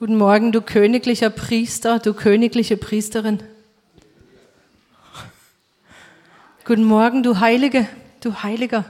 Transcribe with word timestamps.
Guten 0.00 0.16
Morgen, 0.16 0.50
du 0.50 0.62
königlicher 0.62 1.28
Priester, 1.28 1.98
du 1.98 2.14
königliche 2.14 2.78
Priesterin. 2.78 3.42
Guten 6.64 6.84
Morgen, 6.84 7.22
du 7.22 7.38
Heilige, 7.40 7.86
du 8.20 8.42
Heiliger. 8.42 8.86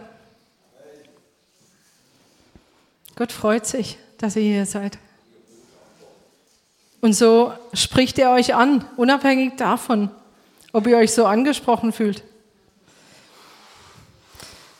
Gott 3.17 3.33
freut 3.33 3.67
sich, 3.67 3.99
dass 4.19 4.37
ihr 4.37 4.43
hier 4.43 4.67
seid. 4.67 4.99
Und 7.01 7.15
so 7.15 7.55
spricht 7.75 8.17
er 8.21 8.31
euch 8.31 8.55
an, 8.55 8.85
unabhängig 8.97 9.57
davon, 9.57 10.13
ob 10.73 10.87
ihr 10.87 10.97
euch 10.97 11.11
so 11.11 11.27
angesprochen 11.27 11.93
fühlt. 11.93 12.23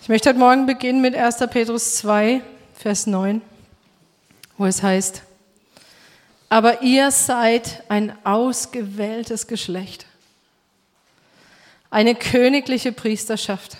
Ich 0.01 0.09
möchte 0.09 0.29
heute 0.29 0.39
Morgen 0.39 0.67
beginnen 0.67 1.01
mit 1.01 1.17
1. 1.17 1.39
Petrus 1.51 1.97
2, 1.97 2.41
Vers 2.75 3.09
9, 3.09 3.43
wo 4.59 4.67
es 4.67 4.81
heißt, 4.81 5.25
aber 6.51 6.83
ihr 6.83 7.13
seid 7.13 7.85
ein 7.89 8.13
ausgewähltes 8.27 9.47
Geschlecht, 9.47 10.05
eine 11.91 12.17
königliche 12.17 12.93
Priesterschaft, 12.93 13.77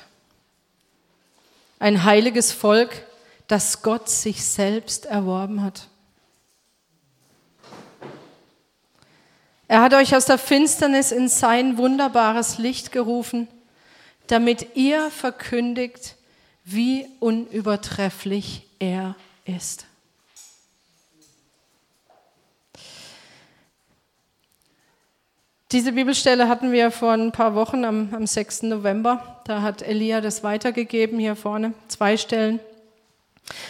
ein 1.81 2.05
heiliges 2.05 2.53
Volk, 2.53 3.05
das 3.49 3.83
Gott 3.83 4.09
sich 4.09 4.45
selbst 4.45 5.07
erworben 5.07 5.63
hat. 5.63 5.89
Er 9.67 9.83
hat 9.83 9.93
euch 9.95 10.15
aus 10.15 10.27
der 10.27 10.39
Finsternis 10.39 11.11
in 11.11 11.29
sein 11.29 11.77
wunderbares 11.77 12.59
Licht 12.59 12.93
gerufen, 12.93 13.49
damit 14.29 14.77
ihr 14.77 15.11
verkündigt, 15.11 16.15
wie 16.65 17.07
unübertrefflich 17.19 18.69
er 18.79 19.17
ist. 19.45 19.87
Diese 25.73 25.93
Bibelstelle 25.93 26.49
hatten 26.49 26.73
wir 26.73 26.91
vor 26.91 27.13
ein 27.13 27.31
paar 27.31 27.55
Wochen 27.55 27.85
am, 27.85 28.13
am 28.13 28.27
6. 28.27 28.63
November. 28.65 29.41
Da 29.45 29.63
hat 29.63 29.83
Elia 29.83 30.21
das 30.21 30.43
weitergegeben 30.43 31.21
hier 31.21 31.37
vorne, 31.37 31.75
zwei 31.87 32.17
Stellen. 32.17 32.59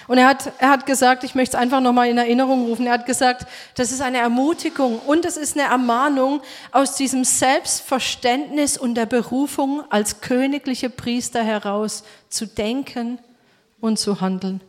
Und 0.09 0.17
er 0.17 0.27
hat, 0.27 0.51
er 0.61 0.71
hat 0.71 0.87
gesagt, 0.87 1.25
ich 1.25 1.34
möchte 1.34 1.59
es 1.59 1.62
einfach 1.62 1.81
nochmal 1.81 2.09
in 2.09 2.17
Erinnerung 2.17 2.65
rufen, 2.67 2.87
er 2.87 2.95
hat 2.95 3.06
gesagt, 3.06 3.47
das 3.75 3.93
ist 3.93 4.01
eine 4.01 4.19
Ermutigung 4.19 4.98
und 5.01 5.27
es 5.27 5.37
ist 5.37 5.59
eine 5.59 5.69
Ermahnung 5.69 6.41
aus 6.73 6.97
diesem 6.97 7.25
Selbstverständnis 7.25 8.78
und 8.78 8.95
der 8.95 9.06
Berufung 9.06 9.83
als 9.91 10.23
königliche 10.23 10.89
Priester 10.89 11.43
heraus 11.43 12.03
zu 12.31 12.47
denken 12.47 13.19
und 13.81 13.98
zu 13.98 14.23
handeln. 14.23 14.62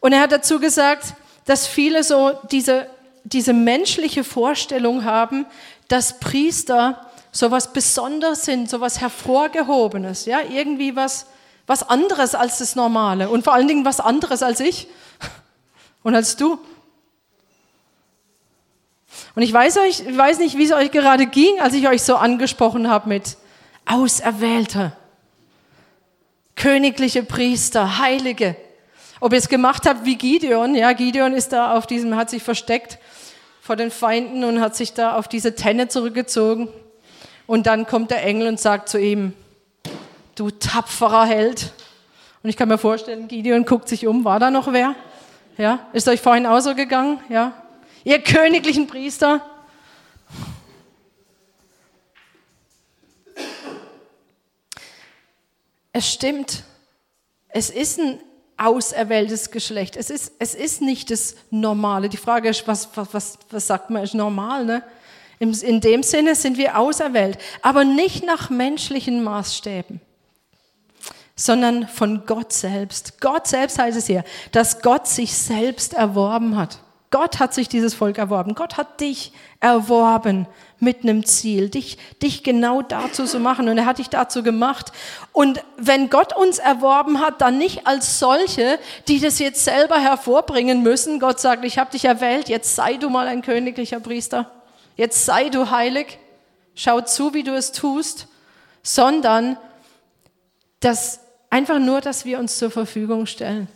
Und 0.00 0.12
er 0.12 0.20
hat 0.20 0.32
dazu 0.32 0.60
gesagt, 0.60 1.14
dass 1.44 1.66
viele 1.66 2.04
so 2.04 2.32
diese 2.50 2.86
diese 3.24 3.52
menschliche 3.52 4.24
Vorstellung 4.24 5.04
haben, 5.04 5.46
dass 5.88 6.20
Priester 6.20 7.06
so 7.30 7.50
was 7.50 7.72
Besonderes 7.72 8.44
sind, 8.44 8.70
so 8.70 8.80
was 8.80 9.00
Hervorgehobenes, 9.00 10.26
ja, 10.26 10.40
irgendwie 10.40 10.96
was, 10.96 11.26
was 11.66 11.88
anderes 11.88 12.34
als 12.34 12.58
das 12.58 12.74
Normale 12.74 13.28
und 13.28 13.44
vor 13.44 13.54
allen 13.54 13.68
Dingen 13.68 13.84
was 13.84 14.00
anderes 14.00 14.42
als 14.42 14.60
ich 14.60 14.88
und 16.02 16.14
als 16.14 16.36
du. 16.36 16.58
Und 19.34 19.42
ich 19.42 19.52
weiß, 19.52 19.76
euch, 19.78 20.00
ich 20.00 20.16
weiß 20.16 20.38
nicht, 20.38 20.56
wie 20.56 20.64
es 20.64 20.72
euch 20.72 20.90
gerade 20.90 21.26
ging, 21.26 21.60
als 21.60 21.74
ich 21.74 21.88
euch 21.88 22.02
so 22.02 22.16
angesprochen 22.16 22.88
habe 22.88 23.08
mit 23.08 23.36
Auserwählte, 23.86 24.92
königliche 26.56 27.22
Priester, 27.22 27.98
Heilige. 27.98 28.56
Ob 29.20 29.32
ihr 29.32 29.38
es 29.38 29.48
gemacht 29.48 29.86
habt 29.86 30.04
wie 30.04 30.16
Gideon, 30.16 30.74
ja, 30.74 30.92
Gideon 30.92 31.34
ist 31.34 31.52
da 31.52 31.76
auf 31.76 31.86
diesem, 31.86 32.16
hat 32.16 32.30
sich 32.30 32.42
versteckt 32.42 32.98
vor 33.68 33.76
den 33.76 33.90
Feinden 33.90 34.44
und 34.44 34.62
hat 34.62 34.74
sich 34.74 34.94
da 34.94 35.14
auf 35.14 35.28
diese 35.28 35.54
Tenne 35.54 35.88
zurückgezogen. 35.88 36.68
Und 37.46 37.66
dann 37.66 37.86
kommt 37.86 38.10
der 38.10 38.24
Engel 38.24 38.48
und 38.48 38.58
sagt 38.58 38.88
zu 38.88 38.98
ihm, 38.98 39.34
du 40.36 40.50
tapferer 40.50 41.26
Held. 41.26 41.74
Und 42.42 42.48
ich 42.48 42.56
kann 42.56 42.70
mir 42.70 42.78
vorstellen, 42.78 43.28
Gideon 43.28 43.66
guckt 43.66 43.86
sich 43.90 44.06
um, 44.06 44.24
war 44.24 44.40
da 44.40 44.50
noch 44.50 44.72
wer? 44.72 44.94
Ja, 45.58 45.86
ist 45.92 46.08
euch 46.08 46.22
vorhin 46.22 46.46
auch 46.46 46.60
so 46.60 46.74
gegangen? 46.74 47.20
Ja, 47.28 47.62
ihr 48.04 48.22
königlichen 48.22 48.86
Priester. 48.86 49.44
Es 55.92 56.10
stimmt, 56.10 56.64
es 57.50 57.68
ist 57.68 57.98
ein 57.98 58.18
auserwähltes 58.58 59.50
Geschlecht. 59.50 59.96
Es 59.96 60.10
ist, 60.10 60.32
es 60.38 60.54
ist 60.54 60.82
nicht 60.82 61.10
das 61.10 61.36
Normale. 61.50 62.08
Die 62.08 62.16
Frage 62.16 62.48
ist, 62.48 62.66
was, 62.66 62.88
was, 62.94 63.38
was 63.50 63.66
sagt 63.66 63.90
man, 63.90 64.02
ist 64.02 64.14
normal? 64.14 64.64
Ne? 64.64 64.82
In 65.38 65.80
dem 65.80 66.02
Sinne 66.02 66.34
sind 66.34 66.58
wir 66.58 66.76
auserwählt, 66.76 67.38
aber 67.62 67.84
nicht 67.84 68.24
nach 68.24 68.50
menschlichen 68.50 69.22
Maßstäben, 69.22 70.00
sondern 71.36 71.86
von 71.86 72.26
Gott 72.26 72.52
selbst. 72.52 73.20
Gott 73.20 73.46
selbst 73.46 73.78
heißt 73.78 73.96
es 73.96 74.06
hier, 74.06 74.24
dass 74.50 74.82
Gott 74.82 75.06
sich 75.06 75.32
selbst 75.32 75.94
erworben 75.94 76.56
hat. 76.56 76.80
Gott 77.10 77.38
hat 77.38 77.54
sich 77.54 77.68
dieses 77.68 77.94
Volk 77.94 78.18
erworben. 78.18 78.54
Gott 78.54 78.76
hat 78.76 79.00
dich 79.00 79.32
erworben 79.60 80.46
mit 80.78 81.02
einem 81.02 81.24
Ziel, 81.24 81.70
dich, 81.70 81.96
dich 82.22 82.44
genau 82.44 82.82
dazu 82.82 83.24
zu 83.24 83.40
machen. 83.40 83.68
Und 83.68 83.78
er 83.78 83.86
hat 83.86 83.98
dich 83.98 84.10
dazu 84.10 84.42
gemacht. 84.42 84.92
Und 85.32 85.64
wenn 85.78 86.10
Gott 86.10 86.36
uns 86.36 86.58
erworben 86.58 87.20
hat, 87.20 87.40
dann 87.40 87.56
nicht 87.56 87.86
als 87.86 88.18
solche, 88.18 88.78
die 89.08 89.20
das 89.20 89.38
jetzt 89.38 89.64
selber 89.64 89.98
hervorbringen 89.98 90.82
müssen. 90.82 91.18
Gott 91.18 91.40
sagt, 91.40 91.64
ich 91.64 91.78
habe 91.78 91.90
dich 91.90 92.04
erwählt, 92.04 92.50
jetzt 92.50 92.76
sei 92.76 92.98
du 92.98 93.08
mal 93.08 93.26
ein 93.26 93.40
königlicher 93.40 94.00
Priester. 94.00 94.50
Jetzt 94.96 95.24
sei 95.24 95.48
du 95.48 95.70
heilig. 95.70 96.18
Schau 96.74 97.00
zu, 97.00 97.32
wie 97.32 97.42
du 97.42 97.54
es 97.54 97.72
tust. 97.72 98.28
Sondern, 98.82 99.56
dass 100.80 101.20
einfach 101.48 101.78
nur, 101.78 102.02
dass 102.02 102.26
wir 102.26 102.38
uns 102.38 102.58
zur 102.58 102.70
Verfügung 102.70 103.24
stellen. 103.24 103.66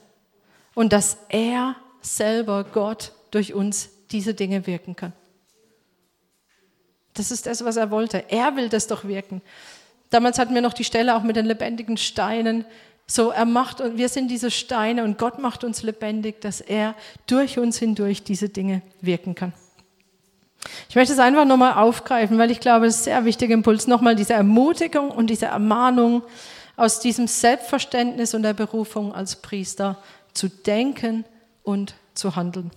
Und 0.74 0.92
dass 0.92 1.16
er 1.30 1.76
selber, 2.02 2.64
Gott, 2.64 3.12
durch 3.32 3.52
uns 3.52 3.90
diese 4.12 4.34
Dinge 4.34 4.66
wirken 4.68 4.94
kann. 4.94 5.12
Das 7.14 7.30
ist 7.30 7.46
das, 7.46 7.64
was 7.64 7.76
er 7.76 7.90
wollte. 7.90 8.24
Er 8.30 8.56
will 8.56 8.68
das 8.68 8.86
doch 8.86 9.04
wirken. 9.04 9.42
Damals 10.10 10.38
hatten 10.38 10.54
wir 10.54 10.62
noch 10.62 10.72
die 10.72 10.84
Stelle 10.84 11.16
auch 11.16 11.22
mit 11.22 11.36
den 11.36 11.46
lebendigen 11.46 11.96
Steinen. 11.96 12.64
So, 13.06 13.30
er 13.30 13.44
macht 13.44 13.80
und 13.80 13.98
wir 13.98 14.08
sind 14.08 14.30
diese 14.30 14.50
Steine 14.50 15.04
und 15.04 15.18
Gott 15.18 15.38
macht 15.38 15.64
uns 15.64 15.82
lebendig, 15.82 16.40
dass 16.40 16.60
er 16.60 16.94
durch 17.26 17.58
uns 17.58 17.78
hindurch 17.78 18.22
diese 18.22 18.48
Dinge 18.48 18.82
wirken 19.00 19.34
kann. 19.34 19.52
Ich 20.88 20.94
möchte 20.94 21.12
es 21.12 21.18
einfach 21.18 21.44
nochmal 21.44 21.74
aufgreifen, 21.74 22.38
weil 22.38 22.50
ich 22.50 22.60
glaube, 22.60 22.86
es 22.86 22.96
ist 22.96 23.00
ein 23.00 23.04
sehr 23.04 23.24
wichtiger 23.24 23.54
Impuls, 23.54 23.86
nochmal 23.86 24.14
diese 24.14 24.34
Ermutigung 24.34 25.10
und 25.10 25.28
diese 25.28 25.46
Ermahnung 25.46 26.22
aus 26.76 27.00
diesem 27.00 27.26
Selbstverständnis 27.26 28.34
und 28.34 28.42
der 28.42 28.54
Berufung 28.54 29.14
als 29.14 29.36
Priester 29.36 29.98
zu 30.32 30.48
denken 30.48 31.24
und 31.62 31.94
zu 32.14 32.36
handeln. 32.36 32.70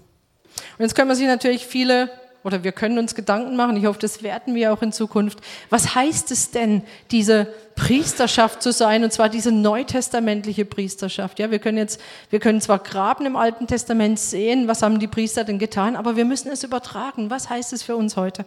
Und 0.78 0.84
jetzt 0.84 0.96
können 0.96 1.10
wir 1.10 1.16
sich 1.16 1.28
natürlich 1.28 1.66
viele, 1.66 2.10
oder 2.44 2.64
wir 2.64 2.72
können 2.74 3.00
uns 3.00 3.16
Gedanken 3.16 3.56
machen, 3.56 3.76
ich 3.76 3.86
hoffe, 3.86 4.00
das 4.00 4.22
werden 4.22 4.54
wir 4.54 4.72
auch 4.72 4.82
in 4.82 4.92
Zukunft. 4.92 5.40
Was 5.70 5.96
heißt 5.96 6.30
es 6.32 6.52
denn, 6.52 6.84
diese 7.10 7.48
Priesterschaft 7.76 8.62
zu 8.62 8.72
sein, 8.72 9.04
und 9.04 9.12
zwar 9.12 9.30
diese 9.30 9.52
neutestamentliche 9.52 10.64
Priesterschaft? 10.64 11.40
Ja, 11.40 11.50
wir 11.50 11.60
können 11.60 11.80
jetzt, 11.80 12.00
wir 12.30 12.40
können 12.40 12.62
zwar 12.62 12.80
graben 12.80 13.26
im 13.26 13.36
Alten 13.36 13.66
Testament 13.66 14.20
sehen, 14.20 14.68
was 14.68 14.84
haben 14.84 15.00
die 15.00 15.08
Priester 15.08 15.44
denn 15.44 15.58
getan, 15.58 15.96
aber 15.96 16.16
wir 16.16 16.26
müssen 16.26 16.52
es 16.52 16.64
übertragen. 16.64 17.30
Was 17.32 17.50
heißt 17.50 17.74
es 17.74 17.82
für 17.82 17.96
uns 17.96 18.16
heute? 18.16 18.46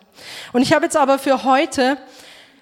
Und 0.52 0.62
ich 0.62 0.72
habe 0.72 0.84
jetzt 0.84 0.96
aber 0.96 1.18
für 1.18 1.42
heute 1.42 1.98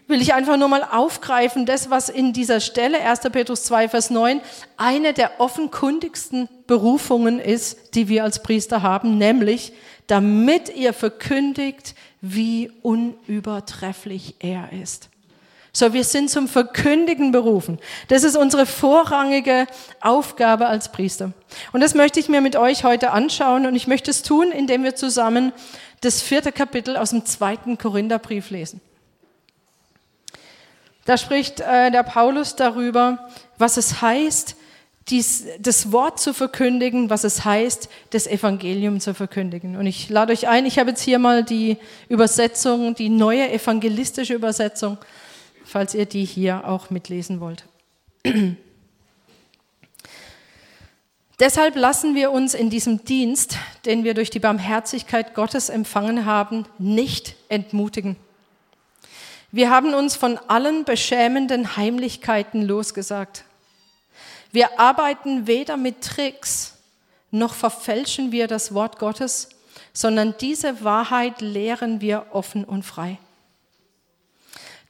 will 0.09 0.22
ich 0.22 0.34
einfach 0.34 0.56
nur 0.56 0.69
mal 0.69 0.84
aufgreifen, 0.84 1.67
das, 1.67 1.91
was 1.91 2.09
in 2.09 2.33
dieser 2.33 2.61
Stelle, 2.61 3.00
1. 3.00 3.21
Petrus 3.33 3.65
2, 3.65 3.89
Vers 3.89 4.11
9, 4.11 4.41
eine 4.77 5.12
der 5.12 5.41
offenkundigsten 5.41 6.49
Berufungen 6.67 7.41
ist, 7.41 7.94
die 7.94 8.09
wir 8.09 8.25
als 8.25 8.43
Priester 8.43 8.83
haben, 8.83 9.19
nämlich, 9.19 9.73
damit 10.06 10.75
ihr 10.75 10.93
verkündigt, 10.93 11.94
wie 12.20 12.70
unübertrefflich 12.82 14.37
er 14.38 14.73
ist. 14.73 15.11
So, 15.73 15.93
wir 15.93 16.05
sind 16.05 16.31
zum 16.31 16.49
Verkündigen 16.49 17.32
berufen. 17.32 17.79
Das 18.08 18.25
ist 18.25 18.35
unsere 18.35 18.64
vorrangige 18.64 19.67
Aufgabe 20.00 20.69
als 20.69 20.91
Priester. 20.91 21.32
Und 21.73 21.82
das 21.82 21.94
möchte 21.94 22.19
ich 22.19 22.31
mir 22.31 22.41
mit 22.41 22.56
euch 22.56 22.85
heute 22.85 23.11
anschauen 23.11 23.67
und 23.67 23.75
ich 23.75 23.87
möchte 23.87 24.11
es 24.11 24.23
tun, 24.23 24.53
indem 24.53 24.85
wir 24.85 24.94
zusammen 24.94 25.53
das 26.00 26.23
vierte 26.23 26.50
Kapitel 26.50 26.97
aus 26.97 27.11
dem 27.11 27.26
zweiten 27.26 27.76
Korintherbrief 27.76 28.49
lesen. 28.49 28.81
Da 31.06 31.17
spricht 31.17 31.61
äh, 31.61 31.91
der 31.91 32.03
Paulus 32.03 32.56
darüber, 32.56 33.31
was 33.58 33.76
es 33.79 34.03
heißt, 34.03 34.56
dies, 35.08 35.44
das 35.61 35.93
Wort 35.93 36.19
zu 36.20 36.35
verkündigen, 36.35 37.11
was 37.11 37.23
es 37.23 37.44
heißt, 37.44 37.88
das 38.11 38.26
Evangelium 38.26 38.99
zu 38.99 39.14
verkündigen. 39.14 39.76
Und 39.76 39.87
ich 39.87 40.11
lade 40.11 40.32
euch 40.32 40.49
ein, 40.49 40.67
ich 40.67 40.81
habe 40.81 40.91
jetzt 40.91 41.03
hier 41.03 41.20
mal 41.20 41.44
die 41.44 41.79
Übersetzung, 42.08 42.97
die 42.97 43.08
neue 43.08 43.49
evangelistische 43.53 44.35
Übersetzung, 44.35 44.99
falls 45.64 45.94
ihr 45.94 46.06
die 46.06 46.25
hier 46.25 46.67
auch 46.67 46.91
mitlesen 46.91 47.38
wollt. 47.41 47.64
Deshalb 51.38 51.76
lassen 51.76 52.17
wir 52.17 52.32
uns 52.32 52.55
in 52.55 52.69
diesem 52.70 53.05
Dienst, 53.05 53.58
den 53.85 54.03
wir 54.03 54.14
durch 54.14 54.31
die 54.31 54.41
Barmherzigkeit 54.41 55.35
Gottes 55.35 55.69
empfangen 55.69 56.25
haben, 56.25 56.64
nicht 56.79 57.37
entmutigen. 57.49 58.17
Wir 59.56 59.70
haben 59.70 59.94
uns 59.94 60.17
von 60.17 60.37
allen 60.49 60.85
beschämenden 60.85 61.79
Heimlichkeiten 61.79 62.61
losgesagt. 62.61 63.44
Wir 64.53 64.79
arbeiten 64.79 65.47
weder 65.47 65.79
mit 65.79 66.03
Tricks, 66.03 66.75
noch 67.31 67.55
verfälschen 67.55 68.32
wir 68.32 68.49
das 68.49 68.75
Wort 68.75 68.99
Gottes, 68.99 69.49
sondern 69.94 70.35
diese 70.43 70.85
Wahrheit 70.85 71.41
lehren 71.41 72.03
wir 72.03 72.26
offen 72.32 72.67
und 72.67 72.82
frei. 72.82 73.17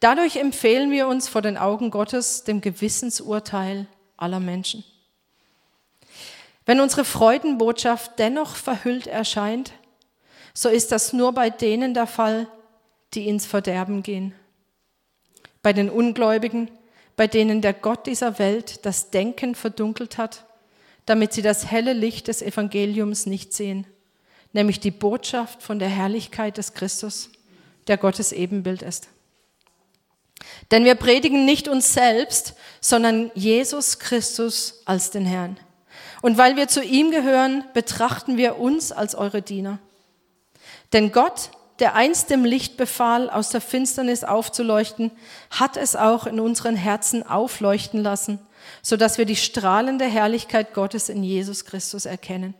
Dadurch 0.00 0.34
empfehlen 0.34 0.90
wir 0.90 1.06
uns 1.06 1.28
vor 1.28 1.42
den 1.42 1.56
Augen 1.56 1.92
Gottes 1.92 2.42
dem 2.42 2.60
Gewissensurteil 2.60 3.86
aller 4.16 4.40
Menschen. 4.40 4.82
Wenn 6.64 6.80
unsere 6.80 7.04
Freudenbotschaft 7.04 8.18
dennoch 8.18 8.56
verhüllt 8.56 9.06
erscheint, 9.06 9.70
so 10.54 10.68
ist 10.68 10.90
das 10.90 11.12
nur 11.12 11.30
bei 11.30 11.50
denen 11.50 11.94
der 11.94 12.08
Fall, 12.08 12.48
die 13.14 13.28
ins 13.28 13.46
Verderben 13.46 14.02
gehen. 14.02 14.34
Bei 15.66 15.72
den 15.72 15.90
Ungläubigen, 15.90 16.70
bei 17.16 17.26
denen 17.26 17.60
der 17.60 17.72
Gott 17.72 18.06
dieser 18.06 18.38
Welt 18.38 18.86
das 18.86 19.10
Denken 19.10 19.56
verdunkelt 19.56 20.16
hat, 20.16 20.44
damit 21.06 21.32
sie 21.32 21.42
das 21.42 21.66
helle 21.68 21.92
Licht 21.92 22.28
des 22.28 22.40
Evangeliums 22.40 23.26
nicht 23.26 23.52
sehen, 23.52 23.84
nämlich 24.52 24.78
die 24.78 24.92
Botschaft 24.92 25.64
von 25.64 25.80
der 25.80 25.88
Herrlichkeit 25.88 26.56
des 26.56 26.74
Christus, 26.74 27.30
der 27.88 27.96
Gottes 27.96 28.30
Ebenbild 28.30 28.82
ist. 28.82 29.08
Denn 30.70 30.84
wir 30.84 30.94
predigen 30.94 31.44
nicht 31.44 31.66
uns 31.66 31.92
selbst, 31.92 32.54
sondern 32.80 33.32
Jesus 33.34 33.98
Christus 33.98 34.82
als 34.84 35.10
den 35.10 35.26
Herrn. 35.26 35.58
Und 36.22 36.38
weil 36.38 36.54
wir 36.54 36.68
zu 36.68 36.80
ihm 36.80 37.10
gehören, 37.10 37.64
betrachten 37.74 38.36
wir 38.36 38.60
uns 38.60 38.92
als 38.92 39.16
eure 39.16 39.42
Diener. 39.42 39.80
Denn 40.92 41.10
Gott, 41.10 41.50
der 41.78 41.94
einst 41.94 42.30
dem 42.30 42.44
Licht 42.44 42.76
befahl, 42.76 43.28
aus 43.28 43.50
der 43.50 43.60
Finsternis 43.60 44.24
aufzuleuchten, 44.24 45.10
hat 45.50 45.76
es 45.76 45.94
auch 45.94 46.26
in 46.26 46.40
unseren 46.40 46.76
Herzen 46.76 47.22
aufleuchten 47.22 48.02
lassen, 48.02 48.38
so 48.82 48.96
dass 48.96 49.18
wir 49.18 49.26
die 49.26 49.36
strahlende 49.36 50.06
Herrlichkeit 50.06 50.74
Gottes 50.74 51.08
in 51.08 51.22
Jesus 51.22 51.64
Christus 51.64 52.06
erkennen. 52.06 52.54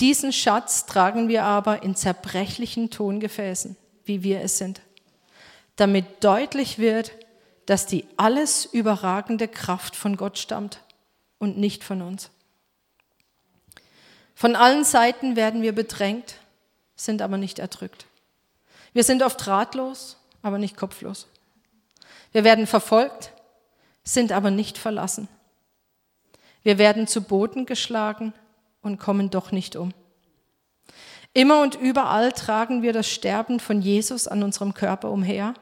Diesen 0.00 0.32
Schatz 0.32 0.86
tragen 0.86 1.28
wir 1.28 1.44
aber 1.44 1.82
in 1.82 1.96
zerbrechlichen 1.96 2.90
Tongefäßen, 2.90 3.76
wie 4.04 4.22
wir 4.22 4.40
es 4.42 4.58
sind, 4.58 4.80
damit 5.76 6.22
deutlich 6.22 6.78
wird, 6.78 7.12
dass 7.66 7.86
die 7.86 8.06
alles 8.16 8.64
überragende 8.64 9.48
Kraft 9.48 9.96
von 9.96 10.16
Gott 10.16 10.38
stammt 10.38 10.80
und 11.38 11.58
nicht 11.58 11.82
von 11.84 12.00
uns. 12.00 12.30
Von 14.34 14.54
allen 14.54 14.84
Seiten 14.84 15.34
werden 15.34 15.62
wir 15.62 15.74
bedrängt, 15.74 16.36
sind 16.98 17.22
aber 17.22 17.38
nicht 17.38 17.58
erdrückt. 17.58 18.04
Wir 18.92 19.04
sind 19.04 19.22
oft 19.22 19.46
ratlos, 19.46 20.18
aber 20.42 20.58
nicht 20.58 20.76
kopflos. 20.76 21.26
Wir 22.32 22.44
werden 22.44 22.66
verfolgt, 22.66 23.32
sind 24.04 24.32
aber 24.32 24.50
nicht 24.50 24.76
verlassen. 24.76 25.28
Wir 26.62 26.78
werden 26.78 27.06
zu 27.06 27.22
Boden 27.22 27.64
geschlagen 27.64 28.34
und 28.82 28.98
kommen 28.98 29.30
doch 29.30 29.52
nicht 29.52 29.76
um. 29.76 29.92
Immer 31.32 31.62
und 31.62 31.76
überall 31.76 32.32
tragen 32.32 32.82
wir 32.82 32.92
das 32.92 33.08
Sterben 33.08 33.60
von 33.60 33.80
Jesus 33.80 34.26
an 34.26 34.42
unserem 34.42 34.74
Körper 34.74 35.10
umher, 35.10 35.54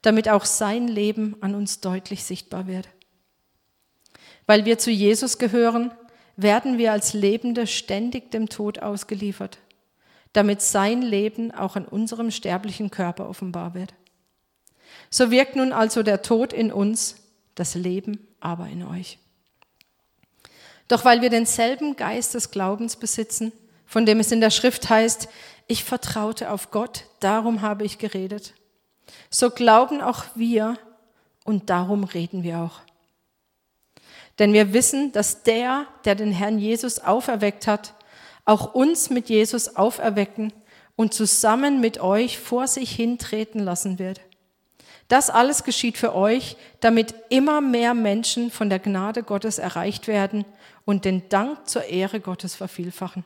damit 0.00 0.28
auch 0.28 0.44
sein 0.44 0.88
Leben 0.88 1.36
an 1.40 1.54
uns 1.54 1.80
deutlich 1.80 2.24
sichtbar 2.24 2.66
wird. 2.66 2.88
Weil 4.46 4.64
wir 4.64 4.78
zu 4.78 4.90
Jesus 4.90 5.38
gehören, 5.38 5.92
werden 6.36 6.78
wir 6.78 6.92
als 6.92 7.12
Lebende 7.12 7.66
ständig 7.66 8.30
dem 8.30 8.48
Tod 8.48 8.78
ausgeliefert, 8.80 9.58
damit 10.32 10.62
sein 10.62 11.02
Leben 11.02 11.50
auch 11.50 11.76
an 11.76 11.84
unserem 11.84 12.30
sterblichen 12.30 12.90
Körper 12.90 13.28
offenbar 13.28 13.74
wird. 13.74 13.94
So 15.10 15.30
wirkt 15.30 15.56
nun 15.56 15.72
also 15.72 16.02
der 16.02 16.22
Tod 16.22 16.52
in 16.52 16.72
uns, 16.72 17.16
das 17.54 17.74
Leben 17.74 18.26
aber 18.40 18.66
in 18.68 18.82
euch. 18.82 19.18
Doch 20.88 21.04
weil 21.04 21.20
wir 21.22 21.30
denselben 21.30 21.96
Geist 21.96 22.34
des 22.34 22.50
Glaubens 22.50 22.96
besitzen, 22.96 23.52
von 23.86 24.06
dem 24.06 24.20
es 24.20 24.32
in 24.32 24.40
der 24.40 24.50
Schrift 24.50 24.88
heißt, 24.88 25.28
ich 25.66 25.84
vertraute 25.84 26.50
auf 26.50 26.70
Gott, 26.70 27.04
darum 27.20 27.62
habe 27.62 27.84
ich 27.84 27.98
geredet. 27.98 28.54
So 29.30 29.50
glauben 29.50 30.00
auch 30.00 30.24
wir 30.34 30.78
und 31.44 31.70
darum 31.70 32.04
reden 32.04 32.42
wir 32.42 32.58
auch. 32.60 32.80
Denn 34.38 34.52
wir 34.52 34.72
wissen, 34.72 35.12
dass 35.12 35.42
der, 35.42 35.86
der 36.04 36.14
den 36.14 36.32
Herrn 36.32 36.58
Jesus 36.58 36.98
auferweckt 36.98 37.66
hat, 37.66 37.94
auch 38.44 38.74
uns 38.74 39.10
mit 39.10 39.28
Jesus 39.28 39.76
auferwecken 39.76 40.52
und 40.96 41.14
zusammen 41.14 41.80
mit 41.80 42.00
euch 42.00 42.38
vor 42.38 42.66
sich 42.66 42.90
hintreten 42.90 43.60
lassen 43.60 43.98
wird. 43.98 44.20
Das 45.08 45.30
alles 45.30 45.64
geschieht 45.64 45.98
für 45.98 46.14
euch, 46.14 46.56
damit 46.80 47.14
immer 47.28 47.60
mehr 47.60 47.92
Menschen 47.94 48.50
von 48.50 48.70
der 48.70 48.78
Gnade 48.78 49.22
Gottes 49.22 49.58
erreicht 49.58 50.08
werden 50.08 50.44
und 50.84 51.04
den 51.04 51.28
Dank 51.28 51.68
zur 51.68 51.84
Ehre 51.84 52.20
Gottes 52.20 52.54
vervielfachen. 52.54 53.24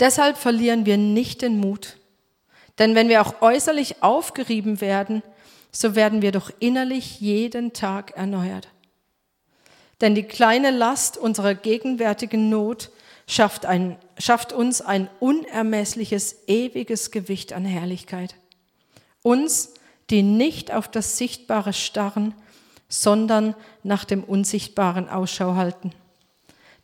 Deshalb 0.00 0.36
verlieren 0.36 0.86
wir 0.86 0.96
nicht 0.96 1.42
den 1.42 1.58
Mut. 1.58 1.96
Denn 2.78 2.94
wenn 2.94 3.08
wir 3.08 3.22
auch 3.22 3.42
äußerlich 3.42 4.02
aufgerieben 4.02 4.80
werden, 4.80 5.22
so 5.72 5.94
werden 5.94 6.22
wir 6.22 6.32
doch 6.32 6.50
innerlich 6.60 7.20
jeden 7.20 7.72
Tag 7.72 8.12
erneuert. 8.16 8.68
Denn 10.00 10.14
die 10.14 10.22
kleine 10.22 10.70
Last 10.70 11.18
unserer 11.18 11.54
gegenwärtigen 11.54 12.50
Not 12.50 12.90
schafft, 13.28 13.66
ein, 13.66 13.96
schafft 14.18 14.52
uns 14.52 14.80
ein 14.80 15.08
unermessliches, 15.20 16.48
ewiges 16.48 17.12
Gewicht 17.12 17.52
an 17.52 17.64
Herrlichkeit. 17.64 18.34
Uns, 19.22 19.74
die 20.10 20.22
nicht 20.22 20.72
auf 20.72 20.88
das 20.88 21.18
Sichtbare 21.18 21.72
starren, 21.72 22.34
sondern 22.88 23.54
nach 23.82 24.04
dem 24.04 24.24
Unsichtbaren 24.24 25.08
Ausschau 25.08 25.54
halten. 25.54 25.92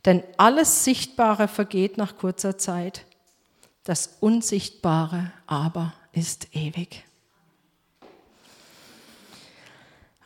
Denn 0.05 0.23
alles 0.37 0.83
Sichtbare 0.85 1.47
vergeht 1.47 1.97
nach 1.97 2.17
kurzer 2.17 2.59
Zeit, 2.59 3.05
das 3.83 4.17
Unsichtbare 4.19 5.31
aber 5.47 5.93
ist 6.11 6.55
ewig. 6.55 7.03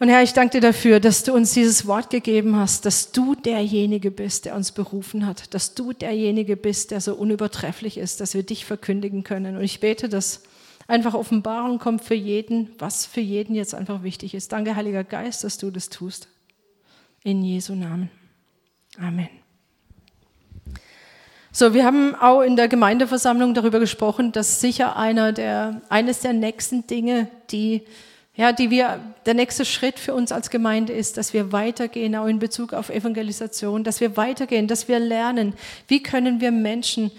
Und 0.01 0.07
Herr, 0.07 0.24
ich 0.24 0.31
danke 0.31 0.60
dir 0.60 0.62
dafür, 0.62 1.01
dass 1.01 1.24
du 1.24 1.34
uns 1.34 1.54
dieses 1.54 1.86
Wort 1.86 2.10
gegeben 2.10 2.56
hast, 2.56 2.86
dass 2.86 3.12
du 3.12 3.36
derjenige 3.36 4.12
bist, 4.12 4.46
der 4.46 4.56
uns 4.56 4.72
berufen 4.72 5.25
hat, 5.25 5.54
dass 5.54 5.75
du 5.75 5.92
derjenige 5.92 6.56
bist, 6.56 6.92
der 6.92 7.01
so 7.01 7.16
unübertrefflich 7.16 7.97
ist, 7.97 8.21
dass 8.21 8.33
wir 8.33 8.44
dich 8.44 8.64
verkündigen 8.64 9.26
können. 9.26 9.57
Und 9.57 9.64
ich 9.64 9.81
bete, 9.81 10.07
dass 10.07 10.44
einfach 10.88 11.16
Offenbarung 11.16 11.80
kommt 11.80 12.02
für 12.02 12.16
jeden, 12.16 12.69
was 12.80 13.06
für 13.06 13.19
jeden 13.19 13.56
jetzt 13.56 13.76
einfach 13.76 14.02
wichtig 14.02 14.33
ist. 14.35 14.54
Danke, 14.54 14.78
Heiliger 14.78 15.04
Geist, 15.04 15.44
dass 15.44 15.57
du 15.57 15.69
das 15.69 15.90
tust. 15.90 16.30
In 17.24 17.44
Jesu 17.44 17.76
Namen. 17.76 18.09
Amen. 18.97 19.28
So, 21.52 21.74
wir 21.74 21.83
haben 21.83 22.16
auch 22.16 22.42
in 22.42 22.56
der 22.56 22.69
Gemeindeversammlung 22.69 23.54
darüber 23.54 23.81
gesprochen, 23.81 24.31
dass 24.31 24.62
sicher 24.62 24.95
einer 24.95 25.33
der, 25.33 25.81
eines 25.90 26.21
der 26.21 26.31
nächsten 26.31 26.88
Dinge, 26.88 27.28
die 27.52 27.83
ja, 28.40 28.54
die 28.54 28.69
wir, 28.69 29.02
der 29.26 29.34
nächste 29.34 29.66
Schritt 29.66 30.00
für 30.00 30.14
uns 30.14 30.31
als 30.31 30.50
Gemeinde 30.50 30.94
ist, 30.94 31.18
dass 31.18 31.34
wir 31.34 31.52
weitergehen, 31.52 32.16
auch 32.16 32.26
in 32.26 32.40
Bezug 32.40 32.72
auf 32.72 32.90
Evangelisation, 32.90 33.84
dass 33.84 34.00
wir 34.00 34.16
weitergehen, 34.16 34.66
dass 34.66 34.88
wir 34.88 34.98
lernen, 34.98 35.56
wie 35.90 36.02
können 36.02 36.40
wir 36.40 36.52
Menschen 36.52 37.12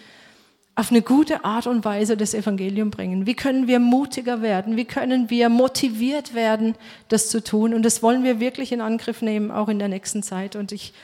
auf 0.76 0.90
eine 0.90 1.02
gute 1.02 1.44
Art 1.44 1.66
und 1.66 1.84
Weise 1.84 2.16
das 2.16 2.32
Evangelium 2.32 2.90
bringen? 2.90 3.26
Wie 3.26 3.34
können 3.34 3.66
wir 3.66 3.80
mutiger 3.80 4.40
werden? 4.40 4.78
Wie 4.78 4.86
können 4.86 5.28
wir 5.28 5.50
motiviert 5.50 6.34
werden, 6.34 6.74
das 7.08 7.28
zu 7.28 7.44
tun? 7.44 7.74
Und 7.74 7.82
das 7.82 8.02
wollen 8.02 8.24
wir 8.24 8.40
wirklich 8.40 8.72
in 8.72 8.80
Angriff 8.80 9.20
nehmen, 9.20 9.50
auch 9.50 9.68
in 9.68 9.78
der 9.78 9.88
nächsten 9.88 10.22
Zeit. 10.22 10.56
Und 10.56 10.72
ich, 10.72 10.94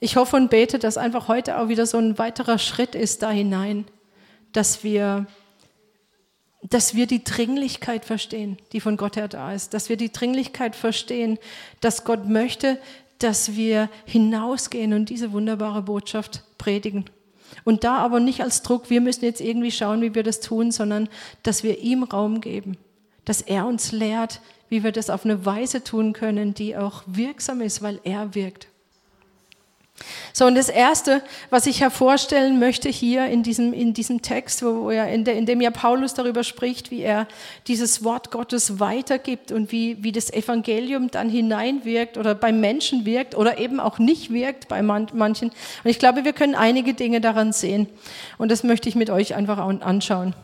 ich 0.00 0.16
hoffe 0.16 0.36
und 0.36 0.48
bete, 0.48 0.78
dass 0.78 0.96
einfach 0.96 1.28
heute 1.28 1.58
auch 1.58 1.68
wieder 1.68 1.84
so 1.84 1.98
ein 1.98 2.16
weiterer 2.16 2.56
Schritt 2.56 2.94
ist 2.94 3.22
da 3.22 3.30
hinein, 3.30 3.84
dass 4.52 4.82
wir 4.82 5.26
dass 6.70 6.94
wir 6.94 7.06
die 7.06 7.24
Dringlichkeit 7.24 8.04
verstehen, 8.04 8.58
die 8.72 8.80
von 8.80 8.96
Gott 8.96 9.16
her 9.16 9.28
da 9.28 9.52
ist, 9.52 9.74
dass 9.74 9.88
wir 9.88 9.96
die 9.96 10.12
Dringlichkeit 10.12 10.76
verstehen, 10.76 11.38
dass 11.80 12.04
Gott 12.04 12.28
möchte, 12.28 12.78
dass 13.18 13.56
wir 13.56 13.88
hinausgehen 14.04 14.92
und 14.92 15.08
diese 15.08 15.32
wunderbare 15.32 15.82
Botschaft 15.82 16.44
predigen. 16.58 17.06
Und 17.64 17.84
da 17.84 17.98
aber 17.98 18.20
nicht 18.20 18.42
als 18.42 18.62
Druck, 18.62 18.90
wir 18.90 19.00
müssen 19.00 19.24
jetzt 19.24 19.40
irgendwie 19.40 19.70
schauen, 19.70 20.02
wie 20.02 20.14
wir 20.14 20.22
das 20.22 20.40
tun, 20.40 20.70
sondern 20.70 21.08
dass 21.42 21.62
wir 21.62 21.78
ihm 21.78 22.02
Raum 22.02 22.40
geben, 22.40 22.76
dass 23.24 23.40
er 23.40 23.66
uns 23.66 23.92
lehrt, 23.92 24.40
wie 24.68 24.84
wir 24.84 24.92
das 24.92 25.10
auf 25.10 25.24
eine 25.24 25.46
Weise 25.46 25.82
tun 25.82 26.12
können, 26.12 26.54
die 26.54 26.76
auch 26.76 27.02
wirksam 27.06 27.62
ist, 27.62 27.80
weil 27.80 28.00
er 28.04 28.34
wirkt. 28.34 28.68
So, 30.32 30.46
und 30.46 30.54
das 30.54 30.68
Erste, 30.68 31.22
was 31.50 31.66
ich 31.66 31.80
hervorstellen 31.80 32.58
möchte 32.58 32.88
hier 32.88 33.26
in 33.26 33.42
diesem, 33.42 33.72
in 33.72 33.94
diesem 33.94 34.22
Text, 34.22 34.62
wo 34.62 34.90
er, 34.90 35.08
in, 35.08 35.24
der, 35.24 35.34
in 35.34 35.46
dem 35.46 35.60
ja 35.60 35.70
Paulus 35.70 36.14
darüber 36.14 36.44
spricht, 36.44 36.90
wie 36.90 37.02
er 37.02 37.26
dieses 37.66 38.04
Wort 38.04 38.30
Gottes 38.30 38.78
weitergibt 38.78 39.50
und 39.52 39.72
wie, 39.72 40.02
wie 40.02 40.12
das 40.12 40.32
Evangelium 40.32 41.10
dann 41.10 41.28
hineinwirkt 41.28 42.16
oder 42.18 42.34
beim 42.34 42.60
Menschen 42.60 43.04
wirkt 43.04 43.34
oder 43.34 43.58
eben 43.58 43.80
auch 43.80 43.98
nicht 43.98 44.32
wirkt 44.32 44.68
bei 44.68 44.82
manchen. 44.82 45.48
Und 45.48 45.90
ich 45.90 45.98
glaube, 45.98 46.24
wir 46.24 46.32
können 46.32 46.54
einige 46.54 46.94
Dinge 46.94 47.20
daran 47.20 47.52
sehen. 47.52 47.88
Und 48.36 48.52
das 48.52 48.62
möchte 48.62 48.88
ich 48.88 48.94
mit 48.94 49.10
euch 49.10 49.34
einfach 49.34 49.58
anschauen. 49.58 50.34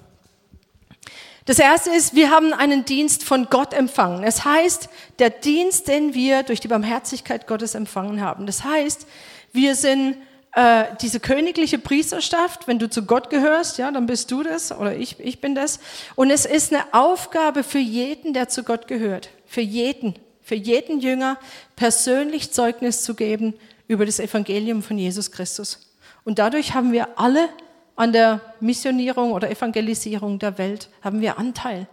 Das 1.47 1.59
erste 1.59 1.91
ist, 1.91 2.15
wir 2.15 2.31
haben 2.31 2.55
einen 2.55 2.87
Dienst 2.87 3.23
von 3.23 3.49
Gott 3.51 3.75
empfangen. 3.75 4.25
Es 4.25 4.47
heißt, 4.47 4.89
der 5.19 5.29
Dienst, 5.29 5.89
den 5.89 6.15
wir 6.15 6.43
durch 6.43 6.61
die 6.61 6.69
Barmherzigkeit 6.69 7.47
Gottes 7.47 7.75
empfangen 7.75 8.23
haben. 8.23 8.47
Das 8.47 8.65
heißt, 8.65 9.07
wir 9.55 9.77
sind 9.77 10.17
äh, 10.53 10.85
diese 11.01 11.21
königliche 11.21 11.79
Priesterschaft. 11.79 12.67
Wenn 12.69 12.79
du 12.79 12.91
zu 12.91 13.07
Gott 13.07 13.31
gehörst, 13.31 13.79
ja, 13.79 13.91
dann 13.91 14.07
bist 14.07 14.31
du 14.31 14.43
das 14.43 14.73
oder 14.73 14.95
ich, 14.95 15.19
ich 15.21 15.41
bin 15.41 15.55
das. 15.55 15.81
Und 16.17 16.31
es 16.31 16.45
ist 16.45 16.73
eine 16.73 16.85
Aufgabe 16.93 17.63
für 17.63 17.79
jeden, 17.79 18.35
der 18.35 18.49
zu 18.49 18.65
Gott 18.65 18.89
gehört. 18.89 19.31
Für 19.47 19.61
jeden, 19.61 20.15
für 20.43 20.57
jeden 20.57 21.01
Jünger 21.01 21.39
persönlich 21.77 22.53
Zeugnis 22.53 23.03
zu 23.03 23.15
geben 23.15 23.55
über 23.87 24.05
das 24.05 24.19
Evangelium 24.19 24.83
von 24.83 24.99
Jesus 24.99 25.31
Christus. 25.31 25.93
Und 26.25 26.39
dadurch 26.39 26.75
haben 26.75 26.93
wir 26.93 27.19
alle 27.19 27.49
an 27.97 28.13
der 28.13 28.41
Missionierung 28.61 29.33
oder 29.33 29.51
Evangelisierung 29.51 30.41
der 30.41 30.59
Welt, 30.59 30.89
haben 31.03 31.21
wir 31.21 31.39
Anteil. 31.39 31.87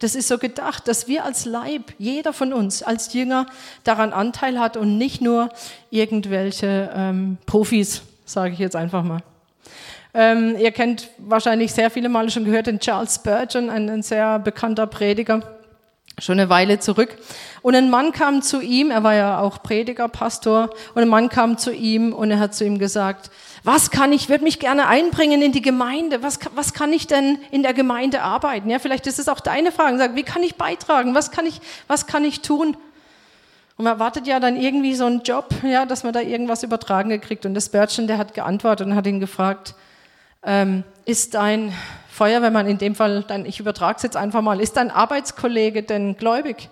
Das 0.00 0.14
ist 0.14 0.28
so 0.28 0.38
gedacht, 0.38 0.86
dass 0.86 1.08
wir 1.08 1.24
als 1.24 1.44
Leib, 1.44 1.92
jeder 1.98 2.32
von 2.32 2.52
uns 2.52 2.82
als 2.82 3.12
Jünger 3.12 3.46
daran 3.82 4.12
Anteil 4.12 4.58
hat 4.60 4.76
und 4.76 4.96
nicht 4.96 5.20
nur 5.20 5.48
irgendwelche 5.90 6.90
ähm, 6.94 7.38
Profis, 7.46 8.02
sage 8.24 8.52
ich 8.52 8.60
jetzt 8.60 8.76
einfach 8.76 9.02
mal. 9.02 9.22
Ähm, 10.14 10.56
ihr 10.58 10.70
kennt 10.70 11.10
wahrscheinlich 11.18 11.72
sehr 11.72 11.90
viele 11.90 12.08
Male 12.08 12.30
schon 12.30 12.44
gehört 12.44 12.66
den 12.66 12.78
Charles 12.78 13.16
Spurgeon, 13.16 13.70
ein, 13.70 13.90
ein 13.90 14.02
sehr 14.02 14.38
bekannter 14.38 14.86
Prediger, 14.86 15.42
schon 16.18 16.38
eine 16.38 16.50
Weile 16.50 16.78
zurück. 16.78 17.16
Und 17.62 17.74
ein 17.74 17.90
Mann 17.90 18.12
kam 18.12 18.42
zu 18.42 18.60
ihm, 18.60 18.90
er 18.90 19.02
war 19.02 19.14
ja 19.14 19.40
auch 19.40 19.62
Prediger, 19.62 20.08
Pastor, 20.08 20.70
und 20.94 21.02
ein 21.02 21.08
Mann 21.08 21.28
kam 21.28 21.58
zu 21.58 21.72
ihm 21.72 22.12
und 22.12 22.30
er 22.30 22.38
hat 22.38 22.54
zu 22.54 22.64
ihm 22.64 22.78
gesagt, 22.78 23.30
was 23.64 23.90
kann 23.90 24.12
ich, 24.12 24.28
würde 24.28 24.44
mich 24.44 24.58
gerne 24.60 24.86
einbringen 24.86 25.42
in 25.42 25.52
die 25.52 25.62
Gemeinde, 25.62 26.22
was, 26.22 26.38
was 26.54 26.72
kann 26.72 26.92
ich 26.92 27.06
denn 27.06 27.38
in 27.50 27.62
der 27.62 27.74
Gemeinde 27.74 28.22
arbeiten? 28.22 28.70
Ja, 28.70 28.78
vielleicht 28.78 29.06
ist 29.06 29.18
es 29.18 29.28
auch 29.28 29.40
deine 29.40 29.72
Frage, 29.72 29.98
sag, 29.98 30.14
wie 30.14 30.22
kann 30.22 30.42
ich 30.42 30.54
beitragen, 30.54 31.14
was 31.14 31.30
kann 31.30 31.46
ich, 31.46 31.60
was 31.86 32.06
kann 32.06 32.24
ich 32.24 32.40
tun? 32.40 32.76
Und 33.76 33.84
man 33.84 33.94
erwartet 33.94 34.26
ja 34.26 34.40
dann 34.40 34.56
irgendwie 34.56 34.94
so 34.94 35.04
einen 35.04 35.22
Job, 35.22 35.50
ja, 35.62 35.86
dass 35.86 36.02
man 36.02 36.12
da 36.12 36.20
irgendwas 36.20 36.64
übertragen 36.64 37.10
gekriegt. 37.10 37.46
Und 37.46 37.54
das 37.54 37.66
Spurgeon, 37.66 38.08
der 38.08 38.18
hat 38.18 38.34
geantwortet 38.34 38.86
und 38.86 38.96
hat 38.96 39.06
ihn 39.06 39.20
gefragt, 39.20 39.74
ähm, 40.42 40.82
ist 41.04 41.34
dein 41.34 41.72
Feuerwehrmann, 42.18 42.66
in 42.66 42.78
dem 42.78 42.96
Fall, 42.96 43.22
dann, 43.22 43.46
ich 43.46 43.60
übertrage 43.60 43.96
es 43.98 44.02
jetzt 44.02 44.16
einfach 44.16 44.42
mal, 44.42 44.60
ist 44.60 44.76
dein 44.76 44.90
Arbeitskollege 44.90 45.84
denn 45.84 46.16
gläubig? 46.16 46.68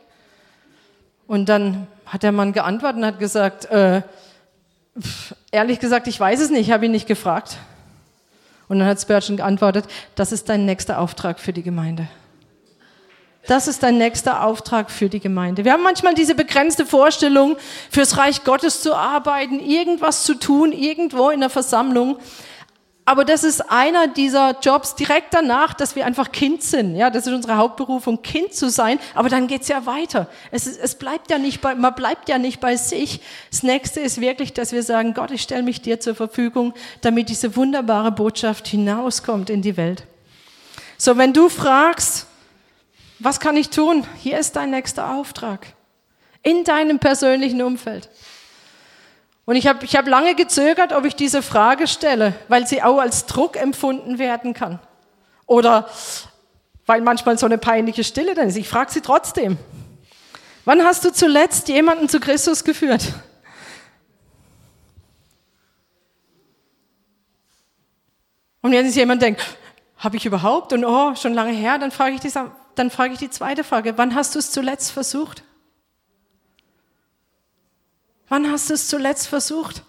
Und 1.29 1.49
dann 1.49 1.87
hat 2.05 2.25
der 2.25 2.33
Mann 2.33 2.53
geantwortet 2.53 2.97
und 2.97 3.07
hat 3.07 3.21
gesagt, 3.21 3.67
äh, 3.67 4.03
ehrlich 5.53 5.79
gesagt, 5.79 6.09
ich 6.09 6.19
weiß 6.19 6.41
es 6.41 6.51
nicht, 6.51 6.63
ich 6.63 6.73
habe 6.73 6.87
ihn 6.87 6.91
nicht 6.91 7.07
gefragt. 7.07 7.59
Und 8.69 8.81
dann 8.81 8.89
hat 8.89 9.01
Spurgeon 9.01 9.37
geantwortet, 9.37 9.85
das 10.17 10.33
ist 10.33 10.49
dein 10.49 10.67
nächster 10.67 10.99
Auftrag 10.99 11.39
für 11.39 11.53
die 11.53 11.63
Gemeinde. 11.63 12.09
Das 13.47 13.69
ist 13.69 13.85
dein 13.85 13.99
nächster 13.99 14.43
Auftrag 14.45 14.91
für 14.91 15.09
die 15.09 15.21
Gemeinde. 15.21 15.65
Wir 15.65 15.73
haben 15.73 15.85
manchmal 15.85 16.15
diese 16.15 16.35
begrenzte 16.35 16.85
Vorstellung, 16.85 17.57
fürs 17.89 18.19
Reich 18.19 18.43
Gottes 18.43 18.83
zu 18.83 18.97
arbeiten, 18.97 19.61
irgendwas 19.61 20.25
zu 20.25 20.35
tun, 20.35 20.73
irgendwo 20.73 21.31
in 21.31 21.39
der 21.39 21.51
Versammlung. 21.51 22.19
Aber 23.09 23.25
das 23.25 23.45
ist 23.45 23.71
einer 23.71 24.09
dieser 24.09 24.59
Jobs 24.61 24.97
direkt 24.97 25.33
danach, 25.33 25.75
dass 25.75 25.95
wir 25.95 26.05
einfach 26.05 26.33
Kind 26.33 26.65
sind. 26.65 26.97
Ja, 26.97 27.09
das 27.09 27.29
ist 27.29 27.33
unsere 27.33 27.57
Hauptberufung, 27.57 28.21
Kind 28.21 28.53
zu 28.53 28.69
sein. 28.69 28.99
Aber 29.15 29.29
dann 29.29 29.47
geht's 29.47 29.69
ja 29.69 29.87
weiter. 29.87 30.29
Es, 30.51 30.67
ist, 30.67 30.81
es 30.81 30.97
bleibt 30.97 31.31
ja 31.31 31.39
nicht 31.39 31.61
bei, 31.61 31.77
man 31.77 31.95
bleibt 31.95 32.29
ja 32.29 32.39
nicht 32.39 32.59
bei 32.59 32.75
sich. 32.75 33.21
Das 33.49 33.63
nächste 33.63 34.01
ist 34.01 34.21
wirklich, 34.21 34.55
dass 34.55 34.73
wir 34.73 34.83
sagen, 34.83 35.15
Gott, 35.15 35.31
ich 35.31 35.43
stelle 35.43 35.63
mich 35.63 35.81
dir 35.81 36.01
zur 36.01 36.17
Verfügung, 36.17 36.75
damit 37.01 37.29
diese 37.29 37.55
wunderbare 37.55 38.11
Botschaft 38.11 38.67
hinauskommt 38.67 39.51
in 39.51 39.63
die 39.63 39.77
Welt. 39.77 40.03
So, 40.99 41.17
wenn 41.17 41.33
du 41.33 41.49
fragst, 41.49 42.27
was 43.21 43.39
kann 43.39 43.57
ich 43.57 43.71
tun? 43.71 44.05
Hier 44.21 44.37
ist 44.37 44.57
dein 44.57 44.71
nächster 44.71 45.13
Auftrag. 45.15 45.69
In 46.43 46.65
deinem 46.65 46.99
persönlichen 46.99 47.63
Umfeld. 47.63 48.09
Und 49.47 49.55
ich 49.55 49.69
habe 49.69 49.85
ich 49.85 49.97
hab 49.97 50.07
lange 50.09 50.35
gezögert, 50.35 50.93
ob 50.93 51.05
ich 51.05 51.15
diese 51.15 51.41
Frage 51.41 51.87
stelle, 51.87 52.35
weil 52.49 52.67
sie 52.67 52.83
auch 52.83 52.99
als 52.99 53.27
Druck 53.27 53.57
empfunden 53.57 54.19
werden 54.19 54.53
kann. 54.53 54.81
Oder 55.47 55.89
weil 56.85 57.01
manchmal 57.01 57.39
so 57.39 57.47
eine 57.47 57.57
peinliche 57.57 58.03
Stille 58.05 58.35
dann 58.35 58.49
ist. 58.49 58.57
Ich 58.57 58.69
frage 58.69 58.93
sie 58.93 59.01
trotzdem. 59.01 59.57
Wann 60.65 60.83
hast 60.83 61.05
du 61.05 61.13
zuletzt 61.13 61.69
jemanden 61.69 62.09
zu 62.09 62.19
Christus 62.19 62.65
geführt? 62.65 63.13
Und 68.63 68.73
wenn 68.73 68.85
sich 68.85 68.97
jemand 68.97 69.23
denkt, 69.23 69.45
habe 69.99 70.17
ich 70.17 70.27
überhaupt? 70.27 70.73
Und 70.73 70.85
oh, 70.85 71.15
schon 71.15 71.35
lange 71.35 71.53
her, 71.53 71.79
dann 71.79 71.93
frage 71.93 72.17
ich, 72.17 72.21
die, 72.21 72.33
dann 72.75 72.91
frage 72.91 73.13
ich 73.13 73.21
die 73.21 73.31
zweite 73.31 73.63
Frage, 73.63 73.97
wann 73.97 74.17
hast 74.17 74.35
du 74.35 74.41
es 74.41 74.51
zuletzt 74.51 74.91
versucht? 74.91 75.45
Wann 78.29 78.51
hast 78.51 78.71
du 78.71 78.75
es 78.75 78.89
zuletzt 78.89 79.29
versucht? 79.29 79.83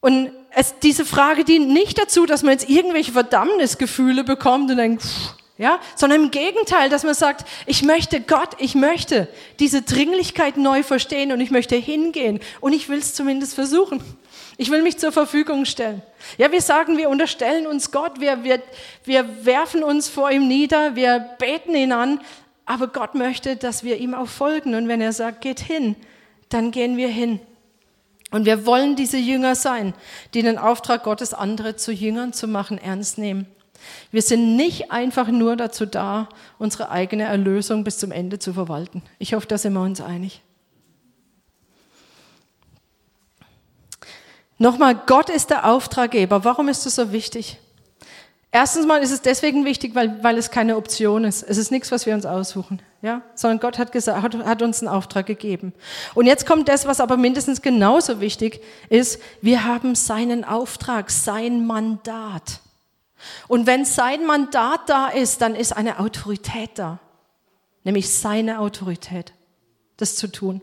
Und 0.00 0.32
es, 0.50 0.74
diese 0.80 1.04
Frage 1.04 1.44
dient 1.44 1.68
nicht 1.68 1.98
dazu, 1.98 2.26
dass 2.26 2.42
man 2.42 2.52
jetzt 2.52 2.68
irgendwelche 2.68 3.12
Verdammnisgefühle 3.12 4.24
bekommt 4.24 4.70
und 4.70 4.76
denkt, 4.76 5.02
pff, 5.02 5.34
ja, 5.58 5.78
sondern 5.94 6.24
im 6.24 6.30
Gegenteil, 6.30 6.88
dass 6.88 7.04
man 7.04 7.14
sagt, 7.14 7.46
ich 7.66 7.82
möchte 7.82 8.20
Gott, 8.20 8.50
ich 8.58 8.74
möchte 8.74 9.28
diese 9.60 9.82
Dringlichkeit 9.82 10.56
neu 10.56 10.82
verstehen 10.82 11.30
und 11.30 11.40
ich 11.40 11.52
möchte 11.52 11.76
hingehen 11.76 12.40
und 12.60 12.72
ich 12.72 12.88
will 12.88 12.98
es 12.98 13.14
zumindest 13.14 13.54
versuchen. 13.54 14.02
Ich 14.56 14.70
will 14.70 14.82
mich 14.82 14.98
zur 14.98 15.12
Verfügung 15.12 15.64
stellen. 15.64 16.02
Ja, 16.36 16.50
wir 16.50 16.60
sagen, 16.60 16.96
wir 16.96 17.08
unterstellen 17.08 17.66
uns 17.66 17.90
Gott, 17.90 18.20
wir, 18.20 18.42
wir, 18.44 18.60
wir 19.04 19.44
werfen 19.44 19.84
uns 19.84 20.08
vor 20.08 20.30
ihm 20.30 20.48
nieder, 20.48 20.96
wir 20.96 21.20
beten 21.38 21.74
ihn 21.74 21.92
an, 21.92 22.20
aber 22.72 22.88
Gott 22.88 23.14
möchte, 23.14 23.56
dass 23.56 23.84
wir 23.84 23.98
ihm 23.98 24.14
auch 24.14 24.28
folgen. 24.28 24.74
Und 24.74 24.88
wenn 24.88 25.02
er 25.02 25.12
sagt, 25.12 25.42
geht 25.42 25.60
hin, 25.60 25.94
dann 26.48 26.70
gehen 26.70 26.96
wir 26.96 27.08
hin. 27.08 27.38
Und 28.30 28.46
wir 28.46 28.64
wollen 28.64 28.96
diese 28.96 29.18
Jünger 29.18 29.54
sein, 29.54 29.92
die 30.32 30.40
den 30.40 30.56
Auftrag 30.56 31.02
Gottes, 31.02 31.34
andere 31.34 31.76
zu 31.76 31.92
Jüngern 31.92 32.32
zu 32.32 32.48
machen, 32.48 32.78
ernst 32.78 33.18
nehmen. 33.18 33.46
Wir 34.10 34.22
sind 34.22 34.56
nicht 34.56 34.90
einfach 34.90 35.28
nur 35.28 35.54
dazu 35.56 35.84
da, 35.84 36.30
unsere 36.58 36.88
eigene 36.88 37.24
Erlösung 37.24 37.84
bis 37.84 37.98
zum 37.98 38.10
Ende 38.10 38.38
zu 38.38 38.54
verwalten. 38.54 39.02
Ich 39.18 39.34
hoffe, 39.34 39.46
da 39.46 39.58
sind 39.58 39.74
wir 39.74 39.82
uns 39.82 40.00
einig. 40.00 40.40
Nochmal, 44.56 44.94
Gott 44.94 45.28
ist 45.28 45.50
der 45.50 45.68
Auftraggeber. 45.68 46.42
Warum 46.44 46.68
ist 46.68 46.86
das 46.86 46.94
so 46.94 47.12
wichtig? 47.12 47.58
Erstens 48.54 48.84
mal 48.84 49.02
ist 49.02 49.10
es 49.10 49.22
deswegen 49.22 49.64
wichtig, 49.64 49.94
weil, 49.94 50.22
weil 50.22 50.36
es 50.36 50.50
keine 50.50 50.76
Option 50.76 51.24
ist. 51.24 51.42
Es 51.42 51.56
ist 51.56 51.70
nichts, 51.70 51.90
was 51.90 52.04
wir 52.04 52.14
uns 52.14 52.26
aussuchen, 52.26 52.82
ja, 53.00 53.22
sondern 53.34 53.60
Gott 53.60 53.78
hat, 53.78 53.92
gesagt, 53.92 54.22
hat, 54.22 54.34
hat 54.44 54.60
uns 54.60 54.82
einen 54.82 54.88
Auftrag 54.88 55.24
gegeben. 55.24 55.72
Und 56.14 56.26
jetzt 56.26 56.46
kommt 56.46 56.68
das, 56.68 56.84
was 56.84 57.00
aber 57.00 57.16
mindestens 57.16 57.62
genauso 57.62 58.20
wichtig 58.20 58.62
ist. 58.90 59.22
Wir 59.40 59.64
haben 59.64 59.94
seinen 59.94 60.44
Auftrag, 60.44 61.10
sein 61.10 61.66
Mandat. 61.66 62.60
Und 63.48 63.66
wenn 63.66 63.86
sein 63.86 64.26
Mandat 64.26 64.80
da 64.86 65.08
ist, 65.08 65.40
dann 65.40 65.54
ist 65.54 65.74
eine 65.74 65.98
Autorität 65.98 66.72
da, 66.74 66.98
nämlich 67.84 68.12
seine 68.12 68.58
Autorität, 68.58 69.32
das 69.96 70.14
zu 70.14 70.30
tun. 70.30 70.60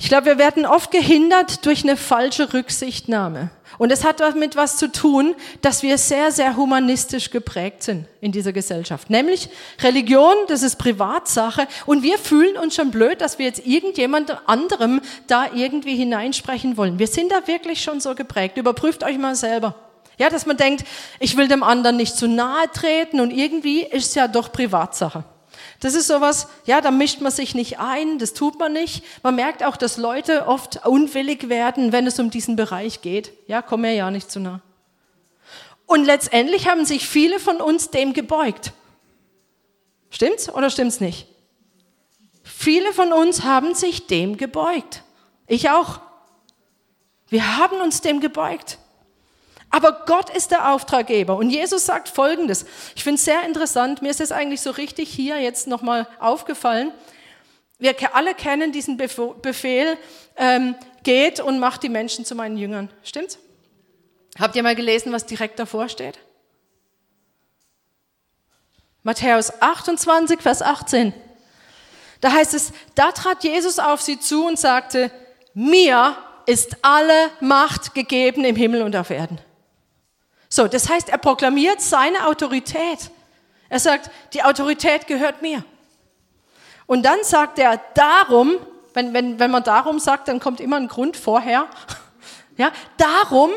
Ich 0.00 0.08
glaube, 0.08 0.26
wir 0.26 0.38
werden 0.38 0.64
oft 0.64 0.92
gehindert 0.92 1.66
durch 1.66 1.82
eine 1.82 1.96
falsche 1.96 2.54
Rücksichtnahme. 2.54 3.50
Und 3.78 3.90
es 3.90 4.04
hat 4.04 4.20
damit 4.20 4.54
was 4.54 4.76
zu 4.76 4.90
tun, 4.90 5.34
dass 5.60 5.82
wir 5.82 5.98
sehr, 5.98 6.30
sehr 6.30 6.56
humanistisch 6.56 7.30
geprägt 7.30 7.82
sind 7.82 8.06
in 8.20 8.30
dieser 8.30 8.52
Gesellschaft. 8.52 9.10
Nämlich 9.10 9.48
Religion, 9.82 10.34
das 10.46 10.62
ist 10.62 10.76
Privatsache. 10.76 11.66
Und 11.84 12.04
wir 12.04 12.16
fühlen 12.18 12.56
uns 12.56 12.76
schon 12.76 12.92
blöd, 12.92 13.20
dass 13.20 13.40
wir 13.40 13.46
jetzt 13.46 13.66
irgendjemand 13.66 14.48
anderem 14.48 15.00
da 15.26 15.46
irgendwie 15.52 15.96
hineinsprechen 15.96 16.76
wollen. 16.76 17.00
Wir 17.00 17.08
sind 17.08 17.32
da 17.32 17.46
wirklich 17.48 17.82
schon 17.82 18.00
so 18.00 18.14
geprägt. 18.14 18.56
Überprüft 18.56 19.02
euch 19.02 19.18
mal 19.18 19.34
selber. 19.34 19.74
Ja, 20.16 20.30
dass 20.30 20.46
man 20.46 20.56
denkt, 20.56 20.84
ich 21.18 21.36
will 21.36 21.48
dem 21.48 21.64
anderen 21.64 21.96
nicht 21.96 22.16
zu 22.16 22.28
nahe 22.28 22.70
treten 22.72 23.20
und 23.20 23.32
irgendwie 23.32 23.82
ist 23.82 24.06
es 24.06 24.14
ja 24.14 24.28
doch 24.28 24.52
Privatsache. 24.52 25.24
Das 25.80 25.94
ist 25.94 26.08
sowas, 26.08 26.48
ja, 26.64 26.80
da 26.80 26.90
mischt 26.90 27.20
man 27.20 27.30
sich 27.30 27.54
nicht 27.54 27.78
ein, 27.78 28.18
das 28.18 28.34
tut 28.34 28.58
man 28.58 28.72
nicht. 28.72 29.04
Man 29.22 29.36
merkt 29.36 29.62
auch, 29.62 29.76
dass 29.76 29.96
Leute 29.96 30.46
oft 30.46 30.84
unwillig 30.84 31.48
werden, 31.48 31.92
wenn 31.92 32.06
es 32.06 32.18
um 32.18 32.30
diesen 32.30 32.56
Bereich 32.56 33.00
geht. 33.00 33.32
Ja, 33.46 33.62
komm 33.62 33.82
mir 33.82 33.94
ja 33.94 34.10
nicht 34.10 34.30
zu 34.30 34.40
nah. 34.40 34.60
Und 35.86 36.04
letztendlich 36.04 36.68
haben 36.68 36.84
sich 36.84 37.08
viele 37.08 37.38
von 37.38 37.60
uns 37.60 37.90
dem 37.90 38.12
gebeugt. 38.12 38.72
Stimmt's 40.10 40.52
oder 40.52 40.68
stimmt's 40.68 41.00
nicht? 41.00 41.28
Viele 42.42 42.92
von 42.92 43.12
uns 43.12 43.44
haben 43.44 43.74
sich 43.74 44.06
dem 44.06 44.36
gebeugt. 44.36 45.04
Ich 45.46 45.70
auch. 45.70 46.00
Wir 47.28 47.56
haben 47.56 47.80
uns 47.80 48.00
dem 48.00 48.20
gebeugt. 48.20 48.78
Aber 49.70 50.04
Gott 50.06 50.30
ist 50.30 50.50
der 50.50 50.72
Auftraggeber. 50.72 51.36
Und 51.36 51.50
Jesus 51.50 51.84
sagt 51.84 52.08
Folgendes. 52.08 52.64
Ich 52.96 53.04
finde 53.04 53.16
es 53.16 53.24
sehr 53.24 53.44
interessant. 53.44 54.02
Mir 54.02 54.10
ist 54.10 54.20
es 54.20 54.32
eigentlich 54.32 54.60
so 54.60 54.70
richtig 54.70 55.10
hier 55.10 55.40
jetzt 55.40 55.66
nochmal 55.66 56.08
aufgefallen. 56.20 56.92
Wir 57.78 57.94
alle 58.14 58.34
kennen 58.34 58.72
diesen 58.72 58.96
Befehl, 58.96 59.96
ähm, 60.36 60.74
geht 61.04 61.38
und 61.40 61.58
macht 61.58 61.82
die 61.82 61.88
Menschen 61.88 62.24
zu 62.24 62.34
meinen 62.34 62.56
Jüngern. 62.56 62.90
Stimmt's? 63.04 63.38
Habt 64.38 64.56
ihr 64.56 64.62
mal 64.62 64.74
gelesen, 64.74 65.12
was 65.12 65.26
direkt 65.26 65.58
davor 65.58 65.88
steht? 65.88 66.18
Matthäus 69.02 69.60
28, 69.60 70.40
Vers 70.40 70.62
18. 70.62 71.12
Da 72.20 72.32
heißt 72.32 72.54
es, 72.54 72.72
da 72.94 73.12
trat 73.12 73.44
Jesus 73.44 73.78
auf 73.78 74.00
sie 74.00 74.18
zu 74.18 74.46
und 74.46 74.58
sagte, 74.58 75.10
mir 75.54 76.16
ist 76.46 76.76
alle 76.82 77.30
Macht 77.40 77.94
gegeben 77.94 78.44
im 78.44 78.56
Himmel 78.56 78.82
und 78.82 78.96
auf 78.96 79.10
Erden. 79.10 79.40
So, 80.48 80.66
das 80.66 80.88
heißt, 80.88 81.08
er 81.10 81.18
proklamiert 81.18 81.80
seine 81.80 82.26
Autorität. 82.26 83.10
Er 83.68 83.80
sagt, 83.80 84.10
die 84.32 84.42
Autorität 84.42 85.06
gehört 85.06 85.42
mir. 85.42 85.62
Und 86.86 87.02
dann 87.02 87.18
sagt 87.22 87.58
er, 87.58 87.80
darum, 87.94 88.54
wenn, 88.94 89.12
wenn, 89.12 89.38
wenn 89.38 89.50
man 89.50 89.62
darum 89.62 89.98
sagt, 89.98 90.28
dann 90.28 90.40
kommt 90.40 90.60
immer 90.60 90.76
ein 90.76 90.88
Grund 90.88 91.16
vorher. 91.16 91.68
Ja, 92.56 92.72
darum, 92.96 93.52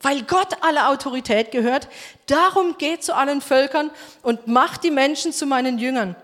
weil 0.00 0.22
Gott 0.22 0.58
alle 0.60 0.86
Autorität 0.86 1.50
gehört, 1.50 1.88
darum 2.26 2.78
geht 2.78 3.02
zu 3.02 3.16
allen 3.16 3.40
Völkern 3.40 3.90
und 4.22 4.46
macht 4.46 4.84
die 4.84 4.92
Menschen 4.92 5.32
zu 5.32 5.44
meinen 5.44 5.76
Jüngern. 5.76 6.14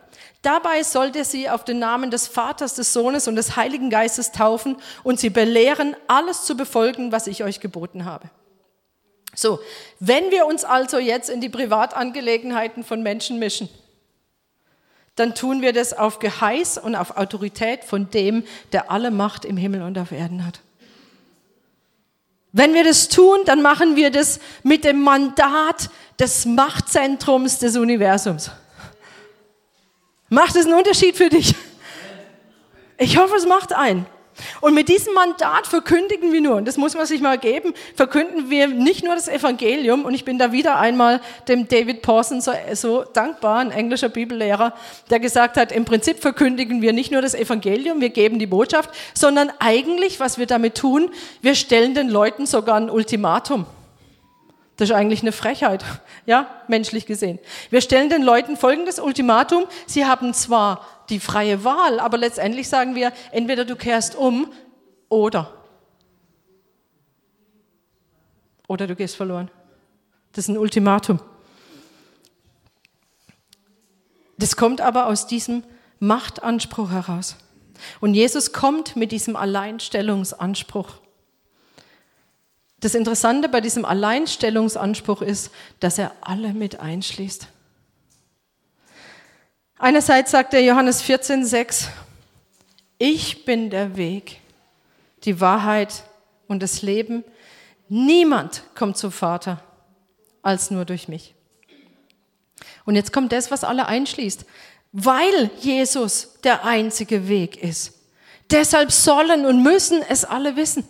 Dabei 0.42 0.84
sollt 0.84 1.16
ihr 1.16 1.24
sie 1.24 1.50
auf 1.50 1.64
den 1.64 1.80
Namen 1.80 2.12
des 2.12 2.28
Vaters, 2.28 2.74
des 2.76 2.92
Sohnes 2.92 3.26
und 3.26 3.34
des 3.34 3.56
Heiligen 3.56 3.90
Geistes 3.90 4.30
taufen 4.30 4.76
und 5.02 5.18
sie 5.18 5.28
belehren, 5.28 5.96
alles 6.06 6.44
zu 6.44 6.56
befolgen, 6.56 7.10
was 7.10 7.26
ich 7.26 7.42
euch 7.42 7.58
geboten 7.58 8.04
habe. 8.04 8.30
So, 9.40 9.58
wenn 10.00 10.30
wir 10.30 10.44
uns 10.44 10.64
also 10.64 10.98
jetzt 10.98 11.30
in 11.30 11.40
die 11.40 11.48
Privatangelegenheiten 11.48 12.84
von 12.84 13.02
Menschen 13.02 13.38
mischen, 13.38 13.70
dann 15.16 15.34
tun 15.34 15.62
wir 15.62 15.72
das 15.72 15.94
auf 15.94 16.18
Geheiß 16.18 16.76
und 16.76 16.94
auf 16.94 17.16
Autorität 17.16 17.82
von 17.84 18.10
dem, 18.10 18.44
der 18.72 18.90
alle 18.90 19.10
Macht 19.10 19.46
im 19.46 19.56
Himmel 19.56 19.80
und 19.80 19.96
auf 19.96 20.12
Erden 20.12 20.46
hat. 20.46 20.60
Wenn 22.52 22.74
wir 22.74 22.84
das 22.84 23.08
tun, 23.08 23.38
dann 23.46 23.62
machen 23.62 23.96
wir 23.96 24.10
das 24.10 24.40
mit 24.62 24.84
dem 24.84 25.00
Mandat 25.00 25.88
des 26.18 26.44
Machtzentrums 26.44 27.60
des 27.60 27.78
Universums. 27.78 28.50
Macht 30.28 30.54
es 30.54 30.66
einen 30.66 30.74
Unterschied 30.74 31.16
für 31.16 31.30
dich? 31.30 31.54
Ich 32.98 33.16
hoffe, 33.16 33.36
es 33.36 33.46
macht 33.46 33.72
einen. 33.72 34.04
Und 34.60 34.74
mit 34.74 34.88
diesem 34.88 35.14
Mandat 35.14 35.66
verkündigen 35.66 36.32
wir 36.32 36.40
nur, 36.40 36.56
und 36.56 36.66
das 36.66 36.76
muss 36.76 36.94
man 36.94 37.06
sich 37.06 37.20
mal 37.20 37.38
geben, 37.38 37.74
verkünden 37.94 38.50
wir 38.50 38.68
nicht 38.68 39.04
nur 39.04 39.14
das 39.14 39.28
Evangelium, 39.28 40.04
und 40.04 40.14
ich 40.14 40.24
bin 40.24 40.38
da 40.38 40.52
wieder 40.52 40.78
einmal 40.78 41.20
dem 41.48 41.68
David 41.68 42.02
Pawson 42.02 42.40
so, 42.40 42.52
so 42.74 43.04
dankbar, 43.04 43.58
ein 43.58 43.70
englischer 43.70 44.08
Bibellehrer, 44.08 44.74
der 45.10 45.20
gesagt 45.20 45.56
hat, 45.56 45.72
im 45.72 45.84
Prinzip 45.84 46.20
verkündigen 46.20 46.82
wir 46.82 46.92
nicht 46.92 47.12
nur 47.12 47.22
das 47.22 47.34
Evangelium, 47.34 48.00
wir 48.00 48.10
geben 48.10 48.38
die 48.38 48.46
Botschaft, 48.46 48.90
sondern 49.14 49.52
eigentlich, 49.58 50.20
was 50.20 50.38
wir 50.38 50.46
damit 50.46 50.76
tun, 50.76 51.10
wir 51.42 51.54
stellen 51.54 51.94
den 51.94 52.08
Leuten 52.08 52.46
sogar 52.46 52.76
ein 52.76 52.90
Ultimatum. 52.90 53.66
Das 54.80 54.88
ist 54.88 54.96
eigentlich 54.96 55.20
eine 55.20 55.32
Frechheit, 55.32 55.84
ja, 56.24 56.48
menschlich 56.66 57.04
gesehen. 57.04 57.38
Wir 57.68 57.82
stellen 57.82 58.08
den 58.08 58.22
Leuten 58.22 58.56
folgendes 58.56 58.98
Ultimatum. 58.98 59.66
Sie 59.86 60.06
haben 60.06 60.32
zwar 60.32 60.86
die 61.10 61.20
freie 61.20 61.64
Wahl, 61.64 62.00
aber 62.00 62.16
letztendlich 62.16 62.70
sagen 62.70 62.94
wir, 62.94 63.12
entweder 63.30 63.66
du 63.66 63.76
kehrst 63.76 64.14
um 64.14 64.50
oder. 65.10 65.52
Oder 68.68 68.86
du 68.86 68.96
gehst 68.96 69.16
verloren. 69.16 69.50
Das 70.32 70.46
ist 70.46 70.48
ein 70.48 70.56
Ultimatum. 70.56 71.20
Das 74.38 74.56
kommt 74.56 74.80
aber 74.80 75.08
aus 75.08 75.26
diesem 75.26 75.62
Machtanspruch 75.98 76.90
heraus. 76.90 77.36
Und 78.00 78.14
Jesus 78.14 78.54
kommt 78.54 78.96
mit 78.96 79.12
diesem 79.12 79.36
Alleinstellungsanspruch. 79.36 81.02
Das 82.80 82.94
Interessante 82.94 83.48
bei 83.48 83.60
diesem 83.60 83.84
Alleinstellungsanspruch 83.84 85.22
ist, 85.22 85.50
dass 85.80 85.98
er 85.98 86.12
alle 86.22 86.54
mit 86.54 86.80
einschließt. 86.80 87.46
Einerseits 89.78 90.30
sagt 90.30 90.54
er 90.54 90.62
Johannes 90.62 91.02
14, 91.02 91.44
6, 91.44 91.88
ich 92.98 93.44
bin 93.44 93.70
der 93.70 93.96
Weg, 93.96 94.40
die 95.24 95.40
Wahrheit 95.40 96.04
und 96.48 96.62
das 96.62 96.82
Leben. 96.82 97.24
Niemand 97.88 98.62
kommt 98.74 98.96
zum 98.98 99.12
Vater 99.12 99.62
als 100.42 100.70
nur 100.70 100.84
durch 100.84 101.08
mich. 101.08 101.34
Und 102.84 102.96
jetzt 102.96 103.12
kommt 103.12 103.32
das, 103.32 103.50
was 103.50 103.64
alle 103.64 103.86
einschließt. 103.86 104.44
Weil 104.92 105.50
Jesus 105.60 106.40
der 106.44 106.64
einzige 106.64 107.28
Weg 107.28 107.62
ist. 107.62 107.92
Deshalb 108.50 108.90
sollen 108.90 109.46
und 109.46 109.62
müssen 109.62 110.02
es 110.08 110.24
alle 110.24 110.56
wissen. 110.56 110.84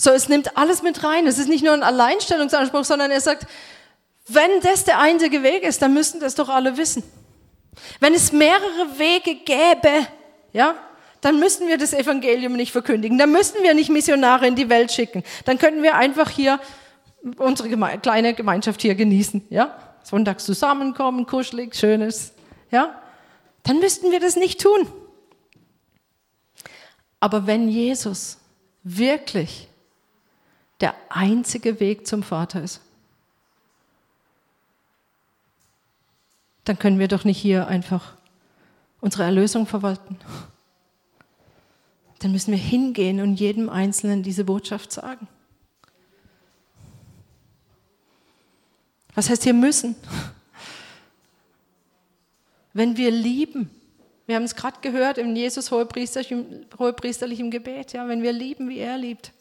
So, 0.00 0.10
es 0.10 0.28
nimmt 0.28 0.56
alles 0.56 0.82
mit 0.82 1.02
rein. 1.02 1.26
Es 1.26 1.38
ist 1.38 1.48
nicht 1.48 1.64
nur 1.64 1.74
ein 1.74 1.82
Alleinstellungsanspruch, 1.82 2.84
sondern 2.84 3.10
er 3.10 3.20
sagt, 3.20 3.46
wenn 4.28 4.60
das 4.62 4.84
der 4.84 5.00
einzige 5.00 5.42
Weg 5.42 5.64
ist, 5.64 5.82
dann 5.82 5.92
müssen 5.92 6.20
das 6.20 6.36
doch 6.36 6.48
alle 6.48 6.76
wissen. 6.76 7.02
Wenn 7.98 8.14
es 8.14 8.32
mehrere 8.32 8.98
Wege 8.98 9.34
gäbe, 9.34 10.06
ja, 10.52 10.74
dann 11.20 11.40
müssten 11.40 11.66
wir 11.66 11.78
das 11.78 11.92
Evangelium 11.92 12.52
nicht 12.52 12.70
verkündigen. 12.70 13.18
Dann 13.18 13.32
müssten 13.32 13.62
wir 13.62 13.74
nicht 13.74 13.90
Missionare 13.90 14.46
in 14.46 14.54
die 14.54 14.68
Welt 14.68 14.92
schicken. 14.92 15.24
Dann 15.44 15.58
könnten 15.58 15.82
wir 15.82 15.96
einfach 15.96 16.30
hier 16.30 16.60
unsere 17.38 17.68
Geme 17.68 17.98
kleine 17.98 18.34
Gemeinschaft 18.34 18.80
hier 18.82 18.94
genießen, 18.94 19.46
ja. 19.50 19.76
Sonntags 20.04 20.44
zusammenkommen, 20.44 21.26
kuschelig, 21.26 21.74
schönes, 21.74 22.32
ja. 22.70 23.02
Dann 23.64 23.80
müssten 23.80 24.12
wir 24.12 24.20
das 24.20 24.36
nicht 24.36 24.60
tun. 24.60 24.86
Aber 27.18 27.48
wenn 27.48 27.68
Jesus 27.68 28.38
wirklich 28.84 29.68
der 30.80 30.94
einzige 31.08 31.80
Weg 31.80 32.06
zum 32.06 32.22
Vater 32.22 32.62
ist, 32.62 32.80
dann 36.64 36.78
können 36.78 36.98
wir 36.98 37.08
doch 37.08 37.24
nicht 37.24 37.38
hier 37.38 37.66
einfach 37.66 38.14
unsere 39.00 39.24
Erlösung 39.24 39.66
verwalten. 39.66 40.18
Dann 42.18 42.32
müssen 42.32 42.50
wir 42.50 42.58
hingehen 42.58 43.20
und 43.20 43.36
jedem 43.36 43.68
Einzelnen 43.70 44.22
diese 44.22 44.44
Botschaft 44.44 44.92
sagen. 44.92 45.28
Was 49.14 49.30
heißt 49.30 49.44
hier 49.44 49.54
müssen? 49.54 49.96
Wenn 52.72 52.96
wir 52.96 53.10
lieben, 53.10 53.70
wir 54.26 54.36
haben 54.36 54.44
es 54.44 54.54
gerade 54.54 54.78
gehört 54.82 55.18
im 55.18 55.34
Jesus 55.34 55.70
hohepriesterlichen 55.70 57.50
Gebet, 57.50 57.94
ja, 57.94 58.06
wenn 58.08 58.22
wir 58.22 58.32
lieben, 58.32 58.68
wie 58.68 58.78
er 58.78 58.98
liebt, 58.98 59.32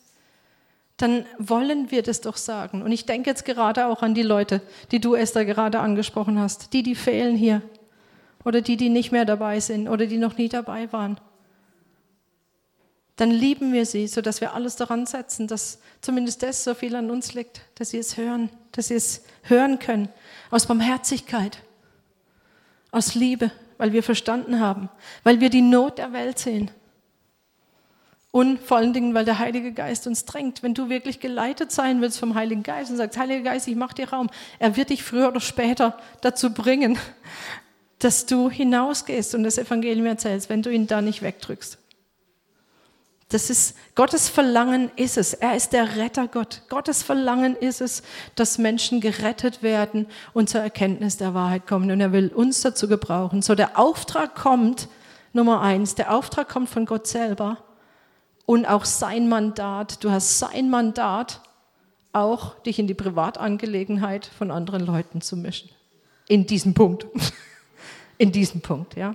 dann 0.97 1.25
wollen 1.38 1.91
wir 1.91 2.01
das 2.01 2.21
doch 2.21 2.38
sagen. 2.38 2.81
Und 2.81 2.91
ich 2.91 3.05
denke 3.05 3.29
jetzt 3.29 3.45
gerade 3.45 3.86
auch 3.86 4.01
an 4.01 4.15
die 4.15 4.23
Leute, 4.23 4.62
die 4.91 4.99
du, 4.99 5.13
Esther, 5.13 5.45
gerade 5.45 5.79
angesprochen 5.79 6.39
hast. 6.39 6.73
Die, 6.73 6.81
die 6.81 6.95
fehlen 6.95 7.38
hier. 7.38 7.62
Oder 8.43 8.62
die, 8.62 8.77
die 8.77 8.89
nicht 8.89 9.12
mehr 9.12 9.25
dabei 9.25 9.60
sind 9.60 9.88
oder 9.88 10.07
die 10.07 10.17
noch 10.17 10.38
nie 10.38 10.49
dabei 10.49 10.91
waren. 10.91 11.19
Dann 13.15 13.29
lieben 13.29 13.73
wir 13.73 13.86
sie, 13.86 14.07
sodass 14.07 14.41
wir 14.41 14.53
alles 14.53 14.75
daran 14.75 15.05
setzen, 15.05 15.47
dass 15.47 15.79
zumindest 16.01 16.43
das 16.43 16.63
so 16.63 16.73
viel 16.73 16.95
an 16.95 17.12
uns 17.12 17.33
liegt, 17.33 17.62
dass 17.75 17.91
sie 17.91 17.97
es 17.97 18.17
hören, 18.17 18.49
dass 18.71 18.88
sie 18.88 18.95
es 18.95 19.23
hören 19.43 19.79
können. 19.79 20.10
Aus 20.49 20.65
Barmherzigkeit, 20.65 21.60
aus 22.91 23.15
Liebe, 23.15 23.51
weil 23.77 23.91
wir 23.91 24.03
verstanden 24.03 24.60
haben, 24.60 24.89
weil 25.23 25.41
wir 25.41 25.49
die 25.49 25.62
Not 25.62 25.97
der 25.97 26.13
Welt 26.13 26.39
sehen 26.39 26.71
und 28.32 28.60
vor 28.60 28.78
allen 28.78 28.94
Dingen, 28.94 29.13
weil 29.13 29.26
der 29.26 29.40
Heilige 29.40 29.72
Geist 29.72 30.06
uns 30.06 30.26
drängt. 30.26 30.62
Wenn 30.62 30.74
du 30.74 30.90
wirklich 30.90 31.20
geleitet 31.20 31.72
sein 31.72 32.02
willst 32.02 32.20
vom 32.20 32.36
Heiligen 32.36 32.63
Geist 32.63 32.92
und 32.92 32.98
sagst, 32.98 33.18
Heiliger 33.18 33.52
Geist, 33.52 33.68
ich 33.68 33.76
mache 33.76 33.96
dir 33.96 34.10
Raum, 34.10 34.30
er 34.60 34.76
wird 34.76 34.90
dich 34.90 35.04
früher 35.04 35.30
oder 35.30 35.40
später 35.40 35.98
dazu 36.22 36.54
bringen, 36.54 37.00
dass 38.00 38.26
du 38.26 38.50
hinausgehst 38.50 39.34
und 39.34 39.44
das 39.44 39.58
Evangelium 39.58 40.06
erzählst, 40.06 40.50
wenn 40.50 40.62
du 40.62 40.70
ihn 40.70 40.88
da 40.88 41.02
nicht 41.02 41.22
wegdrückst. 41.22 41.80
Das 43.30 43.50
ist 43.50 43.76
Gottes 43.96 44.30
Verlangen 44.30 44.90
ist 44.96 45.18
es. 45.18 45.34
Er 45.34 45.56
ist 45.56 45.74
der 45.74 45.98
Rettergott. 45.98 46.62
Gottes 46.70 47.04
Verlangen 47.04 47.58
ist 47.58 47.82
es, 47.82 48.02
dass 48.36 48.58
Menschen 48.58 49.02
gerettet 49.02 49.63
werden 49.63 50.08
und 50.34 50.50
zur 50.50 50.62
Erkenntnis 50.62 51.18
der 51.18 51.34
Wahrheit 51.34 51.68
kommen. 51.68 51.92
Und 51.92 52.00
er 52.00 52.13
will 52.13 52.30
uns 52.30 52.62
dazu 52.62 52.88
gebrauchen. 52.88 53.42
So 53.42 53.54
der 53.54 53.78
Auftrag 53.78 54.36
kommt, 54.36 54.88
Nummer 55.34 55.60
eins, 55.62 55.96
der 55.96 56.13
Auftrag 56.13 56.48
kommt 56.48 56.70
von 56.70 56.86
Gott 56.86 57.06
selber 57.08 57.58
und 58.47 58.65
auch 58.65 58.86
sein 58.86 59.29
Mandat. 59.29 60.03
Du 60.03 60.10
hast 60.10 60.39
sein 60.39 60.71
Mandat, 60.71 61.41
auch 62.13 62.55
dich 62.62 62.79
in 62.79 62.88
die 62.88 62.95
Privatangelegenheit 62.95 64.25
von 64.25 64.49
anderen 64.49 64.83
Leuten 64.83 65.21
zu 65.21 65.36
mischen. 65.38 65.69
In 66.27 66.47
diesem 66.47 66.73
Punkt. 66.73 67.05
In 68.17 68.31
diesem 68.31 68.62
Punkt, 68.62 68.95
ja. 68.95 69.13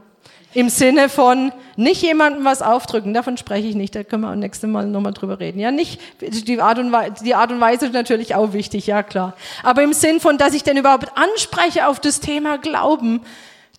Im 0.55 0.69
Sinne 0.69 1.09
von 1.09 1.51
nicht 1.75 2.03
jemandem 2.03 2.45
was 2.45 2.63
aufdrücken, 2.63 3.13
davon 3.15 3.37
spreche 3.37 3.67
ich 3.67 3.75
nicht, 3.75 3.97
da 3.97 4.05
können 4.05 4.23
wir 4.23 4.31
auch 4.31 4.37
nächstes 4.37 4.71
Mal 4.71 4.87
nochmal 4.87 5.13
drüber 5.13 5.41
reden. 5.41 5.59
Ja, 5.59 5.73
nicht, 5.73 6.01
die 6.21 6.61
Art, 6.61 6.79
und 6.79 6.93
Weise, 6.93 7.25
die 7.25 7.35
Art 7.35 7.51
und 7.51 7.61
Weise 7.61 7.87
ist 7.87 7.95
natürlich 7.95 8.37
auch 8.37 8.53
wichtig, 8.53 8.87
ja 8.87 9.03
klar. 9.03 9.35
Aber 9.65 9.83
im 9.83 9.93
Sinn 9.93 10.21
von, 10.21 10.39
dass 10.39 10.55
ich 10.55 10.63
denn 10.63 10.77
überhaupt 10.77 11.17
anspreche 11.17 11.89
auf 11.89 11.99
das 11.99 12.21
Thema 12.21 12.59
Glauben, 12.59 13.23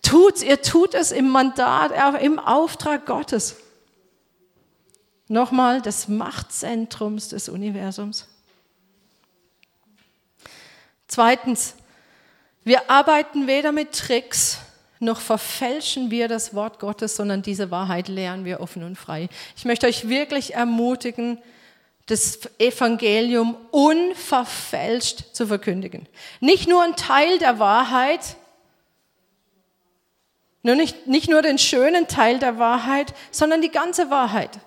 tut's, 0.02 0.42
ihr 0.42 0.60
tut 0.60 0.94
es 0.94 1.10
im 1.10 1.30
Mandat, 1.30 1.92
äh, 1.92 2.22
im 2.22 2.38
Auftrag 2.38 3.06
Gottes. 3.06 3.63
Nochmal, 5.28 5.80
des 5.80 6.08
Machtzentrums 6.08 7.28
des 7.28 7.48
Universums. 7.48 8.26
Zweitens, 11.06 11.74
wir 12.64 12.90
arbeiten 12.90 13.46
weder 13.46 13.72
mit 13.72 13.92
Tricks, 13.92 14.58
noch 15.00 15.20
verfälschen 15.20 16.10
wir 16.10 16.28
das 16.28 16.54
Wort 16.54 16.78
Gottes, 16.78 17.16
sondern 17.16 17.42
diese 17.42 17.70
Wahrheit 17.70 18.08
lehren 18.08 18.44
wir 18.44 18.60
offen 18.60 18.82
und 18.84 18.96
frei. 18.96 19.28
Ich 19.56 19.64
möchte 19.64 19.86
euch 19.86 20.08
wirklich 20.08 20.54
ermutigen, 20.54 21.38
das 22.06 22.40
Evangelium 22.58 23.56
unverfälscht 23.70 25.34
zu 25.34 25.46
verkündigen. 25.46 26.06
Nicht 26.40 26.68
nur 26.68 26.82
ein 26.82 26.96
Teil 26.96 27.38
der 27.38 27.58
Wahrheit, 27.58 28.36
nur 30.62 30.74
nicht, 30.74 31.06
nicht 31.06 31.28
nur 31.28 31.42
den 31.42 31.58
schönen 31.58 32.08
Teil 32.08 32.38
der 32.38 32.58
Wahrheit, 32.58 33.14
sondern 33.30 33.60
die 33.60 33.70
ganze 33.70 34.10
Wahrheit. 34.10 34.58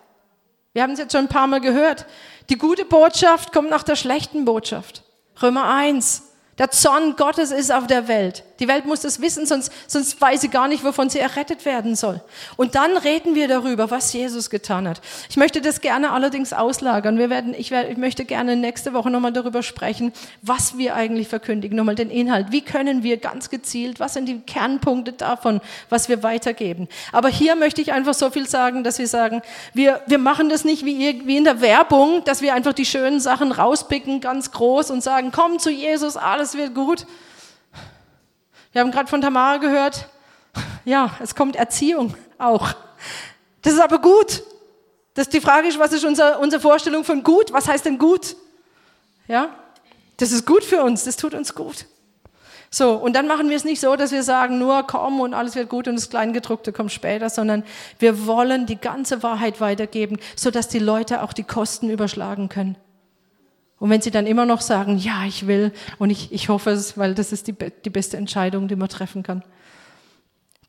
Wir 0.77 0.83
haben 0.83 0.91
es 0.91 0.99
jetzt 0.99 1.13
schon 1.13 1.25
ein 1.25 1.27
paar 1.27 1.47
Mal 1.47 1.59
gehört. 1.59 2.05
Die 2.51 2.57
gute 2.59 2.85
Botschaft 2.85 3.51
kommt 3.51 3.71
nach 3.71 3.81
der 3.81 3.95
schlechten 3.95 4.45
Botschaft. 4.45 5.01
Römer 5.41 5.73
1. 5.73 6.26
Der 6.57 6.71
Zorn 6.71 7.15
Gottes 7.15 7.51
ist 7.51 7.71
auf 7.71 7.85
der 7.85 8.07
Welt. 8.07 8.43
Die 8.59 8.67
Welt 8.67 8.85
muss 8.85 9.01
das 9.01 9.21
wissen, 9.21 9.45
sonst, 9.45 9.71
sonst 9.85 10.19
weiß 10.19 10.41
sie 10.41 10.49
gar 10.49 10.67
nicht, 10.67 10.83
wovon 10.83 11.09
sie 11.09 11.19
errettet 11.19 11.65
werden 11.65 11.95
soll. 11.95 12.21
Und 12.55 12.73
dann 12.73 12.97
reden 12.97 13.35
wir 13.35 13.47
darüber, 13.47 13.91
was 13.91 14.11
Jesus 14.13 14.49
getan 14.49 14.87
hat. 14.87 15.01
Ich 15.29 15.37
möchte 15.37 15.61
das 15.61 15.81
gerne 15.81 16.11
allerdings 16.11 16.53
auslagern. 16.53 17.19
Wir 17.19 17.29
werden, 17.29 17.53
ich, 17.55 17.69
werde, 17.69 17.91
ich 17.91 17.97
möchte 17.97 18.25
gerne 18.25 18.55
nächste 18.55 18.93
Woche 18.93 19.11
nochmal 19.11 19.33
darüber 19.33 19.61
sprechen, 19.61 20.11
was 20.41 20.77
wir 20.77 20.95
eigentlich 20.95 21.27
verkündigen, 21.27 21.77
nochmal 21.77 21.93
den 21.93 22.09
Inhalt. 22.09 22.47
Wie 22.51 22.61
können 22.61 23.03
wir 23.03 23.17
ganz 23.17 23.51
gezielt, 23.51 23.99
was 23.99 24.15
sind 24.15 24.25
die 24.25 24.39
Kernpunkte 24.39 25.13
davon, 25.13 25.61
was 25.89 26.09
wir 26.09 26.23
weitergeben. 26.23 26.87
Aber 27.11 27.29
hier 27.29 27.55
möchte 27.55 27.81
ich 27.81 27.93
einfach 27.93 28.15
so 28.15 28.31
viel 28.31 28.47
sagen, 28.47 28.83
dass 28.83 28.97
wir 28.97 29.07
sagen, 29.07 29.43
wir, 29.73 30.01
wir 30.07 30.17
machen 30.17 30.49
das 30.49 30.65
nicht 30.65 30.83
wie, 30.83 31.21
wie 31.25 31.37
in 31.37 31.43
der 31.43 31.61
Werbung, 31.61 32.23
dass 32.25 32.41
wir 32.41 32.55
einfach 32.55 32.73
die 32.73 32.85
schönen 32.85 33.19
Sachen 33.19 33.51
rauspicken, 33.51 34.21
ganz 34.21 34.51
groß 34.51 34.89
und 34.89 35.03
sagen, 35.03 35.31
komm 35.31 35.59
zu 35.59 35.69
Jesus, 35.69 36.17
alles 36.17 36.46
wird 36.55 36.75
gut 36.75 37.05
wir 38.77 38.81
haben 38.81 38.91
gerade 38.91 39.09
von 39.09 39.21
Tamara 39.21 39.57
gehört, 39.57 40.07
ja, 40.85 41.17
es 41.19 41.33
kommt 41.33 41.55
Erziehung 41.55 42.13
auch. 42.37 42.75
Das 43.63 43.73
ist 43.73 43.79
aber 43.79 43.99
gut. 43.99 44.43
Das 45.15 45.29
die 45.29 45.41
Frage 45.41 45.67
ist, 45.67 45.79
was 45.79 45.93
ist 45.93 46.05
unser, 46.05 46.39
unsere 46.39 46.61
Vorstellung 46.61 47.03
von 47.03 47.23
gut? 47.23 47.51
Was 47.51 47.67
heißt 47.67 47.85
denn 47.85 47.97
gut? 47.97 48.35
Ja, 49.27 49.49
das 50.17 50.31
ist 50.31 50.45
gut 50.45 50.63
für 50.63 50.83
uns, 50.83 51.05
das 51.05 51.17
tut 51.17 51.33
uns 51.33 51.55
gut. 51.55 51.87
So, 52.69 52.93
und 52.93 53.13
dann 53.13 53.25
machen 53.25 53.49
wir 53.49 53.57
es 53.57 53.63
nicht 53.63 53.81
so, 53.81 53.95
dass 53.95 54.11
wir 54.11 54.21
sagen, 54.21 54.59
nur 54.59 54.83
komm 54.83 55.21
und 55.21 55.33
alles 55.33 55.55
wird 55.55 55.69
gut 55.69 55.87
und 55.87 55.95
das 55.95 56.11
Kleingedruckte 56.11 56.71
kommt 56.71 56.91
später, 56.91 57.31
sondern 57.31 57.63
wir 57.97 58.27
wollen 58.27 58.67
die 58.67 58.75
ganze 58.75 59.23
Wahrheit 59.23 59.59
weitergeben, 59.59 60.19
sodass 60.35 60.67
die 60.67 60.77
Leute 60.77 61.23
auch 61.23 61.33
die 61.33 61.45
Kosten 61.45 61.89
überschlagen 61.89 62.47
können. 62.47 62.77
Und 63.79 63.89
wenn 63.89 64.01
sie 64.01 64.11
dann 64.11 64.25
immer 64.25 64.45
noch 64.45 64.61
sagen, 64.61 64.97
ja, 64.97 65.25
ich 65.25 65.45
will 65.45 65.71
und 65.99 66.09
ich, 66.09 66.31
ich 66.31 66.49
hoffe 66.49 66.71
es, 66.71 66.97
weil 66.97 67.13
das 67.13 67.31
ist 67.31 67.47
die, 67.47 67.55
die 67.85 67.89
beste 67.89 68.17
Entscheidung, 68.17 68.67
die 68.67 68.75
man 68.75 68.89
treffen 68.89 69.23
kann, 69.23 69.43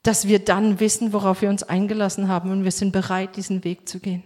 dass 0.02 0.28
wir 0.28 0.38
dann 0.38 0.78
wissen, 0.80 1.12
worauf 1.12 1.42
wir 1.42 1.48
uns 1.48 1.62
eingelassen 1.62 2.28
haben 2.28 2.50
und 2.50 2.64
wir 2.64 2.70
sind 2.70 2.92
bereit, 2.92 3.36
diesen 3.36 3.64
Weg 3.64 3.88
zu 3.88 3.98
gehen. 3.98 4.22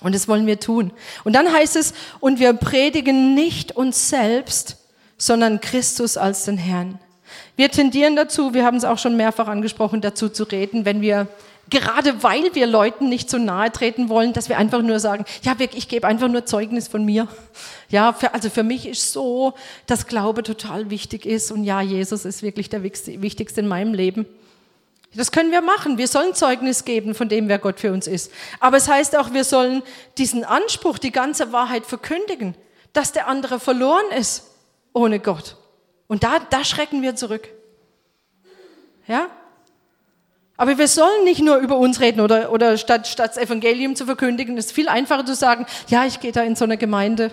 Und 0.00 0.14
das 0.14 0.28
wollen 0.28 0.46
wir 0.46 0.60
tun. 0.60 0.92
Und 1.24 1.34
dann 1.34 1.52
heißt 1.52 1.76
es, 1.76 1.92
und 2.20 2.40
wir 2.40 2.52
predigen 2.54 3.34
nicht 3.34 3.72
uns 3.72 4.08
selbst, 4.08 4.78
sondern 5.18 5.60
Christus 5.60 6.16
als 6.16 6.46
den 6.46 6.56
Herrn. 6.56 6.98
Wir 7.56 7.70
tendieren 7.70 8.16
dazu, 8.16 8.54
wir 8.54 8.64
haben 8.64 8.78
es 8.78 8.84
auch 8.84 8.98
schon 8.98 9.16
mehrfach 9.16 9.46
angesprochen, 9.46 10.00
dazu 10.00 10.30
zu 10.30 10.44
reden, 10.44 10.84
wenn 10.84 11.02
wir 11.02 11.28
gerade 11.70 12.22
weil 12.22 12.54
wir 12.54 12.66
Leuten 12.66 13.08
nicht 13.08 13.30
so 13.30 13.38
nahe 13.38 13.72
treten 13.72 14.08
wollen, 14.08 14.32
dass 14.32 14.48
wir 14.48 14.58
einfach 14.58 14.82
nur 14.82 15.00
sagen, 15.00 15.24
ja, 15.42 15.54
ich 15.58 15.88
gebe 15.88 16.06
einfach 16.06 16.28
nur 16.28 16.44
Zeugnis 16.44 16.88
von 16.88 17.04
mir. 17.04 17.28
Ja, 17.88 18.12
für, 18.12 18.34
also 18.34 18.50
für 18.50 18.62
mich 18.62 18.86
ist 18.86 19.12
so, 19.12 19.54
dass 19.86 20.06
Glaube 20.06 20.42
total 20.42 20.90
wichtig 20.90 21.24
ist 21.24 21.50
und 21.50 21.64
ja, 21.64 21.80
Jesus 21.80 22.24
ist 22.24 22.42
wirklich 22.42 22.68
der 22.68 22.82
Wichtigste 22.82 23.60
in 23.60 23.68
meinem 23.68 23.94
Leben. 23.94 24.26
Das 25.14 25.32
können 25.32 25.50
wir 25.50 25.60
machen. 25.60 25.98
Wir 25.98 26.06
sollen 26.06 26.34
Zeugnis 26.34 26.84
geben 26.84 27.14
von 27.14 27.28
dem, 27.28 27.48
wer 27.48 27.58
Gott 27.58 27.80
für 27.80 27.92
uns 27.92 28.06
ist. 28.06 28.30
Aber 28.60 28.76
es 28.76 28.88
heißt 28.88 29.16
auch, 29.16 29.32
wir 29.32 29.44
sollen 29.44 29.82
diesen 30.18 30.44
Anspruch, 30.44 30.98
die 30.98 31.10
ganze 31.10 31.52
Wahrheit 31.52 31.84
verkündigen, 31.84 32.54
dass 32.92 33.12
der 33.12 33.26
andere 33.26 33.58
verloren 33.58 34.10
ist 34.16 34.44
ohne 34.92 35.18
Gott. 35.18 35.56
Und 36.06 36.22
da, 36.22 36.38
da 36.50 36.64
schrecken 36.64 37.02
wir 37.02 37.16
zurück. 37.16 37.48
Ja? 39.06 39.28
Aber 40.60 40.76
wir 40.76 40.88
sollen 40.88 41.24
nicht 41.24 41.40
nur 41.40 41.56
über 41.56 41.78
uns 41.78 42.02
reden 42.02 42.20
oder, 42.20 42.52
oder 42.52 42.76
statt, 42.76 43.08
statt 43.08 43.30
das 43.30 43.42
Evangelium 43.42 43.96
zu 43.96 44.04
verkündigen, 44.04 44.58
ist 44.58 44.72
viel 44.72 44.90
einfacher 44.90 45.24
zu 45.24 45.34
sagen, 45.34 45.64
ja, 45.88 46.04
ich 46.04 46.20
gehe 46.20 46.32
da 46.32 46.42
in 46.42 46.54
so 46.54 46.66
eine 46.66 46.76
Gemeinde. 46.76 47.30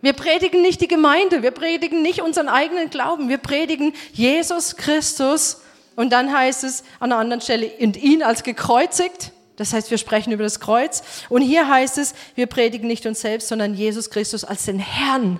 Wir 0.00 0.14
predigen 0.14 0.62
nicht 0.62 0.80
die 0.80 0.88
Gemeinde, 0.88 1.42
wir 1.42 1.50
predigen 1.50 2.00
nicht 2.00 2.22
unseren 2.22 2.48
eigenen 2.48 2.88
Glauben, 2.88 3.28
wir 3.28 3.36
predigen 3.36 3.92
Jesus 4.14 4.76
Christus 4.76 5.60
und 5.94 6.10
dann 6.10 6.34
heißt 6.34 6.64
es 6.64 6.84
an 7.00 7.12
einer 7.12 7.20
anderen 7.20 7.42
Stelle, 7.42 7.70
und 7.78 7.98
ihn 7.98 8.22
als 8.22 8.44
gekreuzigt. 8.44 9.32
Das 9.56 9.74
heißt, 9.74 9.90
wir 9.90 9.98
sprechen 9.98 10.32
über 10.32 10.44
das 10.44 10.58
Kreuz. 10.58 11.02
Und 11.28 11.42
hier 11.42 11.68
heißt 11.68 11.98
es, 11.98 12.14
wir 12.34 12.46
predigen 12.46 12.88
nicht 12.88 13.04
uns 13.04 13.20
selbst, 13.20 13.48
sondern 13.48 13.74
Jesus 13.74 14.08
Christus 14.08 14.42
als 14.42 14.64
den 14.64 14.78
Herrn. 14.78 15.38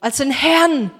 Als 0.00 0.16
den 0.16 0.32
Herrn. 0.32 0.90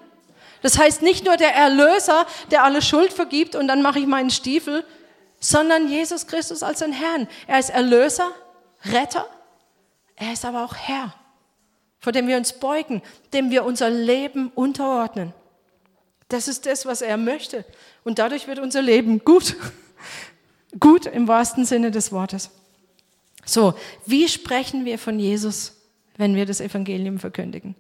Das 0.63 0.79
heißt 0.79 1.03
nicht 1.03 1.25
nur 1.25 1.37
der 1.37 1.55
Erlöser, 1.55 2.27
der 2.51 2.65
alle 2.65 2.83
Schuld 2.83 3.13
vergibt 3.13 3.55
und 3.55 3.69
dann 3.69 3.83
mache 3.83 3.99
ich 3.99 4.07
meinen 4.07 4.31
Stiefel, 4.31 4.85
sondern 5.39 5.89
Jesus 5.89 6.27
Christus 6.27 6.63
als 6.63 6.83
ein 6.83 6.93
Herrn. 6.93 7.29
Er 7.47 7.59
ist 7.59 7.71
Erlöser, 7.71 8.31
Retter, 8.85 9.27
er 10.17 10.35
ist 10.35 10.45
aber 10.45 10.65
auch 10.65 10.77
Herr, 10.77 11.15
vor 11.99 12.13
dem 12.13 12.29
wir 12.29 12.37
uns 12.37 12.53
beugen, 12.53 13.03
dem 13.33 13.51
wir 13.51 13.65
unser 13.65 13.89
Leben 13.89 14.51
unterordnen. 14.55 15.33
Das 16.29 16.47
ist 16.47 16.67
das, 16.67 16.87
was 16.87 17.03
er 17.03 17.17
möchte. 17.17 17.65
Und 18.05 18.19
dadurch 18.19 18.47
wird 18.47 18.59
unser 18.59 18.83
Leben 18.83 19.25
gut. 19.25 19.57
Gut 20.79 21.07
im 21.07 21.27
wahrsten 21.27 21.65
Sinne 21.65 21.91
des 21.91 22.13
Wortes. 22.13 22.51
So, 23.45 23.75
wie 24.07 24.29
sprechen 24.29 24.85
wir 24.85 25.01
von 25.01 25.19
Jesus, 25.19 25.73
wenn 26.17 26.37
wir 26.37 26.47
das 26.47 26.61
Evangelium 26.61 27.19
verkündigen? 27.19 27.75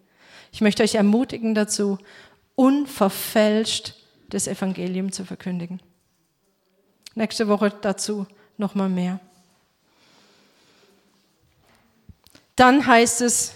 Ich 0.51 0.61
möchte 0.61 0.83
euch 0.83 0.97
ermutigen 0.97 1.55
dazu, 1.55 1.99
unverfälscht 2.61 3.94
das 4.29 4.46
Evangelium 4.46 5.12
zu 5.12 5.25
verkündigen. 5.25 5.81
Nächste 7.14 7.49
Woche 7.49 7.73
dazu 7.81 8.27
nochmal 8.59 8.90
mehr. 8.90 9.18
Dann 12.57 12.87
heißt 12.87 13.23
es, 13.23 13.55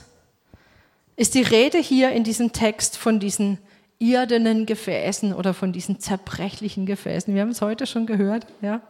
ist 1.16 1.34
die 1.34 1.42
Rede 1.42 1.76
hier 1.76 2.12
in 2.12 2.24
diesem 2.24 2.54
Text 2.54 2.96
von 2.96 3.20
diesen 3.20 3.58
irdenen 3.98 4.64
Gefäßen 4.64 5.34
oder 5.34 5.52
von 5.52 5.70
diesen 5.70 6.00
zerbrechlichen 6.00 6.86
Gefäßen. 6.86 7.34
Wir 7.34 7.42
haben 7.42 7.50
es 7.50 7.60
heute 7.60 7.86
schon 7.86 8.06
gehört, 8.06 8.46
ja. 8.62 8.80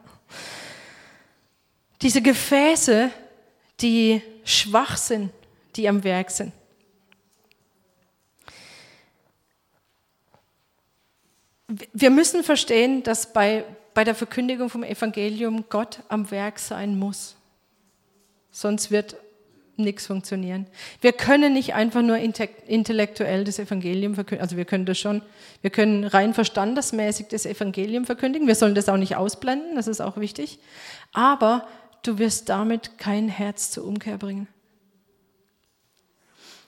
Diese 2.02 2.22
Gefäße, 2.22 3.10
die 3.80 4.22
schwach 4.44 4.96
sind, 4.96 5.32
die 5.74 5.88
am 5.88 6.04
Werk 6.04 6.30
sind. 6.30 6.52
Wir 11.68 12.10
müssen 12.10 12.42
verstehen, 12.42 13.02
dass 13.02 13.32
bei, 13.32 13.64
bei 13.94 14.04
der 14.04 14.14
Verkündigung 14.14 14.68
vom 14.68 14.82
Evangelium 14.82 15.64
Gott 15.68 16.00
am 16.08 16.30
Werk 16.30 16.58
sein 16.58 16.98
muss. 16.98 17.36
Sonst 18.50 18.90
wird 18.90 19.16
nichts 19.76 20.06
funktionieren. 20.06 20.66
Wir 21.00 21.12
können 21.12 21.52
nicht 21.52 21.74
einfach 21.74 22.02
nur 22.02 22.16
intellektuell 22.16 23.44
das 23.44 23.58
Evangelium 23.58 24.14
verkündigen, 24.14 24.42
also 24.42 24.56
wir 24.56 24.64
können 24.64 24.86
das 24.86 24.98
schon, 24.98 25.22
wir 25.62 25.70
können 25.70 26.04
rein 26.04 26.34
verstandesmäßig 26.34 27.26
das 27.28 27.46
Evangelium 27.46 28.04
verkündigen, 28.04 28.46
wir 28.46 28.54
sollen 28.54 28.74
das 28.74 28.88
auch 28.88 28.96
nicht 28.96 29.16
ausblenden, 29.16 29.74
das 29.74 29.88
ist 29.88 30.00
auch 30.00 30.16
wichtig, 30.16 30.60
aber 31.12 31.66
du 32.02 32.18
wirst 32.18 32.48
damit 32.50 32.98
kein 32.98 33.28
Herz 33.28 33.72
zur 33.72 33.84
Umkehr 33.84 34.18
bringen. 34.18 34.46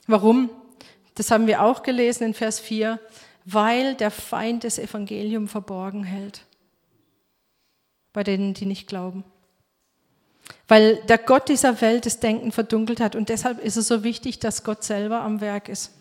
Warum? 0.08 0.50
Das 1.14 1.30
haben 1.30 1.46
wir 1.46 1.62
auch 1.62 1.82
gelesen 1.82 2.24
in 2.24 2.34
Vers 2.34 2.60
4 2.60 2.98
weil 3.46 3.94
der 3.94 4.10
Feind 4.10 4.64
das 4.64 4.78
Evangelium 4.78 5.46
verborgen 5.46 6.02
hält. 6.02 6.42
Bei 8.12 8.24
denen, 8.24 8.54
die 8.54 8.66
nicht 8.66 8.88
glauben. 8.88 9.22
Weil 10.66 10.96
der 11.08 11.18
Gott 11.18 11.48
dieser 11.48 11.80
Welt 11.80 12.06
das 12.06 12.18
Denken 12.18 12.50
verdunkelt 12.50 12.98
hat. 12.98 13.14
Und 13.14 13.28
deshalb 13.28 13.62
ist 13.64 13.76
es 13.76 13.86
so 13.86 14.02
wichtig, 14.02 14.40
dass 14.40 14.64
Gott 14.64 14.82
selber 14.82 15.20
am 15.20 15.40
Werk 15.40 15.68
ist. 15.68 15.92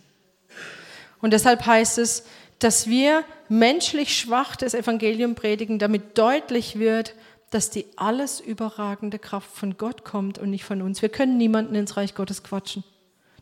Und 1.22 1.34
deshalb 1.34 1.66
heißt 1.68 2.00
es, 2.00 2.26
dass 2.58 2.88
wir 2.88 3.24
menschlich 3.48 4.18
schwach 4.18 4.56
das 4.56 4.74
Evangelium 4.74 5.36
predigen, 5.36 5.78
damit 5.78 6.18
deutlich 6.18 6.80
wird, 6.80 7.14
dass 7.52 7.70
die 7.70 7.86
alles 7.96 8.40
überragende 8.40 9.20
Kraft 9.20 9.52
von 9.56 9.78
Gott 9.78 10.04
kommt 10.04 10.40
und 10.40 10.50
nicht 10.50 10.64
von 10.64 10.82
uns. 10.82 11.04
Wir 11.04 11.10
können 11.10 11.38
niemanden 11.38 11.76
ins 11.76 11.96
Reich 11.96 12.16
Gottes 12.16 12.44
quatschen. 12.44 12.84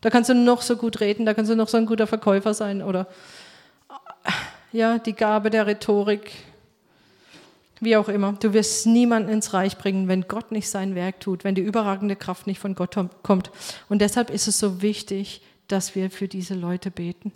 Da 0.02 0.10
kannst 0.10 0.30
du 0.30 0.36
noch 0.36 0.62
so 0.62 0.76
gut 0.76 1.00
reden, 1.00 1.26
da 1.26 1.34
kannst 1.34 1.50
du 1.50 1.56
noch 1.56 1.70
so 1.70 1.78
ein 1.78 1.86
guter 1.86 2.08
Verkäufer 2.08 2.54
sein 2.54 2.82
oder 2.82 3.08
ja, 4.74 5.00
die 5.00 5.14
Gabe 5.14 5.50
der 5.50 5.68
Rhetorik, 5.68 6.32
wie 7.80 7.96
auch 7.96 8.10
immer. 8.10 8.34
Du 8.34 8.54
wirst 8.54 8.86
niemanden 8.86 9.30
ins 9.30 9.54
Reich 9.54 9.78
bringen, 9.78 10.08
wenn 10.08 10.28
Gott 10.28 10.52
nicht 10.52 10.70
sein 10.70 10.96
Werk 10.96 11.20
tut, 11.20 11.44
wenn 11.44 11.56
die 11.56 11.62
überragende 11.62 12.16
Kraft 12.16 12.48
nicht 12.48 12.60
von 12.60 12.76
Gott 12.76 12.98
kommt. 13.24 13.52
Und 13.90 14.02
deshalb 14.02 14.30
ist 14.30 14.48
es 14.48 14.60
so 14.60 14.82
wichtig, 14.82 15.42
dass 15.68 15.96
wir 15.96 16.10
für 16.10 16.28
diese 16.28 16.56
Leute 16.56 16.92
beten. 16.92 17.32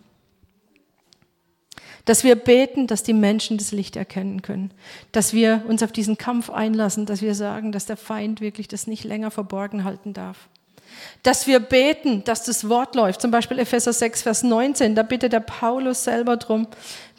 Dass 2.05 2.23
wir 2.23 2.35
beten, 2.35 2.87
dass 2.87 3.03
die 3.03 3.13
Menschen 3.13 3.57
das 3.57 3.71
Licht 3.71 3.95
erkennen 3.95 4.41
können. 4.41 4.71
Dass 5.11 5.33
wir 5.33 5.63
uns 5.67 5.83
auf 5.83 5.91
diesen 5.91 6.17
Kampf 6.17 6.49
einlassen, 6.49 7.05
dass 7.05 7.21
wir 7.21 7.35
sagen, 7.35 7.71
dass 7.71 7.85
der 7.85 7.97
Feind 7.97 8.39
wirklich 8.41 8.67
das 8.67 8.87
nicht 8.87 9.03
länger 9.03 9.29
verborgen 9.29 9.83
halten 9.83 10.13
darf. 10.13 10.47
Dass 11.23 11.47
wir 11.47 11.59
beten, 11.59 12.23
dass 12.23 12.43
das 12.43 12.69
Wort 12.69 12.95
läuft. 12.95 13.21
Zum 13.21 13.29
Beispiel 13.29 13.59
Epheser 13.59 13.91
6, 13.91 14.21
Vers 14.21 14.43
19, 14.43 14.95
da 14.95 15.03
bittet 15.03 15.33
der 15.33 15.41
Paulus 15.41 16.05
selber 16.05 16.37
drum, 16.37 16.67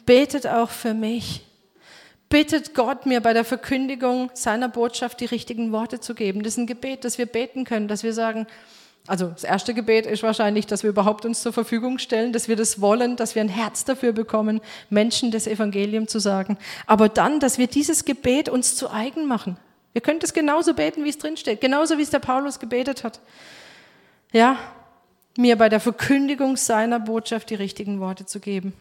betet 0.09 0.47
auch 0.47 0.71
für 0.71 0.95
mich. 0.95 1.45
Bittet 2.29 2.73
Gott, 2.73 3.05
mir 3.05 3.21
bei 3.21 3.31
der 3.31 3.45
Verkündigung 3.45 4.31
seiner 4.33 4.67
Botschaft 4.67 5.19
die 5.19 5.25
richtigen 5.25 5.71
Worte 5.71 5.99
zu 5.99 6.15
geben. 6.15 6.41
Das 6.41 6.53
ist 6.53 6.57
ein 6.57 6.65
Gebet, 6.65 7.05
das 7.05 7.19
wir 7.19 7.27
beten 7.27 7.63
können, 7.63 7.87
dass 7.87 8.01
wir 8.01 8.11
sagen, 8.11 8.47
also 9.05 9.27
das 9.27 9.43
erste 9.43 9.75
Gebet 9.75 10.07
ist 10.07 10.23
wahrscheinlich, 10.23 10.65
dass 10.65 10.81
wir 10.81 10.89
überhaupt 10.89 11.25
uns 11.25 11.43
zur 11.43 11.53
Verfügung 11.53 11.99
stellen, 11.99 12.33
dass 12.33 12.47
wir 12.47 12.55
das 12.55 12.81
wollen, 12.81 13.17
dass 13.17 13.35
wir 13.35 13.43
ein 13.43 13.49
Herz 13.49 13.85
dafür 13.85 14.11
bekommen, 14.11 14.61
Menschen 14.89 15.29
das 15.29 15.45
Evangelium 15.45 16.07
zu 16.07 16.17
sagen. 16.17 16.57
Aber 16.87 17.07
dann, 17.07 17.39
dass 17.39 17.59
wir 17.59 17.67
dieses 17.67 18.03
Gebet 18.03 18.49
uns 18.49 18.75
zu 18.75 18.89
eigen 18.89 19.27
machen. 19.27 19.57
Wir 19.93 20.01
können 20.01 20.21
es 20.23 20.33
genauso 20.33 20.73
beten, 20.73 21.03
wie 21.03 21.09
es 21.09 21.19
drinsteht, 21.19 21.61
genauso 21.61 21.99
wie 21.99 22.03
es 22.03 22.09
der 22.09 22.17
Paulus 22.17 22.57
gebetet 22.57 23.03
hat. 23.03 23.19
Ja, 24.31 24.57
mir 25.37 25.55
bei 25.55 25.69
der 25.69 25.79
Verkündigung 25.79 26.57
seiner 26.57 26.99
Botschaft 26.99 27.51
die 27.51 27.55
richtigen 27.55 27.99
Worte 27.99 28.25
zu 28.25 28.39
geben. 28.39 28.73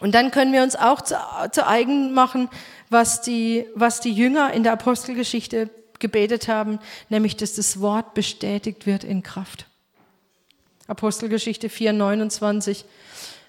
Und 0.00 0.14
dann 0.14 0.30
können 0.30 0.52
wir 0.52 0.62
uns 0.62 0.76
auch 0.76 1.00
zu, 1.00 1.16
zu 1.52 1.66
eigen 1.66 2.12
machen, 2.12 2.48
was 2.90 3.20
die, 3.20 3.66
was 3.74 4.00
die 4.00 4.12
Jünger 4.12 4.52
in 4.52 4.62
der 4.62 4.72
Apostelgeschichte 4.72 5.70
gebetet 5.98 6.48
haben, 6.48 6.78
nämlich 7.08 7.36
dass 7.36 7.54
das 7.54 7.80
Wort 7.80 8.14
bestätigt 8.14 8.86
wird 8.86 9.04
in 9.04 9.22
Kraft. 9.22 9.66
Apostelgeschichte 10.86 11.68
4, 11.68 11.92
29. 11.92 12.84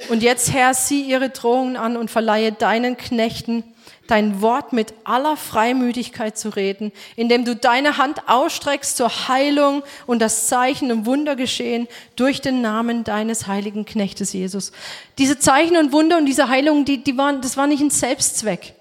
Und 0.08 0.24
jetzt, 0.24 0.54
Herr, 0.54 0.74
sieh 0.74 1.02
ihre 1.02 1.30
Drohungen 1.30 1.76
an 1.76 1.98
und 1.98 2.10
verleihe 2.10 2.52
deinen 2.52 2.96
Knechten 2.96 3.64
dein 4.08 4.42
Wort 4.42 4.74
mit 4.74 4.94
aller 5.04 5.38
Freimütigkeit 5.38 6.38
zu 6.38 6.50
reden, 6.50 6.92
indem 7.16 7.46
du 7.46 7.56
deine 7.56 7.98
Hand 7.98 8.28
ausstreckst 8.28 8.98
zur 8.98 9.28
Heilung 9.28 9.84
und 10.08 10.20
das 10.20 10.48
Zeichen 10.48 10.92
und 10.92 11.06
Wunder 11.06 11.36
geschehen 11.36 11.88
durch 12.16 12.42
den 12.42 12.62
Namen 12.62 13.04
deines 13.04 13.46
heiligen 13.46 13.86
Knechtes 13.86 14.34
Jesus. 14.34 14.72
Diese 15.20 15.38
Zeichen 15.38 15.78
und 15.78 15.92
Wunder 15.92 16.18
und 16.18 16.26
diese 16.26 16.50
Heilung, 16.50 16.86
die, 16.86 17.04
die 17.04 17.18
waren, 17.18 17.42
das 17.42 17.56
war 17.56 17.68
nicht 17.68 17.82
ein 17.82 17.92
Selbstzweck 17.92 18.74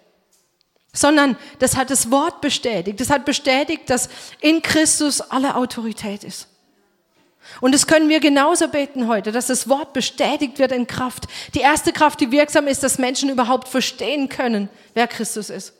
sondern 0.90 1.36
das 1.60 1.76
hat 1.76 1.90
das 1.90 2.10
Wort 2.10 2.40
bestätigt. 2.40 2.98
Das 2.98 3.10
hat 3.10 3.24
bestätigt, 3.24 3.88
dass 3.88 4.08
in 4.40 4.62
Christus 4.62 5.20
alle 5.20 5.54
Autorität 5.54 6.24
ist. 6.24 6.47
Und 7.60 7.74
das 7.74 7.86
können 7.86 8.08
wir 8.08 8.20
genauso 8.20 8.68
beten 8.68 9.08
heute, 9.08 9.32
dass 9.32 9.48
das 9.48 9.68
Wort 9.68 9.92
bestätigt 9.92 10.58
wird 10.58 10.72
in 10.72 10.86
Kraft. 10.86 11.24
Die 11.54 11.60
erste 11.60 11.92
Kraft, 11.92 12.20
die 12.20 12.30
wirksam 12.30 12.66
ist, 12.66 12.82
dass 12.82 12.98
Menschen 12.98 13.30
überhaupt 13.30 13.68
verstehen 13.68 14.28
können, 14.28 14.68
wer 14.94 15.08
Christus 15.08 15.50
ist. 15.50 15.74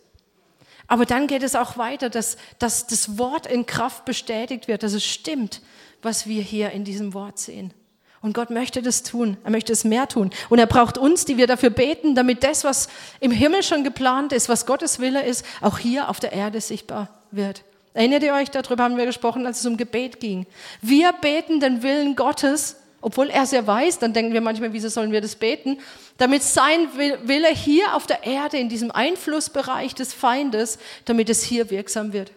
Aber 0.87 1.05
dann 1.05 1.27
geht 1.27 1.43
es 1.43 1.55
auch 1.55 1.77
weiter, 1.77 2.09
dass, 2.09 2.39
dass 2.59 2.87
das 2.87 3.19
Wort 3.19 3.47
in 3.47 3.67
Kraft 3.67 4.07
bestätigt 4.07 4.69
wird, 4.69 4.83
dass 4.83 4.95
es 4.95 5.05
stimmt, 5.05 5.61
was 6.03 6.27
wir 6.27 6.43
hier 6.43 6.71
in 6.71 6.85
diesem 6.85 7.13
Wort 7.15 7.39
sehen. 7.39 7.75
Und 8.21 8.33
Gott 8.33 8.51
möchte 8.51 8.83
das 8.83 9.03
tun. 9.05 9.37
Er 9.45 9.51
möchte 9.51 9.73
es 9.73 9.85
mehr 9.85 10.09
tun. 10.09 10.31
Und 10.49 10.59
er 10.59 10.67
braucht 10.67 10.99
uns, 10.99 11.25
die 11.25 11.37
wir 11.37 11.47
dafür 11.47 11.71
beten, 11.71 12.15
damit 12.15 12.43
das, 12.43 12.65
was 12.65 12.89
im 13.21 13.31
Himmel 13.31 13.63
schon 13.63 13.85
geplant 13.85 14.33
ist, 14.33 14.49
was 14.49 14.67
Gottes 14.67 14.99
Wille 14.99 15.25
ist, 15.25 15.45
auch 15.61 15.79
hier 15.79 16.09
auf 16.09 16.19
der 16.19 16.33
Erde 16.33 16.61
sichtbar 16.61 17.09
wird. 17.31 17.63
Erinnert 17.99 18.23
ihr 18.23 18.33
euch, 18.33 18.49
darüber 18.49 18.85
haben 18.85 18.97
wir 18.97 19.07
gesprochen, 19.07 19.45
als 19.45 19.59
es 19.59 19.67
um 19.67 19.77
Gebet 19.77 20.21
ging. 20.21 20.47
Wir 20.81 21.13
beten 21.13 21.59
den 21.59 21.83
Willen 21.83 22.15
Gottes, 22.15 22.77
obwohl 23.01 23.29
er 23.29 23.43
es 23.43 23.51
ja 23.51 23.67
weiß, 23.67 23.99
dann 23.99 24.13
denken 24.13 24.33
wir 24.33 24.41
manchmal, 24.41 24.73
wieso 24.73 24.89
sollen 24.89 25.11
wir 25.11 25.21
das 25.21 25.35
beten? 25.35 25.81
Damit 26.17 26.45
sein 26.45 26.97
Wille 26.97 27.49
hier 27.49 27.97
auf 27.97 28.07
der 28.07 28.23
Erde, 28.23 28.57
in 28.57 28.69
diesem 28.69 28.93
Einflussbereich 28.93 29.97
des 29.97 30.15
Feindes, 30.15 30.79
damit 31.07 31.29
es 31.29 31.43
hier 31.43 31.71
wirksam 31.71 32.13
wird. 32.13 32.31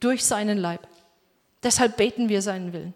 Durch 0.00 0.22
seinen 0.22 0.58
Leib. 0.58 0.86
Deshalb 1.62 1.96
beten 1.96 2.28
wir 2.28 2.42
seinen 2.42 2.74
Willen. 2.74 2.92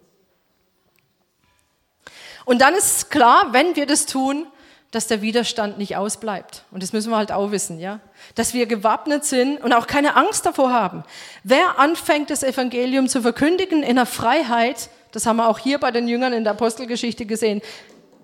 Und 2.45 2.61
dann 2.61 2.75
ist 2.75 3.09
klar, 3.09 3.47
wenn 3.51 3.75
wir 3.75 3.87
das 3.87 4.05
tun, 4.05 4.45
dass 4.91 5.07
der 5.07 5.23
Widerstand 5.23 5.79
nicht 5.79 5.97
ausbleibt. 5.97 6.65
Und 6.69 6.83
das 6.83 6.93
müssen 6.93 7.09
wir 7.09 7.17
halt 7.17 7.31
auch 7.31 7.49
wissen, 7.49 7.79
ja. 7.79 7.99
Dass 8.35 8.53
wir 8.53 8.65
gewappnet 8.65 9.25
sind 9.25 9.61
und 9.61 9.73
auch 9.73 9.87
keine 9.87 10.15
Angst 10.15 10.45
davor 10.45 10.71
haben. 10.71 11.03
Wer 11.43 11.79
anfängt, 11.79 12.29
das 12.29 12.43
Evangelium 12.43 13.07
zu 13.07 13.21
verkündigen 13.21 13.83
in 13.83 13.95
der 13.95 14.05
Freiheit, 14.05 14.89
das 15.11 15.25
haben 15.25 15.37
wir 15.37 15.47
auch 15.47 15.59
hier 15.59 15.79
bei 15.79 15.91
den 15.91 16.07
Jüngern 16.07 16.33
in 16.33 16.43
der 16.43 16.53
Apostelgeschichte 16.53 17.25
gesehen, 17.25 17.61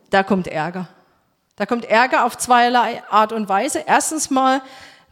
da 0.09 0.23
kommt 0.23 0.47
Ärger. 0.47 0.87
Da 1.55 1.65
kommt 1.65 1.85
Ärger 1.85 2.25
auf 2.25 2.37
zweierlei 2.37 3.03
Art 3.09 3.33
und 3.33 3.49
Weise. 3.49 3.83
Erstens 3.85 4.29
mal 4.29 4.61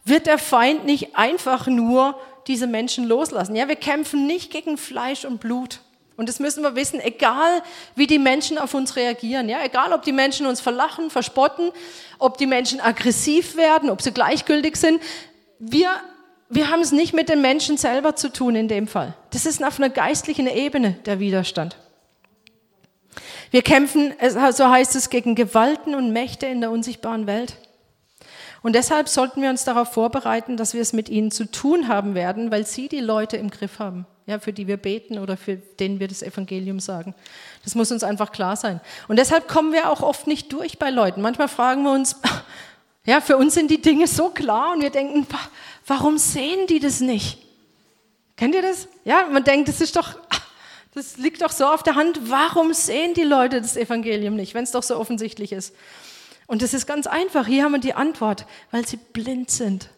wird 0.04 0.26
der 0.26 0.38
Feind 0.38 0.84
nicht 0.84 1.16
einfach 1.16 1.66
nur 1.66 2.18
diese 2.46 2.66
Menschen 2.66 3.04
loslassen. 3.04 3.56
Ja, 3.56 3.68
wir 3.68 3.76
kämpfen 3.76 4.26
nicht 4.26 4.52
gegen 4.52 4.78
Fleisch 4.78 5.24
und 5.24 5.40
Blut. 5.40 5.80
Und 6.16 6.28
das 6.28 6.40
müssen 6.40 6.62
wir 6.62 6.74
wissen, 6.74 6.98
egal 7.00 7.62
wie 7.94 8.06
die 8.06 8.18
Menschen 8.18 8.56
auf 8.56 8.72
uns 8.72 8.96
reagieren, 8.96 9.48
ja, 9.48 9.62
egal 9.62 9.92
ob 9.92 10.02
die 10.02 10.12
Menschen 10.12 10.46
uns 10.46 10.60
verlachen, 10.60 11.10
verspotten, 11.10 11.72
ob 12.18 12.38
die 12.38 12.46
Menschen 12.46 12.80
aggressiv 12.80 13.56
werden, 13.56 13.90
ob 13.90 14.00
sie 14.00 14.12
gleichgültig 14.12 14.76
sind, 14.76 15.02
wir, 15.58 15.90
wir 16.48 16.70
haben 16.70 16.80
es 16.80 16.92
nicht 16.92 17.12
mit 17.12 17.28
den 17.28 17.42
Menschen 17.42 17.76
selber 17.76 18.16
zu 18.16 18.32
tun 18.32 18.56
in 18.56 18.68
dem 18.68 18.88
Fall. 18.88 19.14
Das 19.30 19.44
ist 19.44 19.62
auf 19.62 19.78
einer 19.78 19.90
geistlichen 19.90 20.46
Ebene 20.46 20.92
der 21.04 21.18
Widerstand. 21.18 21.76
Wir 23.50 23.62
kämpfen, 23.62 24.14
so 24.50 24.68
heißt 24.68 24.96
es, 24.96 25.10
gegen 25.10 25.34
Gewalten 25.34 25.94
und 25.94 26.12
Mächte 26.12 26.46
in 26.46 26.60
der 26.60 26.70
unsichtbaren 26.70 27.26
Welt. 27.26 27.56
Und 28.62 28.74
deshalb 28.74 29.08
sollten 29.08 29.42
wir 29.42 29.50
uns 29.50 29.64
darauf 29.64 29.92
vorbereiten, 29.92 30.56
dass 30.56 30.74
wir 30.74 30.82
es 30.82 30.92
mit 30.92 31.08
ihnen 31.08 31.30
zu 31.30 31.50
tun 31.50 31.88
haben 31.88 32.14
werden, 32.14 32.50
weil 32.50 32.66
sie 32.66 32.88
die 32.88 33.00
Leute 33.00 33.36
im 33.36 33.50
Griff 33.50 33.78
haben 33.78 34.06
ja, 34.26 34.40
für 34.40 34.52
die 34.52 34.66
wir 34.66 34.76
beten 34.76 35.18
oder 35.18 35.36
für 35.36 35.56
denen 35.56 36.00
wir 36.00 36.08
das 36.08 36.22
Evangelium 36.22 36.80
sagen. 36.80 37.14
Das 37.64 37.74
muss 37.74 37.92
uns 37.92 38.02
einfach 38.02 38.32
klar 38.32 38.56
sein. 38.56 38.80
Und 39.08 39.18
deshalb 39.18 39.48
kommen 39.48 39.72
wir 39.72 39.88
auch 39.90 40.02
oft 40.02 40.26
nicht 40.26 40.52
durch 40.52 40.78
bei 40.78 40.90
Leuten. 40.90 41.22
Manchmal 41.22 41.48
fragen 41.48 41.84
wir 41.84 41.92
uns, 41.92 42.16
ja, 43.06 43.20
für 43.20 43.36
uns 43.36 43.54
sind 43.54 43.70
die 43.70 43.80
Dinge 43.80 44.08
so 44.08 44.30
klar 44.30 44.72
und 44.72 44.82
wir 44.82 44.90
denken, 44.90 45.26
warum 45.86 46.18
sehen 46.18 46.66
die 46.66 46.80
das 46.80 47.00
nicht? 47.00 47.38
Kennt 48.36 48.54
ihr 48.54 48.62
das? 48.62 48.88
Ja, 49.04 49.28
man 49.30 49.44
denkt, 49.44 49.68
das 49.68 49.80
ist 49.80 49.94
doch, 49.94 50.18
das 50.94 51.16
liegt 51.16 51.40
doch 51.40 51.52
so 51.52 51.66
auf 51.66 51.84
der 51.84 51.94
Hand. 51.94 52.28
Warum 52.28 52.74
sehen 52.74 53.14
die 53.14 53.22
Leute 53.22 53.60
das 53.60 53.76
Evangelium 53.76 54.34
nicht, 54.34 54.54
wenn 54.54 54.64
es 54.64 54.72
doch 54.72 54.82
so 54.82 54.96
offensichtlich 54.98 55.52
ist? 55.52 55.72
Und 56.46 56.62
das 56.62 56.74
ist 56.74 56.86
ganz 56.86 57.06
einfach. 57.06 57.46
Hier 57.46 57.64
haben 57.64 57.72
wir 57.72 57.80
die 57.80 57.94
Antwort, 57.94 58.46
weil 58.70 58.86
sie 58.86 58.98
blind 58.98 59.50
sind. 59.50 59.90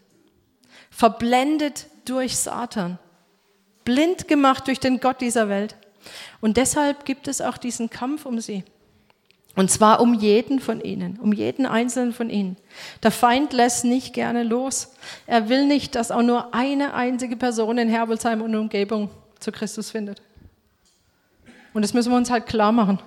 Verblendet 0.90 1.86
durch 2.04 2.36
Satan 2.36 2.98
blind 3.88 4.28
gemacht 4.28 4.66
durch 4.66 4.80
den 4.80 5.00
Gott 5.00 5.22
dieser 5.22 5.48
Welt. 5.48 5.74
Und 6.42 6.58
deshalb 6.58 7.06
gibt 7.06 7.26
es 7.26 7.40
auch 7.40 7.56
diesen 7.56 7.88
Kampf 7.88 8.26
um 8.26 8.38
sie. 8.38 8.62
Und 9.56 9.70
zwar 9.70 10.00
um 10.00 10.12
jeden 10.12 10.60
von 10.60 10.82
ihnen, 10.82 11.18
um 11.18 11.32
jeden 11.32 11.64
einzelnen 11.64 12.12
von 12.12 12.28
ihnen. 12.28 12.58
Der 13.02 13.10
Feind 13.10 13.54
lässt 13.54 13.86
nicht 13.86 14.12
gerne 14.12 14.42
los. 14.42 14.92
Er 15.26 15.48
will 15.48 15.66
nicht, 15.66 15.94
dass 15.94 16.10
auch 16.10 16.20
nur 16.20 16.54
eine 16.54 16.92
einzige 16.92 17.34
Person 17.34 17.78
in 17.78 17.88
Herbelsheim 17.88 18.42
und 18.42 18.54
Umgebung 18.54 19.08
zu 19.40 19.52
Christus 19.52 19.90
findet. 19.90 20.20
Und 21.72 21.80
das 21.80 21.94
müssen 21.94 22.12
wir 22.12 22.18
uns 22.18 22.30
halt 22.30 22.44
klar 22.44 22.72
machen. 22.72 22.98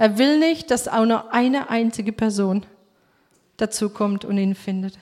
Er 0.00 0.16
will 0.16 0.38
nicht, 0.38 0.70
dass 0.70 0.88
auch 0.88 1.04
nur 1.04 1.30
eine 1.30 1.68
einzige 1.68 2.10
Person 2.10 2.64
dazukommt 3.58 4.24
und 4.24 4.38
ihn 4.38 4.54
findet. 4.54 4.98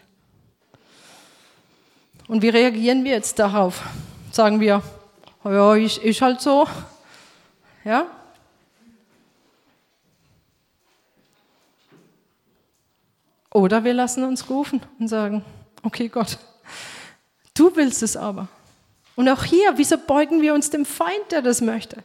Und 2.26 2.42
wie 2.42 2.48
reagieren 2.48 3.04
wir 3.04 3.12
jetzt 3.12 3.38
darauf? 3.38 3.80
sagen 4.32 4.58
wir, 4.58 4.82
ja, 5.44 5.74
ist, 5.76 5.98
ist 5.98 6.20
halt 6.20 6.40
so. 6.40 6.66
Ja? 7.84 8.08
Oder 13.54 13.84
wir 13.84 13.94
lassen 13.94 14.24
uns 14.24 14.50
rufen 14.50 14.80
und 14.98 15.06
sagen, 15.06 15.44
okay 15.84 16.08
Gott, 16.08 16.38
du 17.54 17.70
willst 17.76 18.02
es 18.02 18.16
aber. 18.16 18.48
Und 19.14 19.28
auch 19.28 19.44
hier, 19.44 19.74
wieso 19.76 19.96
beugen 19.96 20.42
wir 20.42 20.54
uns 20.54 20.70
dem 20.70 20.84
Feind, 20.84 21.30
der 21.30 21.42
das 21.42 21.60
möchte? 21.60 22.02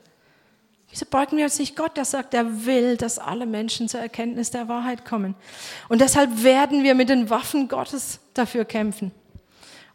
Wieso 0.93 1.07
beugen 1.07 1.37
wir 1.37 1.45
uns 1.45 1.57
nicht 1.57 1.75
Gott, 1.75 1.97
der 1.97 2.05
sagt, 2.05 2.35
er 2.35 2.67
will, 2.67 2.97
dass 2.97 3.17
alle 3.17 3.47
Menschen 3.47 3.89
zur 3.89 3.99
Erkenntnis 3.99 4.51
der 4.51 4.67
Wahrheit 4.67 5.05
kommen. 5.05 5.33
Und 5.89 6.01
deshalb 6.01 6.43
werden 6.43 6.83
wir 6.83 6.93
mit 6.93 7.09
den 7.09 7.31
Waffen 7.31 7.67
Gottes 7.67 8.19
dafür 8.35 8.63
kämpfen. 8.63 9.11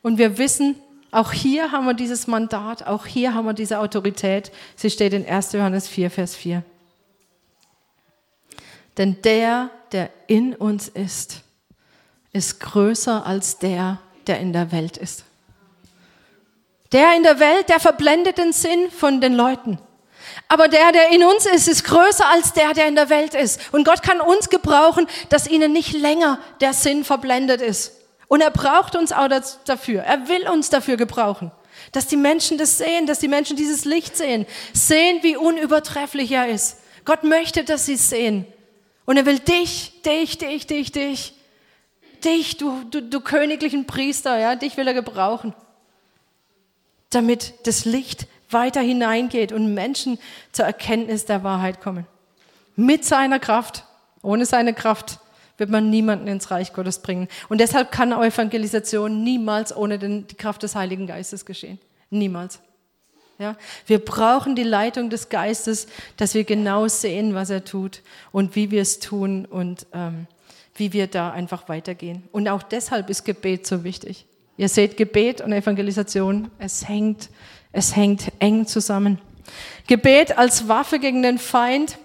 Und 0.03 0.19
wir 0.19 0.39
wissen, 0.39 0.75
auch 1.13 1.31
hier 1.31 1.71
haben 1.71 1.87
wir 1.87 1.95
dieses 1.95 2.27
Mandat, 2.27 2.85
auch 2.85 3.07
hier 3.07 3.33
haben 3.33 3.47
wir 3.47 3.53
diese 3.53 3.79
Autorität. 3.79 4.51
Sie 4.75 4.91
steht 4.91 5.13
in 5.13 5.25
1. 5.25 5.53
Johannes 5.53 5.87
4, 5.87 6.11
Vers 6.11 6.35
4. 6.35 6.65
Denn 8.97 9.23
der, 9.23 9.71
der 9.93 10.11
in 10.27 10.53
uns 10.53 10.89
ist, 10.89 11.43
ist 12.33 12.59
größer 12.59 13.25
als 13.25 13.61
der, 13.61 14.01
der 14.27 14.41
in 14.41 14.53
der 14.53 14.73
Welt 14.73 14.97
ist. 14.97 15.23
Der 16.91 17.15
in 17.15 17.23
der 17.23 17.39
Welt, 17.39 17.69
der 17.69 17.79
verblendet 17.79 18.39
den 18.39 18.53
Sinn 18.53 18.91
von 18.91 19.21
den 19.21 19.35
Leuten. 19.35 19.79
Aber 20.49 20.69
der, 20.69 20.93
der 20.93 21.11
in 21.11 21.23
uns 21.25 21.45
ist, 21.45 21.69
ist 21.69 21.85
größer 21.85 22.27
als 22.27 22.55
der, 22.55 22.73
der 22.73 22.89
in 22.89 22.95
der 22.95 23.11
Welt 23.11 23.35
ist. 23.35 23.61
Und 23.73 23.85
Gott 23.85 24.03
kann 24.03 24.21
uns 24.21 24.49
gebrauchen, 24.49 25.07
dass 25.29 25.47
ihnen 25.47 25.73
nicht 25.73 25.93
länger 25.93 26.41
der 26.61 26.73
Sinn 26.73 27.05
verblendet 27.05 27.61
ist. 27.61 27.93
Und 28.29 28.41
er 28.41 28.51
braucht 28.51 28.97
uns 28.97 29.13
auch 29.13 29.29
dafür. 29.67 30.03
Er 30.03 30.29
will 30.29 30.49
uns 30.49 30.71
dafür 30.71 30.97
gebrauchen. 30.97 31.51
Dass 31.93 32.07
die 32.07 32.17
Menschen 32.17 32.57
das 32.59 32.79
sehen, 32.79 33.07
dass 33.07 33.19
die 33.19 33.29
Menschen 33.29 33.57
dieses 33.57 33.85
Licht 33.85 34.17
sehen. 34.17 34.47
Sehen, 34.73 35.23
wie 35.23 35.37
unübertrefflich 35.37 36.33
er 36.33 36.49
ist. 36.49 36.79
Gott 37.05 37.25
möchte, 37.25 37.65
dass 37.65 37.87
sie 37.87 37.95
es 37.95 38.09
sehen. 38.09 38.47
Und 39.05 39.17
er 39.17 39.27
will 39.27 39.39
dich, 39.39 40.03
dich, 40.03 40.39
dich, 40.39 40.67
dich, 40.67 40.93
dich, 40.93 41.35
dich, 42.25 42.57
du, 42.57 42.85
du, 42.91 43.03
du 43.03 43.21
königlichen 43.21 43.87
Priester, 43.87 44.39
ja, 44.39 44.57
dich 44.57 44.77
will 44.77 44.87
er 44.87 44.95
gebrauchen. 44.95 45.55
Damit 47.11 47.55
das 47.65 47.85
Licht 47.87 48.27
weiter 48.51 48.81
hineingeht 48.81 49.53
und 49.53 49.75
Menschen 49.75 50.19
zur 50.53 50.65
Erkenntnis 50.65 51.25
der 51.25 51.45
Wahrheit 51.45 51.81
kommen. 51.81 52.07
Mit 52.77 53.05
seiner 53.05 53.39
Kraft. 53.39 53.85
Ohne 54.23 54.47
seine 54.47 54.75
Kraft 54.75 55.21
wird 55.59 55.71
man 55.71 55.91
niemanden 55.91 56.29
ins 56.29 56.51
Reich 56.51 56.73
Gottes 56.73 57.01
bringen. 57.01 57.29
Und 57.49 57.61
deshalb 57.61 57.91
kann 57.93 58.13
Evangelisation 58.13 59.23
niemals 59.23 59.77
ohne 59.77 59.99
den, 59.99 60.27
die 60.27 60.37
Kraft 60.37 60.63
des 60.63 60.75
Heiligen 60.75 61.07
Geistes 61.07 61.45
geschehen. 61.45 61.79
Niemals. 62.11 62.61
Ja? 63.39 63.57
Wir 63.87 63.99
brauchen 63.99 64.55
die 64.57 64.63
Leitung 64.63 65.11
des 65.11 65.29
Geistes, 65.29 65.87
dass 66.17 66.35
wir 66.35 66.45
genau 66.45 66.89
sehen, 66.89 67.35
was 67.35 67.51
er 67.51 67.65
tut 67.65 68.03
und 68.33 68.57
wie 68.57 68.71
wir 68.71 68.83
es 68.83 68.99
tun 68.99 69.45
und 69.45 69.87
ähm, 69.93 70.27
wie 70.75 70.93
wir 70.93 71.07
da 71.07 71.31
einfach 71.31 71.69
weitergehen. 71.69 72.23
Und 72.33 72.49
auch 72.49 72.63
deshalb 72.63 73.11
ist 73.11 73.25
Gebet 73.25 73.67
so 73.67 73.85
wichtig. 73.85 74.27
Ihr 74.57 74.69
seht, 74.69 74.97
Gebet 74.97 75.41
und 75.41 75.53
Evangelisation, 75.53 76.51
es 76.59 76.89
hängt 76.89 77.31
es 77.79 77.97
hängt 77.97 78.33
eng 78.41 78.67
zusammen. 78.67 79.19
Gebet 79.87 80.37
als 80.37 80.69
Waffe 80.69 80.99
gegen 80.99 81.23
den 81.23 81.39
Feind, 81.39 81.97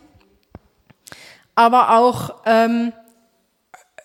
aber 1.56 1.98
auch 1.98 2.36
ähm, 2.46 2.94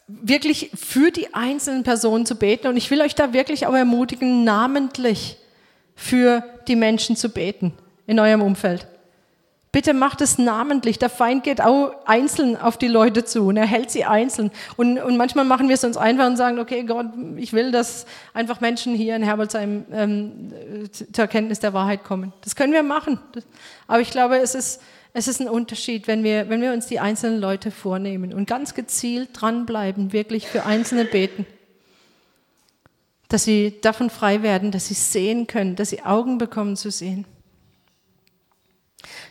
wirklich 0.08 0.70
für 0.74 1.10
die 1.10 1.34
einzelnen 1.34 1.84
Personen 1.84 2.26
zu 2.26 2.36
beten. 2.36 2.66
Und 2.66 2.76
ich 2.76 2.90
will 2.90 3.00
euch 3.00 3.14
da 3.14 3.32
wirklich 3.32 3.66
auch 3.66 3.74
ermutigen, 3.74 4.42
namentlich 4.42 5.36
für 5.94 6.42
die 6.66 6.76
Menschen 6.76 7.14
zu 7.14 7.28
beten 7.28 7.74
in 8.06 8.18
eurem 8.18 8.42
Umfeld. 8.42 8.88
Bitte 9.70 9.92
macht 9.92 10.22
es 10.22 10.38
namentlich. 10.38 10.98
Der 10.98 11.10
Feind 11.10 11.44
geht 11.44 11.60
auch 11.60 11.92
einzeln 12.06 12.56
auf 12.56 12.78
die 12.78 12.88
Leute 12.88 13.24
zu 13.24 13.48
und 13.48 13.58
er 13.58 13.66
hält 13.66 13.90
sie 13.90 14.04
einzeln. 14.04 14.50
Und, 14.76 14.98
und 14.98 15.16
manchmal 15.18 15.44
machen 15.44 15.68
wir 15.68 15.74
es 15.74 15.84
uns 15.84 15.98
einfach 15.98 16.26
und 16.26 16.36
sagen, 16.36 16.58
okay, 16.58 16.84
Gott, 16.84 17.06
ich 17.36 17.52
will, 17.52 17.70
dass 17.70 18.06
einfach 18.32 18.62
Menschen 18.62 18.94
hier 18.94 19.14
in 19.14 19.22
Herbolzheim 19.22 19.84
ähm, 19.92 20.52
zur 20.90 21.22
Erkenntnis 21.22 21.60
der 21.60 21.74
Wahrheit 21.74 22.02
kommen. 22.02 22.32
Das 22.42 22.56
können 22.56 22.72
wir 22.72 22.82
machen. 22.82 23.20
Aber 23.86 24.00
ich 24.00 24.10
glaube, 24.10 24.38
es 24.38 24.54
ist, 24.54 24.80
es 25.12 25.28
ist 25.28 25.40
ein 25.40 25.48
Unterschied, 25.48 26.06
wenn 26.06 26.24
wir, 26.24 26.48
wenn 26.48 26.62
wir 26.62 26.72
uns 26.72 26.86
die 26.86 27.00
einzelnen 27.00 27.38
Leute 27.38 27.70
vornehmen 27.70 28.32
und 28.32 28.46
ganz 28.46 28.74
gezielt 28.74 29.30
dranbleiben, 29.34 30.14
wirklich 30.14 30.48
für 30.48 30.64
Einzelne 30.64 31.04
beten. 31.04 31.44
Dass 33.28 33.44
sie 33.44 33.78
davon 33.82 34.08
frei 34.08 34.42
werden, 34.42 34.70
dass 34.70 34.88
sie 34.88 34.94
sehen 34.94 35.46
können, 35.46 35.76
dass 35.76 35.90
sie 35.90 36.02
Augen 36.04 36.38
bekommen 36.38 36.76
zu 36.76 36.90
sehen. 36.90 37.26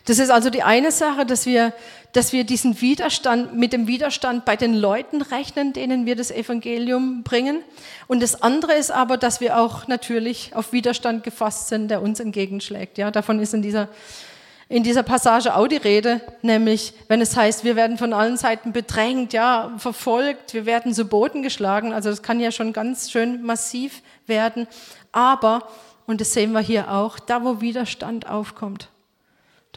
Das 0.08 0.18
ist 0.18 0.30
also 0.30 0.48
die 0.48 0.62
eine 0.62 0.90
Sache, 0.90 1.26
dass 1.26 1.44
wir, 1.44 1.74
dass 2.12 2.32
wir 2.32 2.44
diesen 2.44 2.80
Widerstand 2.80 3.54
mit 3.54 3.74
dem 3.74 3.86
Widerstand 3.86 4.46
bei 4.46 4.56
den 4.56 4.72
Leuten 4.72 5.20
rechnen, 5.20 5.74
denen 5.74 6.06
wir 6.06 6.16
das 6.16 6.30
Evangelium 6.30 7.24
bringen. 7.24 7.62
Und 8.06 8.22
das 8.22 8.40
andere 8.40 8.72
ist 8.72 8.90
aber, 8.90 9.18
dass 9.18 9.42
wir 9.42 9.58
auch 9.58 9.86
natürlich 9.86 10.52
auf 10.54 10.72
Widerstand 10.72 11.24
gefasst 11.24 11.68
sind, 11.68 11.88
der 11.88 12.00
uns 12.00 12.20
entgegenschlägt. 12.20 12.96
Ja, 12.96 13.10
davon 13.10 13.38
ist 13.38 13.52
in 13.52 13.60
dieser, 13.60 13.90
in 14.70 14.82
dieser 14.82 15.02
Passage 15.02 15.54
auch 15.54 15.68
die 15.68 15.76
Rede, 15.76 16.22
nämlich 16.40 16.94
wenn 17.08 17.20
es 17.20 17.36
heißt, 17.36 17.64
wir 17.64 17.76
werden 17.76 17.98
von 17.98 18.14
allen 18.14 18.38
Seiten 18.38 18.72
bedrängt, 18.72 19.34
ja, 19.34 19.74
verfolgt, 19.76 20.54
wir 20.54 20.64
werden 20.64 20.94
zu 20.94 21.04
Boden 21.04 21.42
geschlagen. 21.42 21.92
Also 21.92 22.08
das 22.08 22.22
kann 22.22 22.40
ja 22.40 22.50
schon 22.50 22.72
ganz 22.72 23.10
schön 23.10 23.42
massiv 23.42 24.00
werden. 24.26 24.68
Aber, 25.12 25.68
und 26.06 26.22
das 26.22 26.32
sehen 26.32 26.52
wir 26.52 26.60
hier 26.60 26.90
auch, 26.90 27.18
da 27.18 27.44
wo 27.44 27.60
Widerstand 27.60 28.26
aufkommt, 28.26 28.88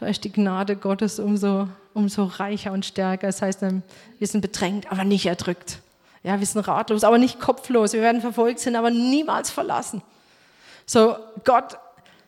da 0.02 0.08
ist 0.08 0.24
die 0.24 0.32
Gnade 0.32 0.74
Gottes 0.76 1.18
umso, 1.18 1.68
umso 1.94 2.24
reicher 2.24 2.72
und 2.72 2.84
stärker. 2.84 3.28
Das 3.28 3.40
heißt, 3.40 3.62
wir 3.62 4.26
sind 4.26 4.40
bedrängt, 4.40 4.90
aber 4.90 5.04
nicht 5.04 5.26
erdrückt. 5.26 5.78
Ja, 6.24 6.38
wir 6.38 6.46
sind 6.46 6.60
ratlos, 6.66 7.04
aber 7.04 7.18
nicht 7.18 7.40
kopflos. 7.40 7.92
Wir 7.92 8.02
werden 8.02 8.20
verfolgt, 8.20 8.58
sind 8.58 8.76
aber 8.76 8.90
niemals 8.90 9.50
verlassen. 9.50 10.02
So, 10.86 11.16
Gott 11.44 11.78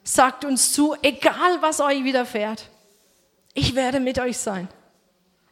sagt 0.04 0.44
uns 0.44 0.72
zu, 0.72 0.94
egal 1.02 1.60
was 1.60 1.80
euch 1.80 2.04
widerfährt, 2.04 2.68
ich 3.54 3.74
werde 3.74 4.00
mit 4.00 4.18
euch 4.18 4.38
sein. 4.38 4.68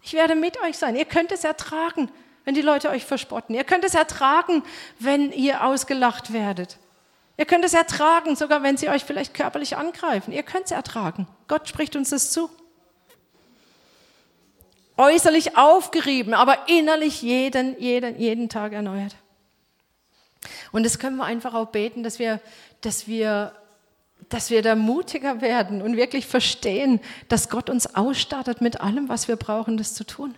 Ich 0.02 0.12
werde 0.12 0.35
mit 0.35 0.61
euch 0.62 0.78
sein. 0.78 0.96
Ihr 0.96 1.04
könnt 1.04 1.32
es 1.32 1.44
ertragen, 1.44 2.08
wenn 2.44 2.54
die 2.54 2.62
Leute 2.62 2.90
euch 2.90 3.04
verspotten. 3.04 3.54
Ihr 3.54 3.64
könnt 3.64 3.85
es 3.85 3.94
ertragen, 3.94 4.62
wenn 4.98 5.32
ihr 5.32 5.64
ausgelacht 5.64 6.32
werdet. 6.32 6.78
Ihr 7.36 7.46
könnt 7.46 7.64
es 7.64 7.74
ertragen, 7.74 8.36
sogar 8.36 8.62
wenn 8.62 8.76
sie 8.76 8.88
euch 8.88 9.04
vielleicht 9.04 9.34
körperlich 9.34 9.76
angreifen. 9.76 10.32
Ihr 10.32 10.42
könnt 10.42 10.66
es 10.66 10.70
ertragen. 10.70 11.26
Gott 11.48 11.68
spricht 11.68 11.96
uns 11.96 12.10
das 12.10 12.30
zu. 12.30 12.50
Äußerlich 14.98 15.56
aufgerieben, 15.56 16.34
aber 16.34 16.68
innerlich 16.68 17.22
jeden, 17.22 17.78
jeden, 17.80 18.18
jeden 18.20 18.48
Tag 18.48 18.72
erneuert. 18.72 19.16
Und 20.70 20.84
das 20.84 20.98
können 20.98 21.16
wir 21.16 21.24
einfach 21.24 21.54
auch 21.54 21.68
beten, 21.68 22.02
dass 22.02 22.18
wir, 22.18 22.40
dass 22.82 23.08
wir, 23.08 23.54
dass 24.28 24.50
wir 24.50 24.60
da 24.60 24.74
mutiger 24.74 25.40
werden 25.40 25.80
und 25.80 25.96
wirklich 25.96 26.26
verstehen, 26.26 27.00
dass 27.28 27.48
Gott 27.48 27.70
uns 27.70 27.94
ausstattet 27.94 28.60
mit 28.60 28.80
allem, 28.82 29.08
was 29.08 29.28
wir 29.28 29.36
brauchen, 29.36 29.78
das 29.78 29.94
zu 29.94 30.04
tun. 30.04 30.34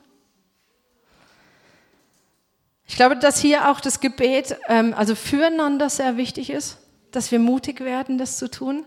Ich 2.86 2.96
glaube, 2.96 3.16
dass 3.16 3.40
hier 3.40 3.70
auch 3.70 3.80
das 3.80 3.98
Gebet, 3.98 4.56
ähm, 4.68 4.94
also 4.96 5.16
füreinander 5.16 5.90
sehr 5.90 6.16
wichtig 6.16 6.50
ist 6.50 6.78
dass 7.16 7.30
wir 7.30 7.38
mutig 7.38 7.80
werden, 7.80 8.18
das 8.18 8.38
zu 8.38 8.50
tun. 8.50 8.84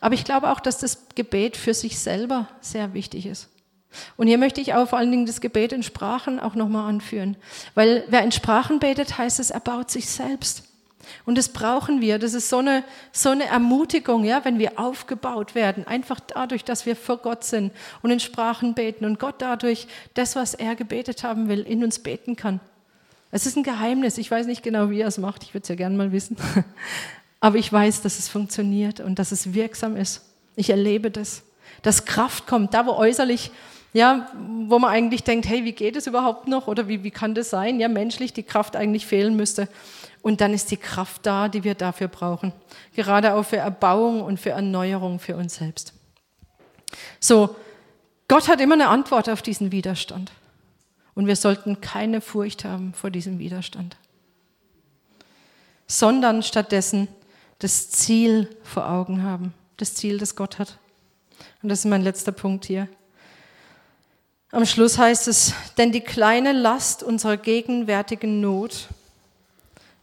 Aber 0.00 0.14
ich 0.14 0.24
glaube 0.24 0.50
auch, 0.50 0.60
dass 0.60 0.78
das 0.78 1.06
Gebet 1.14 1.56
für 1.56 1.74
sich 1.74 1.98
selber 1.98 2.48
sehr 2.60 2.94
wichtig 2.94 3.26
ist. 3.26 3.48
Und 4.16 4.26
hier 4.26 4.38
möchte 4.38 4.60
ich 4.60 4.74
auch 4.74 4.88
vor 4.88 4.98
allen 4.98 5.10
Dingen 5.10 5.26
das 5.26 5.40
Gebet 5.40 5.72
in 5.72 5.82
Sprachen 5.82 6.40
auch 6.40 6.54
nochmal 6.54 6.88
anführen. 6.88 7.36
Weil 7.74 8.04
wer 8.08 8.22
in 8.22 8.32
Sprachen 8.32 8.80
betet, 8.80 9.18
heißt 9.18 9.40
es, 9.40 9.50
er 9.50 9.60
baut 9.60 9.90
sich 9.90 10.08
selbst. 10.08 10.64
Und 11.24 11.38
das 11.38 11.48
brauchen 11.50 12.00
wir. 12.00 12.18
Das 12.18 12.34
ist 12.34 12.50
so 12.50 12.58
eine, 12.58 12.84
so 13.12 13.30
eine 13.30 13.46
Ermutigung, 13.46 14.24
ja, 14.24 14.44
wenn 14.44 14.58
wir 14.58 14.78
aufgebaut 14.78 15.54
werden. 15.54 15.86
Einfach 15.86 16.20
dadurch, 16.20 16.64
dass 16.64 16.84
wir 16.84 16.96
vor 16.96 17.18
Gott 17.18 17.44
sind 17.44 17.72
und 18.02 18.10
in 18.10 18.20
Sprachen 18.20 18.74
beten 18.74 19.04
und 19.04 19.18
Gott 19.18 19.36
dadurch 19.38 19.86
das, 20.14 20.36
was 20.36 20.54
er 20.54 20.74
gebetet 20.74 21.24
haben 21.24 21.48
will, 21.48 21.60
in 21.60 21.82
uns 21.82 22.00
beten 22.00 22.36
kann. 22.36 22.60
Es 23.30 23.46
ist 23.46 23.56
ein 23.56 23.62
Geheimnis. 23.62 24.18
Ich 24.18 24.30
weiß 24.30 24.46
nicht 24.46 24.62
genau, 24.62 24.90
wie 24.90 25.00
er 25.00 25.08
es 25.08 25.18
macht. 25.18 25.42
Ich 25.42 25.54
würde 25.54 25.62
es 25.62 25.68
ja 25.68 25.74
gerne 25.74 25.96
mal 25.96 26.12
wissen. 26.12 26.36
Aber 27.40 27.56
ich 27.56 27.72
weiß, 27.72 28.02
dass 28.02 28.18
es 28.18 28.28
funktioniert 28.28 29.00
und 29.00 29.18
dass 29.18 29.32
es 29.32 29.54
wirksam 29.54 29.96
ist. 29.96 30.22
Ich 30.56 30.70
erlebe 30.70 31.10
das. 31.10 31.42
Dass 31.82 32.04
Kraft 32.04 32.46
kommt, 32.46 32.74
da 32.74 32.86
wo 32.86 32.92
äußerlich, 32.92 33.52
ja, 33.92 34.28
wo 34.66 34.78
man 34.78 34.90
eigentlich 34.90 35.22
denkt, 35.22 35.48
hey, 35.48 35.64
wie 35.64 35.72
geht 35.72 35.96
es 35.96 36.06
überhaupt 36.06 36.48
noch? 36.48 36.66
Oder 36.66 36.88
wie, 36.88 37.04
wie 37.04 37.10
kann 37.10 37.34
das 37.34 37.50
sein? 37.50 37.78
Ja, 37.78 37.88
menschlich 37.88 38.32
die 38.32 38.42
Kraft 38.42 38.74
eigentlich 38.74 39.06
fehlen 39.06 39.36
müsste. 39.36 39.68
Und 40.22 40.40
dann 40.40 40.52
ist 40.52 40.70
die 40.70 40.76
Kraft 40.76 41.24
da, 41.26 41.48
die 41.48 41.62
wir 41.62 41.74
dafür 41.74 42.08
brauchen. 42.08 42.52
Gerade 42.94 43.34
auch 43.34 43.44
für 43.44 43.58
Erbauung 43.58 44.22
und 44.22 44.40
für 44.40 44.50
Erneuerung 44.50 45.20
für 45.20 45.36
uns 45.36 45.56
selbst. 45.56 45.92
So, 47.20 47.54
Gott 48.26 48.48
hat 48.48 48.60
immer 48.60 48.74
eine 48.74 48.88
Antwort 48.88 49.28
auf 49.28 49.42
diesen 49.42 49.70
Widerstand. 49.72 50.32
Und 51.14 51.26
wir 51.26 51.36
sollten 51.36 51.80
keine 51.80 52.20
Furcht 52.20 52.64
haben 52.64 52.92
vor 52.94 53.10
diesem 53.10 53.38
Widerstand. 53.38 53.96
Sondern 55.86 56.42
stattdessen 56.42 57.08
das 57.58 57.90
Ziel 57.90 58.48
vor 58.62 58.88
Augen 58.88 59.22
haben, 59.22 59.52
das 59.76 59.94
Ziel, 59.94 60.18
das 60.18 60.36
Gott 60.36 60.58
hat. 60.58 60.78
Und 61.62 61.68
das 61.68 61.80
ist 61.80 61.84
mein 61.86 62.02
letzter 62.02 62.32
Punkt 62.32 62.64
hier. 62.64 62.88
Am 64.50 64.64
Schluss 64.64 64.96
heißt 64.96 65.28
es, 65.28 65.52
denn 65.76 65.92
die 65.92 66.00
kleine 66.00 66.52
Last 66.52 67.02
unserer 67.02 67.36
gegenwärtigen 67.36 68.40
Not 68.40 68.88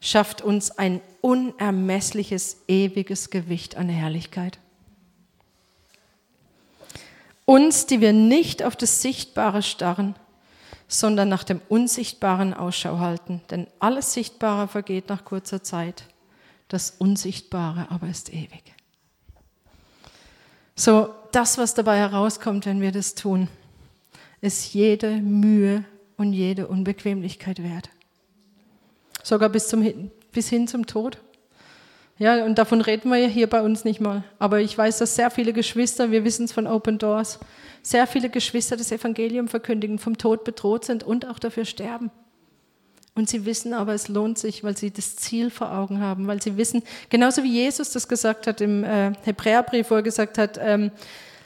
schafft 0.01 0.41
uns 0.41 0.71
ein 0.71 1.01
unermessliches, 1.21 2.57
ewiges 2.67 3.31
Gewicht 3.31 3.75
an 3.75 3.89
Herrlichkeit. 3.89 4.59
Uns, 7.45 7.85
die 7.87 8.01
wir 8.01 8.13
nicht 8.13 8.63
auf 8.63 8.75
das 8.75 9.01
Sichtbare 9.01 9.63
starren, 9.63 10.15
sondern 10.87 11.29
nach 11.29 11.43
dem 11.43 11.61
Unsichtbaren 11.69 12.53
Ausschau 12.53 12.99
halten. 12.99 13.41
Denn 13.49 13.67
alles 13.79 14.13
Sichtbare 14.13 14.67
vergeht 14.67 15.09
nach 15.09 15.25
kurzer 15.25 15.63
Zeit, 15.63 16.03
das 16.67 16.91
Unsichtbare 16.97 17.87
aber 17.89 18.07
ist 18.07 18.33
ewig. 18.33 18.73
So, 20.75 21.09
das, 21.31 21.57
was 21.57 21.73
dabei 21.73 21.97
herauskommt, 21.97 22.65
wenn 22.65 22.81
wir 22.81 22.91
das 22.91 23.15
tun, 23.15 23.47
ist 24.41 24.73
jede 24.73 25.17
Mühe 25.21 25.85
und 26.17 26.33
jede 26.33 26.67
Unbequemlichkeit 26.67 27.63
wert. 27.63 27.89
Sogar 29.23 29.49
bis, 29.49 29.67
zum, 29.67 30.11
bis 30.31 30.49
hin 30.49 30.67
zum 30.67 30.85
Tod. 30.85 31.17
Ja, 32.17 32.45
und 32.45 32.57
davon 32.57 32.81
reden 32.81 33.09
wir 33.09 33.17
ja 33.17 33.27
hier 33.27 33.49
bei 33.49 33.61
uns 33.61 33.83
nicht 33.83 33.99
mal. 33.99 34.23
Aber 34.39 34.61
ich 34.61 34.77
weiß, 34.77 34.99
dass 34.99 35.15
sehr 35.15 35.31
viele 35.31 35.51
Geschwister, 35.51 36.11
wir 36.11 36.23
wissen 36.23 36.45
es 36.45 36.53
von 36.53 36.67
Open 36.67 36.97
Doors, 36.97 37.39
sehr 37.81 38.07
viele 38.07 38.29
Geschwister 38.29 38.77
das 38.77 38.91
Evangelium 38.91 39.47
verkündigen, 39.47 39.99
vom 39.99 40.17
Tod 40.17 40.43
bedroht 40.43 40.85
sind 40.85 41.03
und 41.03 41.27
auch 41.27 41.39
dafür 41.39 41.65
sterben. 41.65 42.11
Und 43.15 43.29
sie 43.29 43.45
wissen 43.45 43.73
aber, 43.73 43.93
es 43.93 44.09
lohnt 44.09 44.37
sich, 44.37 44.63
weil 44.63 44.75
sie 44.75 44.91
das 44.91 45.15
Ziel 45.15 45.49
vor 45.49 45.71
Augen 45.71 46.01
haben, 46.01 46.27
weil 46.27 46.41
sie 46.41 46.57
wissen, 46.57 46.83
genauso 47.09 47.43
wie 47.43 47.51
Jesus 47.51 47.91
das 47.91 48.09
gesagt 48.09 48.45
hat 48.45 48.59
im 48.59 48.83
äh, 48.83 49.13
Hebräerbrief, 49.23 49.89
wo 49.89 49.95
er 49.95 50.01
gesagt 50.01 50.37
hat, 50.37 50.59
ähm, 50.61 50.91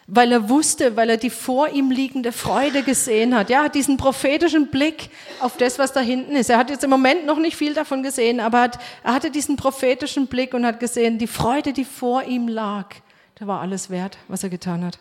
weil 0.07 0.31
er 0.31 0.49
wusste, 0.49 0.95
weil 0.95 1.11
er 1.11 1.17
die 1.17 1.29
vor 1.29 1.69
ihm 1.69 1.91
liegende 1.91 2.31
Freude 2.31 2.81
gesehen 2.81 3.35
hat. 3.35 3.51
Ja, 3.51 3.69
diesen 3.69 3.97
prophetischen 3.97 4.67
Blick 4.67 5.09
auf 5.39 5.57
das, 5.57 5.77
was 5.77 5.93
da 5.93 5.99
hinten 5.99 6.35
ist. 6.35 6.49
Er 6.49 6.57
hat 6.57 6.71
jetzt 6.71 6.83
im 6.83 6.89
Moment 6.89 7.27
noch 7.27 7.37
nicht 7.37 7.55
viel 7.55 7.75
davon 7.75 8.01
gesehen, 8.01 8.39
aber 8.39 8.61
hat, 8.61 8.79
er 9.03 9.13
hatte 9.13 9.29
diesen 9.29 9.55
prophetischen 9.55 10.25
Blick 10.25 10.55
und 10.55 10.65
hat 10.65 10.79
gesehen, 10.79 11.19
die 11.19 11.27
Freude, 11.27 11.73
die 11.73 11.85
vor 11.85 12.23
ihm 12.23 12.47
lag, 12.47 12.87
da 13.35 13.45
war 13.45 13.61
alles 13.61 13.91
wert, 13.91 14.17
was 14.27 14.41
er 14.41 14.49
getan 14.49 14.83
hat. 14.83 14.97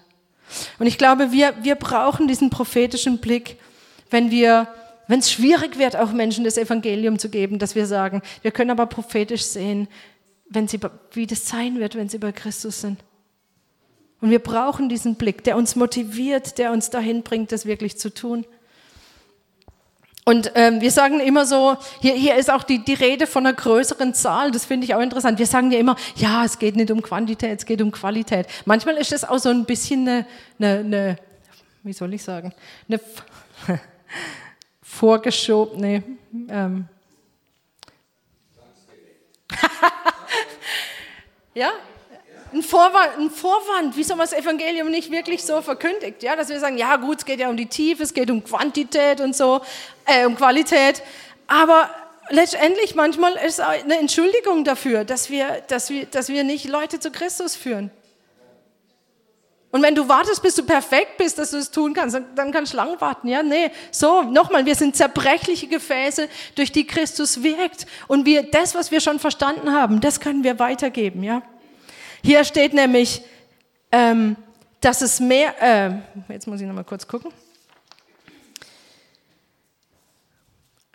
Und 0.79 0.87
ich 0.87 0.99
glaube, 0.99 1.33
wir, 1.33 1.55
wir 1.63 1.75
brauchen 1.75 2.29
diesen 2.29 2.51
prophetischen 2.51 3.19
Blick, 3.19 3.57
wenn 4.11 4.31
wir, 4.31 4.69
wenn 5.09 5.21
es 5.21 5.33
schwierig 5.33 5.79
wird, 5.79 5.97
auch 5.97 6.13
Menschen 6.13 6.45
das 6.45 6.59
Evangelium 6.59 7.19
zu 7.19 7.31
geben, 7.31 7.59
dass 7.59 7.75
wir 7.75 7.87
sagen, 7.87 8.23
wir 8.43 8.51
können 8.51 8.71
aber 8.71 8.87
prophetisch 8.87 9.43
sehen, 9.43 9.89
wenn 10.49 10.69
sie, 10.69 10.79
wie 11.13 11.27
das 11.27 11.49
sein 11.49 11.79
wird, 11.79 11.95
wenn 11.95 12.09
sie 12.09 12.19
bei 12.19 12.31
Christus 12.31 12.83
sind. 12.83 13.01
Und 14.21 14.31
wir 14.31 14.39
brauchen 14.39 14.89
diesen 14.89 15.15
Blick, 15.15 15.45
der 15.45 15.57
uns 15.57 15.77
motiviert, 15.77 16.59
der 16.59 16.73
uns 16.73 16.91
dahin 16.91 17.23
bringt, 17.23 17.53
das 17.53 17.67
wirklich 17.67 17.99
zu 17.99 18.13
tun. 18.13 18.45
Und 20.25 20.53
ähm, 20.57 20.83
wir 20.83 20.91
sagen 20.91 21.21
immer 21.21 21.47
so, 21.47 21.79
hier, 22.03 22.13
hier 22.13 22.35
ist 22.35 22.51
auch 22.51 22.63
die, 22.63 22.85
die 22.85 22.93
Rede 22.93 23.27
von 23.27 23.47
einer 23.47 23.57
größeren 23.57 24.13
Zahl, 24.13 24.51
das 24.51 24.67
finde 24.67 24.85
ich 24.85 24.95
auch 24.95 25.01
interessant. 25.01 25.39
Wir 25.39 25.47
sagen 25.47 25.71
ja 25.71 25.79
immer, 25.79 25.97
ja, 26.17 26.45
es 26.45 26.59
geht 26.59 26.77
nicht 26.77 26.91
um 26.91 27.01
Quantität, 27.01 27.61
es 27.61 27.65
geht 27.65 27.81
um 27.81 27.91
Qualität. 27.91 28.47
Manchmal 28.67 28.97
ist 28.99 29.11
das 29.13 29.25
auch 29.25 29.39
so 29.39 29.49
ein 29.49 29.65
bisschen 29.65 30.07
eine, 30.07 30.27
eine, 30.59 30.79
eine 30.81 31.19
wie 31.83 31.95
soll 31.95 32.13
ich 32.13 32.23
sagen, 32.23 32.53
eine 32.89 33.01
vorgeschobene, 34.89 36.03
ähm, 36.49 36.89
ja, 41.55 41.71
ein 42.53 42.63
Vorwand, 42.63 43.19
ein 43.19 43.31
Vorwand, 43.31 43.97
wieso 43.97 44.17
man 44.17 44.27
das 44.27 44.33
Evangelium 44.33 44.91
nicht 44.91 45.11
wirklich 45.11 45.45
so 45.45 45.61
verkündigt, 45.61 46.23
ja, 46.23 46.35
dass 46.37 46.49
wir 46.49 46.59
sagen, 46.59 46.79
ja 46.79 46.97
gut, 46.97 47.19
es 47.19 47.25
geht 47.25 47.41
ja 47.41 47.49
um 47.51 47.57
die 47.57 47.67
Tiefe, 47.67 48.03
es 48.03 48.15
geht 48.15 48.31
um 48.31 48.43
Quantität 48.43 49.21
und 49.21 49.37
so, 49.37 49.61
äh, 50.07 50.25
um 50.27 50.35
Qualität, 50.37 51.03
aber 51.47 51.91
letztendlich 52.31 52.95
manchmal 52.95 53.35
ist 53.35 53.59
es 53.59 53.61
eine 53.61 53.99
Entschuldigung 53.99 54.65
dafür, 54.65 55.05
dass 55.05 55.31
wir, 55.31 55.63
dass 55.69 55.91
wir, 55.91 56.07
dass 56.07 56.29
wir 56.29 56.45
nicht 56.45 56.67
Leute 56.67 56.99
zu 56.99 57.11
Christus 57.11 57.57
führen. 57.57 57.91
Und 59.71 59.83
wenn 59.83 59.95
du 59.95 60.09
wartest, 60.09 60.43
bis 60.43 60.55
du 60.55 60.63
perfekt 60.65 61.19
bist, 61.19 61.39
dass 61.39 61.51
du 61.51 61.59
es 61.59 61.71
tun 61.71 61.93
kannst, 61.93 62.19
dann 62.35 62.53
kannst 62.53 62.73
du 62.73 62.79
lang 62.79 62.99
warten. 63.01 63.29
Ja, 63.29 63.43
nee. 63.43 63.71
So, 63.91 64.23
nochmal, 64.23 64.65
wir 64.65 64.75
sind 64.75 64.97
zerbrechliche 64.97 65.67
Gefäße, 65.67 66.29
durch 66.55 66.73
die 66.73 66.87
Christus 66.87 67.43
wirkt. 67.43 67.87
Und 68.07 68.25
wir, 68.25 68.45
das, 68.45 68.75
was 68.75 68.91
wir 68.91 69.01
schon 69.01 69.19
verstanden 69.19 69.73
haben, 69.73 70.01
das 70.01 70.21
können 70.21 70.43
wir 70.43 70.59
weitergeben, 70.59 71.23
ja. 71.23 71.43
Hier 72.25 72.45
steht 72.45 72.73
nämlich, 72.73 73.23
ähm, 73.93 74.37
dass 74.81 75.03
es 75.03 75.21
mehr, 75.21 75.55
äh, 75.63 76.33
jetzt 76.33 76.47
muss 76.47 76.61
ich 76.61 76.67
nochmal 76.67 76.85
kurz 76.85 77.07
gucken. 77.07 77.31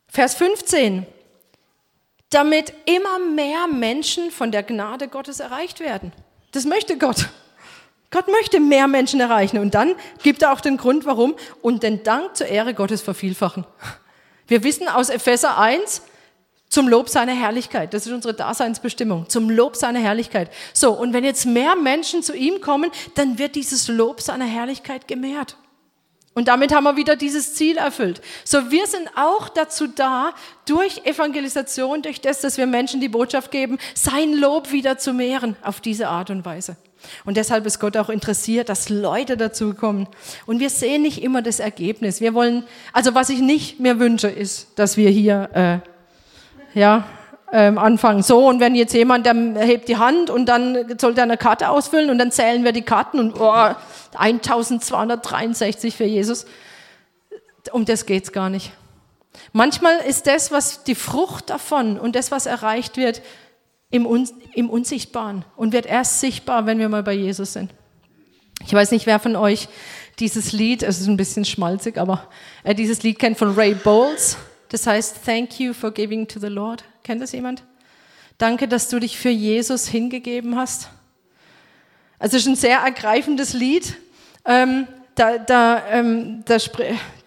Vers 0.07 0.35
15, 0.35 1.05
damit 2.29 2.73
immer 2.85 3.19
mehr 3.19 3.67
Menschen 3.67 4.31
von 4.31 4.51
der 4.51 4.63
Gnade 4.63 5.07
Gottes 5.07 5.39
erreicht 5.39 5.79
werden. 5.79 6.11
Das 6.51 6.65
möchte 6.65 6.97
Gott. 6.97 7.29
Gott 8.13 8.27
möchte 8.27 8.59
mehr 8.59 8.87
Menschen 8.87 9.19
erreichen. 9.19 9.57
Und 9.57 9.73
dann 9.73 9.95
gibt 10.21 10.43
er 10.43 10.53
auch 10.53 10.61
den 10.61 10.77
Grund, 10.77 11.05
warum. 11.05 11.35
Und 11.63 11.81
den 11.81 12.03
Dank 12.03 12.37
zur 12.37 12.47
Ehre 12.47 12.75
Gottes 12.75 13.01
vervielfachen. 13.01 13.65
Wir 14.47 14.63
wissen 14.63 14.87
aus 14.87 15.09
Epheser 15.09 15.57
1, 15.57 16.03
zum 16.69 16.87
Lob 16.87 17.09
seiner 17.09 17.33
Herrlichkeit. 17.33 17.93
Das 17.93 18.05
ist 18.05 18.13
unsere 18.13 18.35
Daseinsbestimmung. 18.35 19.29
Zum 19.29 19.49
Lob 19.49 19.75
seiner 19.75 19.99
Herrlichkeit. 19.99 20.51
So, 20.73 20.91
und 20.91 21.11
wenn 21.13 21.23
jetzt 21.23 21.45
mehr 21.45 21.75
Menschen 21.75 22.21
zu 22.21 22.35
ihm 22.35 22.61
kommen, 22.61 22.91
dann 23.15 23.39
wird 23.39 23.55
dieses 23.55 23.87
Lob 23.87 24.21
seiner 24.21 24.45
Herrlichkeit 24.45 25.07
gemehrt. 25.07 25.57
Und 26.35 26.47
damit 26.47 26.73
haben 26.73 26.83
wir 26.83 26.95
wieder 26.95 27.15
dieses 27.15 27.55
Ziel 27.55 27.77
erfüllt. 27.77 28.21
So, 28.43 28.71
wir 28.71 28.85
sind 28.85 29.07
auch 29.15 29.49
dazu 29.49 29.87
da, 29.87 30.33
durch 30.65 31.05
Evangelisation, 31.05 32.03
durch 32.03 32.21
das, 32.21 32.41
dass 32.41 32.57
wir 32.57 32.67
Menschen 32.67 33.01
die 33.01 33.09
Botschaft 33.09 33.49
geben, 33.51 33.79
sein 33.95 34.33
Lob 34.33 34.71
wieder 34.71 34.99
zu 34.99 35.13
mehren 35.13 35.55
auf 35.63 35.79
diese 35.81 36.07
Art 36.07 36.29
und 36.29 36.45
Weise. 36.45 36.77
Und 37.25 37.37
deshalb 37.37 37.65
ist 37.65 37.79
Gott 37.79 37.97
auch 37.97 38.09
interessiert, 38.09 38.69
dass 38.69 38.89
Leute 38.89 39.37
dazu 39.37 39.73
kommen. 39.73 40.07
Und 40.45 40.59
wir 40.59 40.69
sehen 40.69 41.01
nicht 41.01 41.21
immer 41.21 41.41
das 41.41 41.59
Ergebnis. 41.59 42.21
Wir 42.21 42.33
wollen, 42.33 42.63
also 42.91 43.15
was 43.15 43.29
ich 43.29 43.39
nicht 43.39 43.79
mehr 43.79 43.99
wünsche, 43.99 44.29
ist, 44.29 44.67
dass 44.75 44.97
wir 44.97 45.09
hier 45.09 45.49
äh, 45.53 46.79
ja, 46.79 47.05
ähm, 47.51 47.77
anfangen. 47.77 48.23
So, 48.23 48.47
und 48.47 48.59
wenn 48.59 48.75
jetzt 48.75 48.93
jemand, 48.93 49.25
der 49.25 49.35
hebt 49.61 49.87
die 49.87 49.97
Hand 49.97 50.29
und 50.29 50.47
dann 50.47 50.97
soll 50.99 51.13
der 51.13 51.23
eine 51.23 51.37
Karte 51.37 51.69
ausfüllen 51.69 52.09
und 52.09 52.17
dann 52.17 52.31
zählen 52.31 52.63
wir 52.63 52.71
die 52.71 52.81
Karten 52.81 53.19
und 53.19 53.39
oh, 53.39 53.75
1263 54.17 55.95
für 55.95 56.05
Jesus. 56.05 56.45
Um 57.71 57.85
das 57.85 58.05
geht's 58.05 58.31
gar 58.31 58.49
nicht. 58.49 58.73
Manchmal 59.51 59.99
ist 59.99 60.27
das, 60.27 60.51
was 60.51 60.83
die 60.83 60.95
Frucht 60.95 61.49
davon 61.49 61.99
und 61.99 62.15
das, 62.15 62.31
was 62.31 62.45
erreicht 62.45 62.97
wird, 62.97 63.21
im, 63.93 64.07
Un 64.07 64.27
im 64.55 64.71
Unsichtbaren 64.71 65.45
und 65.55 65.71
wird 65.71 65.85
erst 65.85 66.19
sichtbar, 66.19 66.65
wenn 66.65 66.79
wir 66.79 66.89
mal 66.89 67.03
bei 67.03 67.13
Jesus 67.13 67.53
sind. 67.53 67.71
Ich 68.65 68.73
weiß 68.73 68.89
nicht, 68.89 69.05
wer 69.05 69.19
von 69.19 69.35
euch 69.35 69.67
dieses 70.17 70.51
Lied, 70.51 70.81
es 70.81 70.99
ist 70.99 71.07
ein 71.07 71.15
bisschen 71.15 71.45
schmalzig, 71.45 71.99
aber 71.99 72.27
äh, 72.63 72.73
dieses 72.73 73.03
Lied 73.03 73.19
kennt 73.19 73.37
von 73.37 73.53
Ray 73.53 73.75
Bowles. 73.75 74.37
Das 74.69 74.87
heißt, 74.87 75.23
thank 75.23 75.59
you 75.59 75.73
for 75.73 75.91
giving 75.91 76.27
to 76.27 76.39
the 76.39 76.47
Lord. 76.47 76.83
Kennt 77.03 77.21
das 77.21 77.33
jemand? 77.33 77.63
Danke, 78.39 78.67
dass 78.67 78.89
du 78.89 78.99
dich 78.99 79.15
für 79.15 79.29
Jesus 79.29 79.87
hingegeben 79.87 80.55
hast. 80.55 80.89
Also 82.17 82.37
es 82.37 82.43
ist 82.43 82.49
ein 82.49 82.55
sehr 82.55 82.79
ergreifendes 82.79 83.53
Lied. 83.53 83.95
Ähm, 84.43 84.87
da, 85.13 85.37
da, 85.37 85.83
ähm, 85.91 86.43
da, 86.45 86.57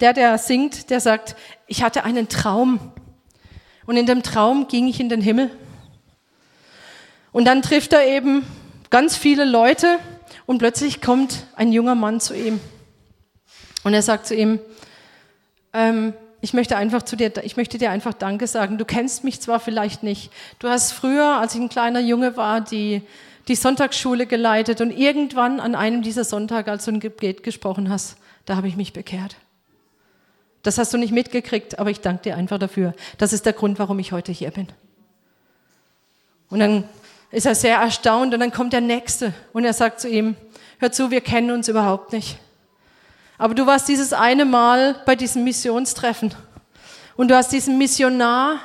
der, 0.01 0.11
der 0.11 0.37
singt, 0.37 0.89
der 0.89 0.99
sagt, 0.99 1.37
ich 1.65 1.81
hatte 1.81 2.03
einen 2.03 2.27
Traum. 2.27 2.91
Und 3.85 3.95
in 3.95 4.05
dem 4.05 4.21
Traum 4.21 4.67
ging 4.67 4.87
ich 4.87 4.99
in 4.99 5.07
den 5.07 5.21
Himmel. 5.21 5.49
Und 7.37 7.45
dann 7.45 7.61
trifft 7.61 7.93
er 7.93 8.03
eben 8.07 8.43
ganz 8.89 9.15
viele 9.15 9.45
Leute 9.45 9.99
und 10.47 10.57
plötzlich 10.57 11.03
kommt 11.03 11.45
ein 11.55 11.71
junger 11.71 11.93
Mann 11.93 12.19
zu 12.19 12.33
ihm. 12.33 12.59
Und 13.83 13.93
er 13.93 14.01
sagt 14.01 14.25
zu 14.25 14.33
ihm, 14.33 14.57
ähm, 15.71 16.13
ich 16.41 16.55
möchte 16.55 16.77
einfach 16.77 17.03
zu 17.03 17.15
dir, 17.15 17.31
ich 17.43 17.55
möchte 17.55 17.77
dir 17.77 17.91
einfach 17.91 18.15
Danke 18.15 18.47
sagen. 18.47 18.79
Du 18.79 18.85
kennst 18.85 19.23
mich 19.23 19.39
zwar 19.39 19.59
vielleicht 19.59 20.01
nicht. 20.01 20.31
Du 20.57 20.67
hast 20.67 20.93
früher, 20.93 21.35
als 21.35 21.53
ich 21.53 21.61
ein 21.61 21.69
kleiner 21.69 21.99
Junge 21.99 22.37
war, 22.37 22.59
die, 22.59 23.03
die 23.47 23.55
Sonntagsschule 23.55 24.25
geleitet 24.25 24.81
und 24.81 24.89
irgendwann 24.89 25.59
an 25.59 25.75
einem 25.75 26.01
dieser 26.01 26.23
Sonntage, 26.23 26.71
als 26.71 26.85
du 26.85 26.91
ein 26.93 26.99
Gebet 26.99 27.43
gesprochen 27.43 27.91
hast, 27.91 28.17
da 28.45 28.55
habe 28.55 28.67
ich 28.67 28.75
mich 28.75 28.93
bekehrt. 28.93 29.35
Das 30.63 30.79
hast 30.79 30.91
du 30.91 30.97
nicht 30.97 31.13
mitgekriegt, 31.13 31.77
aber 31.77 31.91
ich 31.91 32.01
danke 32.01 32.23
dir 32.23 32.35
einfach 32.35 32.57
dafür. 32.57 32.95
Das 33.19 33.31
ist 33.31 33.45
der 33.45 33.53
Grund, 33.53 33.77
warum 33.77 33.99
ich 33.99 34.11
heute 34.11 34.31
hier 34.31 34.49
bin. 34.49 34.69
Und 36.49 36.57
dann 36.57 36.85
ist 37.31 37.45
er 37.45 37.55
sehr 37.55 37.77
erstaunt 37.77 38.33
und 38.33 38.39
dann 38.39 38.51
kommt 38.51 38.73
der 38.73 38.81
Nächste 38.81 39.33
und 39.53 39.65
er 39.65 39.73
sagt 39.73 39.99
zu 39.99 40.07
ihm, 40.09 40.35
hör 40.79 40.91
zu, 40.91 41.11
wir 41.11 41.21
kennen 41.21 41.51
uns 41.51 41.67
überhaupt 41.67 42.13
nicht. 42.13 42.37
Aber 43.37 43.53
du 43.53 43.65
warst 43.67 43.87
dieses 43.87 44.13
eine 44.13 44.45
Mal 44.45 45.01
bei 45.05 45.15
diesem 45.15 45.43
Missionstreffen 45.43 46.33
und 47.15 47.29
du 47.29 47.35
hast 47.35 47.51
diesem 47.51 47.77
Missionar 47.77 48.59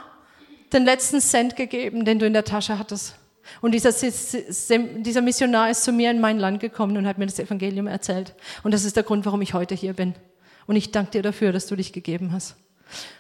den 0.72 0.84
letzten 0.84 1.20
Cent 1.20 1.56
gegeben, 1.56 2.04
den 2.04 2.18
du 2.18 2.26
in 2.26 2.32
der 2.32 2.44
Tasche 2.44 2.78
hattest. 2.78 3.16
Und 3.60 3.72
dieser, 3.72 3.92
dieser 3.92 5.20
Missionar 5.20 5.68
ist 5.68 5.84
zu 5.84 5.92
mir 5.92 6.10
in 6.10 6.20
mein 6.20 6.38
Land 6.38 6.60
gekommen 6.60 6.96
und 6.96 7.06
hat 7.06 7.18
mir 7.18 7.26
das 7.26 7.38
Evangelium 7.38 7.86
erzählt. 7.86 8.34
Und 8.62 8.72
das 8.72 8.84
ist 8.84 8.96
der 8.96 9.02
Grund, 9.02 9.26
warum 9.26 9.42
ich 9.42 9.52
heute 9.52 9.74
hier 9.74 9.92
bin. 9.92 10.14
Und 10.66 10.76
ich 10.76 10.92
danke 10.92 11.10
dir 11.10 11.22
dafür, 11.22 11.52
dass 11.52 11.66
du 11.66 11.76
dich 11.76 11.92
gegeben 11.92 12.32
hast. 12.32 12.56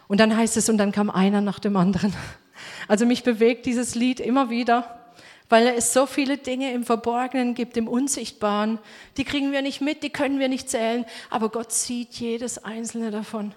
Und 0.08 0.20
dann 0.20 0.34
heißt 0.34 0.56
es, 0.56 0.68
und 0.68 0.78
dann 0.78 0.92
kam 0.92 1.10
einer 1.10 1.40
nach 1.40 1.58
dem 1.58 1.76
anderen. 1.76 2.14
Also 2.88 3.04
mich 3.04 3.24
bewegt 3.24 3.66
dieses 3.66 3.94
Lied 3.94 4.20
immer 4.20 4.48
wieder, 4.48 5.01
weil 5.52 5.66
es 5.66 5.92
so 5.92 6.06
viele 6.06 6.38
Dinge 6.38 6.72
im 6.72 6.82
Verborgenen 6.82 7.52
gibt, 7.52 7.76
im 7.76 7.86
Unsichtbaren. 7.86 8.78
Die 9.18 9.24
kriegen 9.24 9.52
wir 9.52 9.60
nicht 9.60 9.82
mit, 9.82 10.02
die 10.02 10.08
können 10.08 10.38
wir 10.38 10.48
nicht 10.48 10.70
zählen, 10.70 11.04
aber 11.28 11.50
Gott 11.50 11.72
sieht 11.72 12.14
jedes 12.14 12.64
einzelne 12.64 13.10
davon. 13.10 13.54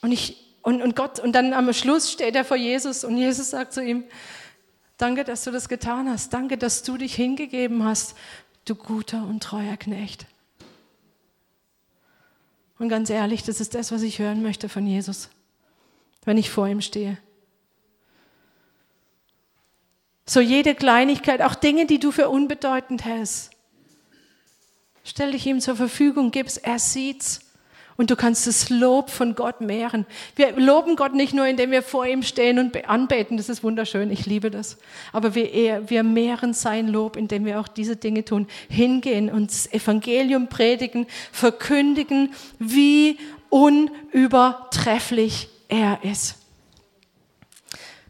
Und, 0.00 0.10
ich, 0.10 0.56
und, 0.62 0.80
und 0.80 0.96
Gott, 0.96 1.20
und 1.20 1.32
dann 1.32 1.52
am 1.52 1.70
Schluss 1.74 2.10
steht 2.10 2.34
er 2.34 2.46
vor 2.46 2.56
Jesus 2.56 3.04
und 3.04 3.18
Jesus 3.18 3.50
sagt 3.50 3.74
zu 3.74 3.84
ihm, 3.84 4.04
danke, 4.96 5.22
dass 5.22 5.44
du 5.44 5.50
das 5.50 5.68
getan 5.68 6.08
hast, 6.08 6.32
danke, 6.32 6.56
dass 6.56 6.82
du 6.82 6.96
dich 6.96 7.14
hingegeben 7.14 7.84
hast, 7.84 8.16
du 8.64 8.76
guter 8.76 9.26
und 9.26 9.42
treuer 9.42 9.76
Knecht. 9.76 10.24
Und 12.78 12.88
ganz 12.88 13.10
ehrlich, 13.10 13.42
das 13.42 13.60
ist 13.60 13.74
das, 13.74 13.92
was 13.92 14.00
ich 14.00 14.18
hören 14.18 14.42
möchte 14.42 14.70
von 14.70 14.86
Jesus, 14.86 15.28
wenn 16.24 16.38
ich 16.38 16.48
vor 16.48 16.68
ihm 16.68 16.80
stehe. 16.80 17.18
So 20.26 20.40
jede 20.40 20.74
Kleinigkeit, 20.74 21.42
auch 21.42 21.54
Dinge, 21.54 21.86
die 21.86 22.00
du 22.00 22.10
für 22.10 22.28
unbedeutend 22.28 23.04
hältst. 23.04 23.50
Stell 25.04 25.32
dich 25.32 25.46
ihm 25.46 25.60
zur 25.60 25.76
Verfügung, 25.76 26.30
gib's, 26.30 26.56
er 26.56 26.78
sieht's. 26.78 27.40
Und 27.96 28.10
du 28.10 28.16
kannst 28.16 28.48
das 28.48 28.70
Lob 28.70 29.08
von 29.08 29.36
Gott 29.36 29.60
mehren. 29.60 30.04
Wir 30.34 30.58
loben 30.58 30.96
Gott 30.96 31.14
nicht 31.14 31.32
nur, 31.32 31.46
indem 31.46 31.70
wir 31.70 31.82
vor 31.82 32.06
ihm 32.06 32.24
stehen 32.24 32.58
und 32.58 32.88
anbeten. 32.88 33.36
Das 33.36 33.48
ist 33.48 33.62
wunderschön. 33.62 34.10
Ich 34.10 34.26
liebe 34.26 34.50
das. 34.50 34.78
Aber 35.12 35.36
wir, 35.36 35.88
wir 35.88 36.02
mehren 36.02 36.54
sein 36.54 36.88
Lob, 36.88 37.16
indem 37.16 37.44
wir 37.44 37.60
auch 37.60 37.68
diese 37.68 37.94
Dinge 37.94 38.24
tun. 38.24 38.48
Hingehen 38.68 39.30
und 39.30 39.52
das 39.52 39.72
Evangelium 39.72 40.48
predigen, 40.48 41.06
verkündigen, 41.30 42.34
wie 42.58 43.18
unübertrefflich 43.48 45.48
er 45.68 46.00
ist. 46.02 46.43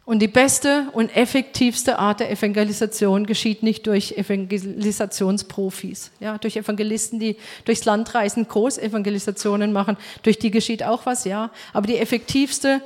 Und 0.05 0.19
die 0.19 0.27
beste 0.27 0.87
und 0.93 1.15
effektivste 1.17 1.97
Art 1.97 2.19
der 2.19 2.29
Evangelisation 2.29 3.25
geschieht 3.25 3.63
nicht 3.63 3.87
durch 3.87 4.11
Evangelisationsprofis, 4.15 6.11
ja, 6.19 6.37
durch 6.37 6.57
Evangelisten, 6.57 7.19
die 7.19 7.37
durchs 7.65 7.85
Land 7.85 8.13
reisen, 8.13 8.47
Großevangelisationen 8.47 9.73
machen. 9.73 9.97
Durch 10.21 10.37
die 10.37 10.51
geschieht 10.51 10.83
auch 10.83 11.07
was, 11.07 11.25
ja. 11.25 11.49
Aber 11.73 11.87
die 11.87 11.97
effektivste, 11.97 12.81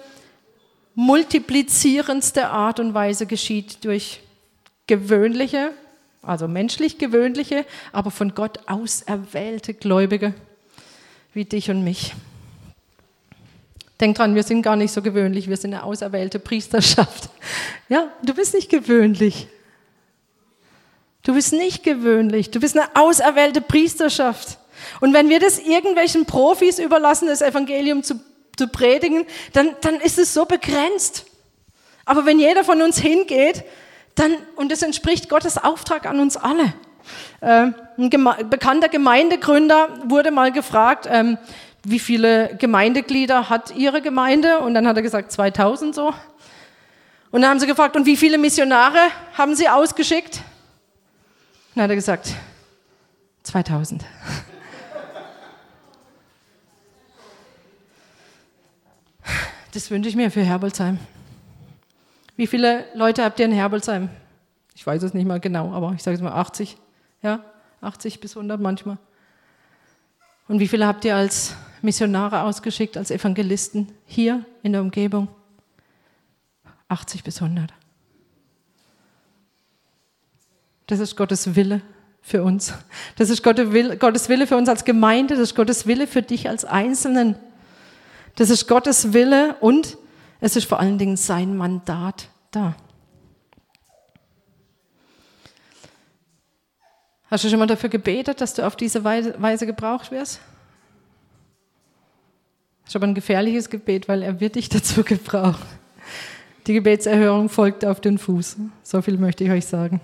multiplizierendste 0.96 2.48
Art 2.48 2.80
und 2.80 2.94
Weise 2.94 3.26
geschieht 3.26 3.84
durch 3.84 4.22
gewöhnliche, 4.88 5.72
also 6.22 6.48
menschlich 6.48 7.00
gewöhnliche, 7.00 7.66
aber 7.92 8.12
von 8.12 8.34
Gott 8.34 8.70
auserwählte 8.70 9.74
Gläubige 9.74 10.34
wie 11.34 11.44
dich 11.44 11.70
und 11.70 11.84
mich. 11.84 12.14
Denk 14.00 14.16
dran, 14.16 14.36
wir 14.36 14.44
sind 14.44 14.62
gar 14.62 14.76
nicht 14.76 14.94
so 14.94 15.02
gewöhnlich, 15.02 15.50
wir 15.50 15.58
sind 15.58 15.74
eine 15.74 15.84
auserwählte 15.84 16.40
Priesterschaft. 16.40 17.30
Ja, 17.90 18.08
du 18.24 18.34
bist 18.34 18.54
nicht 18.54 18.70
gewöhnlich. 18.70 19.48
Du 21.24 21.34
bist 21.34 21.52
nicht 21.52 21.84
gewöhnlich, 21.84 22.50
du 22.52 22.60
bist 22.60 22.78
eine 22.78 22.96
auserwählte 22.96 23.62
Priesterschaft. 23.62 24.58
Und 25.02 25.14
wenn 25.14 25.28
wir 25.28 25.40
das 25.40 25.60
irgendwelchen 25.60 26.26
Profis 26.26 26.80
überlassen, 26.80 27.28
das 27.28 27.42
Evangelium 27.42 28.04
zu, 28.04 28.22
zu 28.56 28.68
predigen, 28.68 29.26
dann, 29.52 29.76
dann 29.82 29.96
ist 29.96 30.18
es 30.18 30.34
so 30.34 30.46
begrenzt. 30.46 31.26
Aber 32.06 32.26
wenn 32.26 32.40
jeder 32.40 32.64
von 32.64 32.82
uns 32.82 32.98
hingeht, 32.98 33.64
dann, 34.16 34.34
und 34.56 34.72
das 34.72 34.82
entspricht 34.82 35.30
Gottes 35.30 35.58
Auftrag 35.58 36.06
an 36.06 36.20
uns 36.20 36.38
alle. 36.38 36.74
Äh, 37.42 37.72
ein 37.98 38.10
bekannter 38.50 38.90
Gemeindegründer 38.90 39.90
wurde 40.06 40.32
mal 40.32 40.52
gefragt, 40.52 41.08
ähm, 41.10 41.38
wie 41.90 42.00
viele 42.00 42.56
Gemeindeglieder 42.58 43.50
hat 43.50 43.76
Ihre 43.76 44.02
Gemeinde? 44.02 44.60
Und 44.60 44.76
dann 44.76 44.88
hat 44.88 44.96
er 44.96 45.02
gesagt, 45.02 45.32
2000 45.32 45.96
so. 45.96 46.14
Und 47.32 47.42
dann 47.42 47.50
haben 47.50 47.60
sie 47.60 47.68
gefragt, 47.68 47.96
und 47.96 48.06
wie 48.06 48.18
viele 48.18 48.38
Missionare 48.38 49.00
haben 49.34 49.56
Sie 49.56 49.68
ausgeschickt? 49.70 50.38
Und 50.38 51.76
dann 51.76 51.84
hat 51.84 51.90
er 51.92 51.96
gesagt, 51.96 52.34
2000. 53.44 54.06
Das 59.74 59.92
wünsche 59.92 60.10
ich 60.10 60.16
mir 60.16 60.32
für 60.32 60.42
Herbolzheim. 60.42 60.98
Wie 62.36 62.48
viele 62.48 62.86
Leute 62.96 63.24
habt 63.24 63.40
ihr 63.40 63.46
in 63.46 63.52
Herbolzheim? 63.52 64.10
Ich 64.74 64.86
weiß 64.86 65.04
es 65.04 65.14
nicht 65.14 65.28
mal 65.28 65.40
genau, 65.40 65.72
aber 65.74 65.94
ich 65.96 66.02
sage 66.02 66.16
es 66.16 66.22
mal 66.22 66.34
80. 66.34 66.78
Ja, 67.22 67.44
80 67.82 68.20
bis 68.20 68.36
100 68.36 68.60
manchmal. 68.60 68.98
Und 70.48 70.60
wie 70.60 70.68
viele 70.68 70.88
habt 70.88 71.06
ihr 71.06 71.16
als 71.16 71.56
Missionare 71.82 72.44
ausgeschickt, 72.44 72.98
als 72.98 73.12
Evangelisten 73.12 73.92
hier 74.06 74.46
in 74.64 74.74
der 74.74 74.82
Umgebung? 74.82 75.28
80 76.88 77.24
bis 77.24 77.42
100. 77.42 77.72
Das 80.88 81.00
ist 81.00 81.16
Gottes 81.16 81.56
Wille 81.56 81.82
für 82.22 82.44
uns. 82.44 82.74
Das 83.16 83.30
ist 83.30 83.44
Gottes 83.44 83.72
Wille 83.72 84.48
für 84.48 84.58
uns 84.58 84.70
als 84.70 84.86
Gemeinde, 84.86 85.36
das 85.36 85.44
ist 85.44 85.56
Gottes 85.56 85.86
Wille 85.86 86.08
für 86.08 86.22
dich 86.22 86.50
als 86.50 86.66
Einzelnen. 86.66 87.36
Das 88.36 88.50
ist 88.50 88.68
Gottes 88.68 89.14
Wille 89.14 89.56
und 89.60 89.98
es 90.42 90.56
ist 90.56 90.66
vor 90.66 90.80
allen 90.80 90.98
Dingen 90.98 91.18
sein 91.18 91.56
Mandat 91.58 92.30
da. 92.52 92.76
Hast 97.30 97.44
du 97.44 97.50
schon 97.50 97.60
mal 97.60 97.68
dafür 97.68 97.90
gebetet, 97.90 98.42
dass 98.42 98.56
du 98.56 98.66
auf 98.66 98.76
diese 98.76 99.04
Weise 99.04 99.66
gebraucht 99.68 100.10
wirst? 100.10 100.40
Das 102.90 102.94
ist 102.94 102.96
aber 102.96 103.06
ein 103.06 103.14
gefährliches 103.14 103.70
Gebet, 103.70 104.08
weil 104.08 104.24
er 104.24 104.40
wird 104.40 104.56
dich 104.56 104.68
dazu 104.70 105.04
gebrauchen. 105.04 105.62
Die 106.66 106.74
Gebetserhörung 106.74 107.48
folgt 107.48 107.86
auf 107.86 108.02
den 108.02 108.18
Fuß. 108.18 108.58
So 108.82 109.04
viel 109.04 109.20
möchte 109.20 109.44
ich 109.44 109.52
euch 109.52 109.68
sagen. 109.68 110.02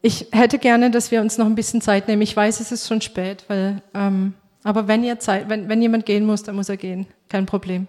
Ich 0.00 0.28
hätte 0.30 0.60
gerne, 0.60 0.92
dass 0.92 1.10
wir 1.10 1.20
uns 1.20 1.38
noch 1.38 1.46
ein 1.46 1.56
bisschen 1.56 1.80
Zeit 1.80 2.06
nehmen. 2.06 2.22
Ich 2.22 2.36
weiß, 2.36 2.60
es 2.60 2.70
ist 2.70 2.86
schon 2.86 3.00
spät, 3.00 3.46
weil, 3.48 3.82
ähm, 3.94 4.34
aber 4.62 4.86
wenn, 4.86 5.02
ihr 5.02 5.18
Zeit, 5.18 5.48
wenn, 5.48 5.68
wenn 5.68 5.82
jemand 5.82 6.06
gehen 6.06 6.24
muss, 6.24 6.44
dann 6.44 6.54
muss 6.54 6.68
er 6.68 6.76
gehen. 6.76 7.08
Kein 7.28 7.46
Problem. 7.46 7.88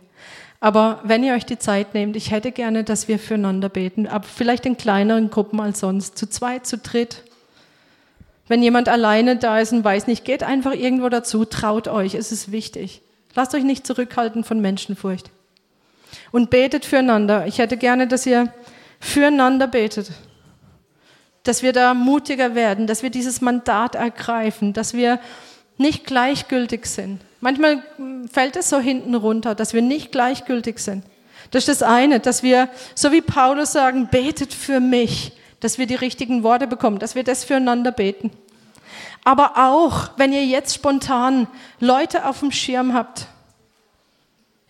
Aber 0.60 1.00
wenn 1.04 1.24
ihr 1.24 1.36
euch 1.36 1.46
die 1.46 1.60
Zeit 1.60 1.94
nehmt, 1.94 2.16
ich 2.16 2.32
hätte 2.32 2.52
gerne, 2.52 2.84
dass 2.84 3.08
wir 3.08 3.20
füreinander 3.20 3.70
beten, 3.70 4.08
aber 4.08 4.24
vielleicht 4.24 4.66
in 4.66 4.76
kleineren 4.76 5.30
Gruppen 5.30 5.60
als 5.60 5.82
sonst, 5.82 6.18
zu 6.18 6.28
zweit, 6.28 6.66
zu 6.66 6.80
dritt. 6.80 7.22
Wenn 8.48 8.64
jemand 8.64 8.90
alleine 8.90 9.38
da 9.38 9.60
ist 9.60 9.72
und 9.72 9.84
weiß 9.84 10.08
nicht, 10.08 10.26
geht 10.26 10.42
einfach 10.42 10.74
irgendwo 10.74 11.10
dazu, 11.10 11.46
traut 11.46 11.88
euch, 11.88 12.16
es 12.16 12.32
ist 12.32 12.52
wichtig. 12.52 13.04
Lasst 13.36 13.56
euch 13.56 13.64
nicht 13.64 13.88
zurückhalten 13.88 14.44
von 14.44 14.60
Menschenfurcht. 14.60 15.30
Und 16.32 16.50
betet 16.50 16.86
füreinander. 16.86 17.48
Ich 17.48 17.60
hätte 17.60 17.78
gerne, 17.78 18.08
dass 18.08 18.26
ihr 18.26 18.54
füreinander 19.00 19.68
betet. 19.68 20.12
Dass 21.44 21.64
wir 21.64 21.74
da 21.74 21.94
mutiger 21.94 22.56
werden, 22.56 22.88
dass 22.88 23.04
wir 23.04 23.10
dieses 23.10 23.42
Mandat 23.42 23.96
ergreifen, 23.96 24.74
dass 24.74 24.94
wir 24.94 25.20
nicht 25.78 26.06
gleichgültig 26.06 26.86
sind. 26.86 27.22
Manchmal 27.40 27.84
fällt 28.32 28.56
es 28.56 28.70
so 28.70 28.80
hinten 28.80 29.16
runter, 29.16 29.56
dass 29.56 29.74
wir 29.74 29.82
nicht 29.82 30.12
gleichgültig 30.12 30.80
sind. 30.80 31.04
Das 31.50 31.68
ist 31.68 31.82
das 31.82 31.84
eine, 31.84 32.20
dass 32.20 32.44
wir, 32.44 32.70
so 32.94 33.12
wie 33.12 33.22
Paulus 33.22 33.72
sagen, 33.72 34.08
betet 34.12 34.54
für 34.54 34.80
mich, 34.80 35.34
dass 35.60 35.78
wir 35.78 35.88
die 35.88 35.96
richtigen 35.96 36.44
Worte 36.44 36.68
bekommen, 36.68 37.00
dass 37.00 37.16
wir 37.16 37.24
das 37.24 37.44
füreinander 37.44 37.92
beten. 37.92 38.32
Aber 39.24 39.54
auch, 39.56 40.10
wenn 40.18 40.34
ihr 40.34 40.46
jetzt 40.46 40.74
spontan 40.74 41.48
Leute 41.80 42.26
auf 42.26 42.40
dem 42.40 42.52
Schirm 42.52 42.94
habt, 42.94 43.28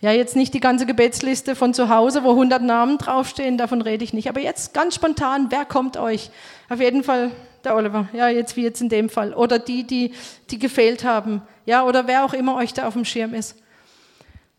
ja, 0.00 0.10
jetzt 0.10 0.34
nicht 0.34 0.52
die 0.52 0.60
ganze 0.60 0.84
Gebetsliste 0.84 1.54
von 1.54 1.74
zu 1.74 1.88
Hause, 1.88 2.24
wo 2.24 2.30
100 2.30 2.60
Namen 2.60 2.98
draufstehen, 2.98 3.56
davon 3.56 3.80
rede 3.80 4.02
ich 4.02 4.12
nicht. 4.12 4.28
Aber 4.28 4.40
jetzt 4.40 4.74
ganz 4.74 4.96
spontan, 4.96 5.46
wer 5.50 5.64
kommt 5.64 5.96
euch? 5.96 6.30
Auf 6.68 6.80
jeden 6.80 7.04
Fall 7.04 7.30
der 7.62 7.76
Oliver, 7.76 8.08
ja, 8.12 8.28
jetzt 8.28 8.56
wie 8.56 8.62
jetzt 8.62 8.80
in 8.80 8.88
dem 8.88 9.08
Fall. 9.08 9.32
Oder 9.32 9.60
die, 9.60 9.84
die, 9.84 10.12
die 10.50 10.58
gefehlt 10.58 11.04
haben. 11.04 11.42
Ja, 11.66 11.84
oder 11.84 12.08
wer 12.08 12.24
auch 12.24 12.34
immer 12.34 12.56
euch 12.56 12.74
da 12.74 12.88
auf 12.88 12.94
dem 12.94 13.04
Schirm 13.04 13.32
ist. 13.32 13.61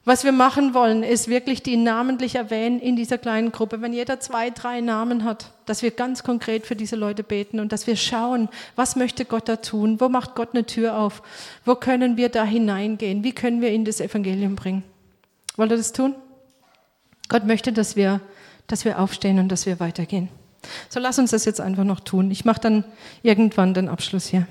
Was 0.06 0.26
wir 0.26 0.34
machen 0.34 0.74
wollen, 0.74 1.02
ist 1.02 1.30
wirklich 1.30 1.64
die 1.64 1.78
namentlich 1.78 2.36
erwähnen 2.36 2.82
in 2.82 2.98
dieser 2.98 3.18
kleinen 3.18 3.54
Gruppe. 3.54 3.82
Wenn 3.82 3.94
jeder 3.94 4.20
zwei, 4.20 4.50
drei 4.50 4.82
Namen 4.82 5.24
hat, 5.24 5.52
dass 5.66 5.82
wir 5.82 5.92
ganz 5.92 6.24
konkret 6.24 6.66
für 6.66 6.76
diese 6.76 6.98
Leute 6.98 7.24
beten 7.24 7.62
und 7.62 7.72
dass 7.72 7.88
wir 7.88 7.96
schauen, 7.96 8.50
was 8.76 8.98
möchte 8.98 9.24
Gott 9.24 9.48
da 9.48 9.56
tun? 9.56 10.02
Wo 10.02 10.10
macht 10.10 10.36
Gott 10.36 10.50
eine 10.54 10.66
Tür 10.66 10.98
auf? 10.98 11.24
Wo 11.64 11.76
können 11.76 12.18
wir 12.18 12.28
da 12.28 12.44
hineingehen? 12.44 13.24
Wie 13.24 13.32
können 13.32 13.62
wir 13.62 13.72
ihnen 13.72 13.86
das 13.86 14.02
Evangelium 14.02 14.56
bringen? 14.56 14.84
Wollt 15.56 15.72
ihr 15.72 15.78
das 15.78 15.94
tun? 15.94 16.16
Gott 17.30 17.46
möchte, 17.46 17.72
dass 17.72 17.96
wir, 17.96 18.20
dass 18.68 18.84
wir 18.84 19.00
aufstehen 19.00 19.40
und 19.40 19.48
dass 19.48 19.66
wir 19.66 19.80
weitergehen. 19.80 20.28
So 20.90 21.00
lass 21.00 21.18
uns 21.18 21.32
das 21.32 21.46
jetzt 21.46 21.62
einfach 21.62 21.86
noch 21.86 22.02
tun. 22.02 22.30
Ich 22.30 22.44
mache 22.44 22.60
dann 22.60 22.84
irgendwann 23.22 23.74
den 23.74 23.88
Abschluss 23.88 24.28
hier. 24.28 24.48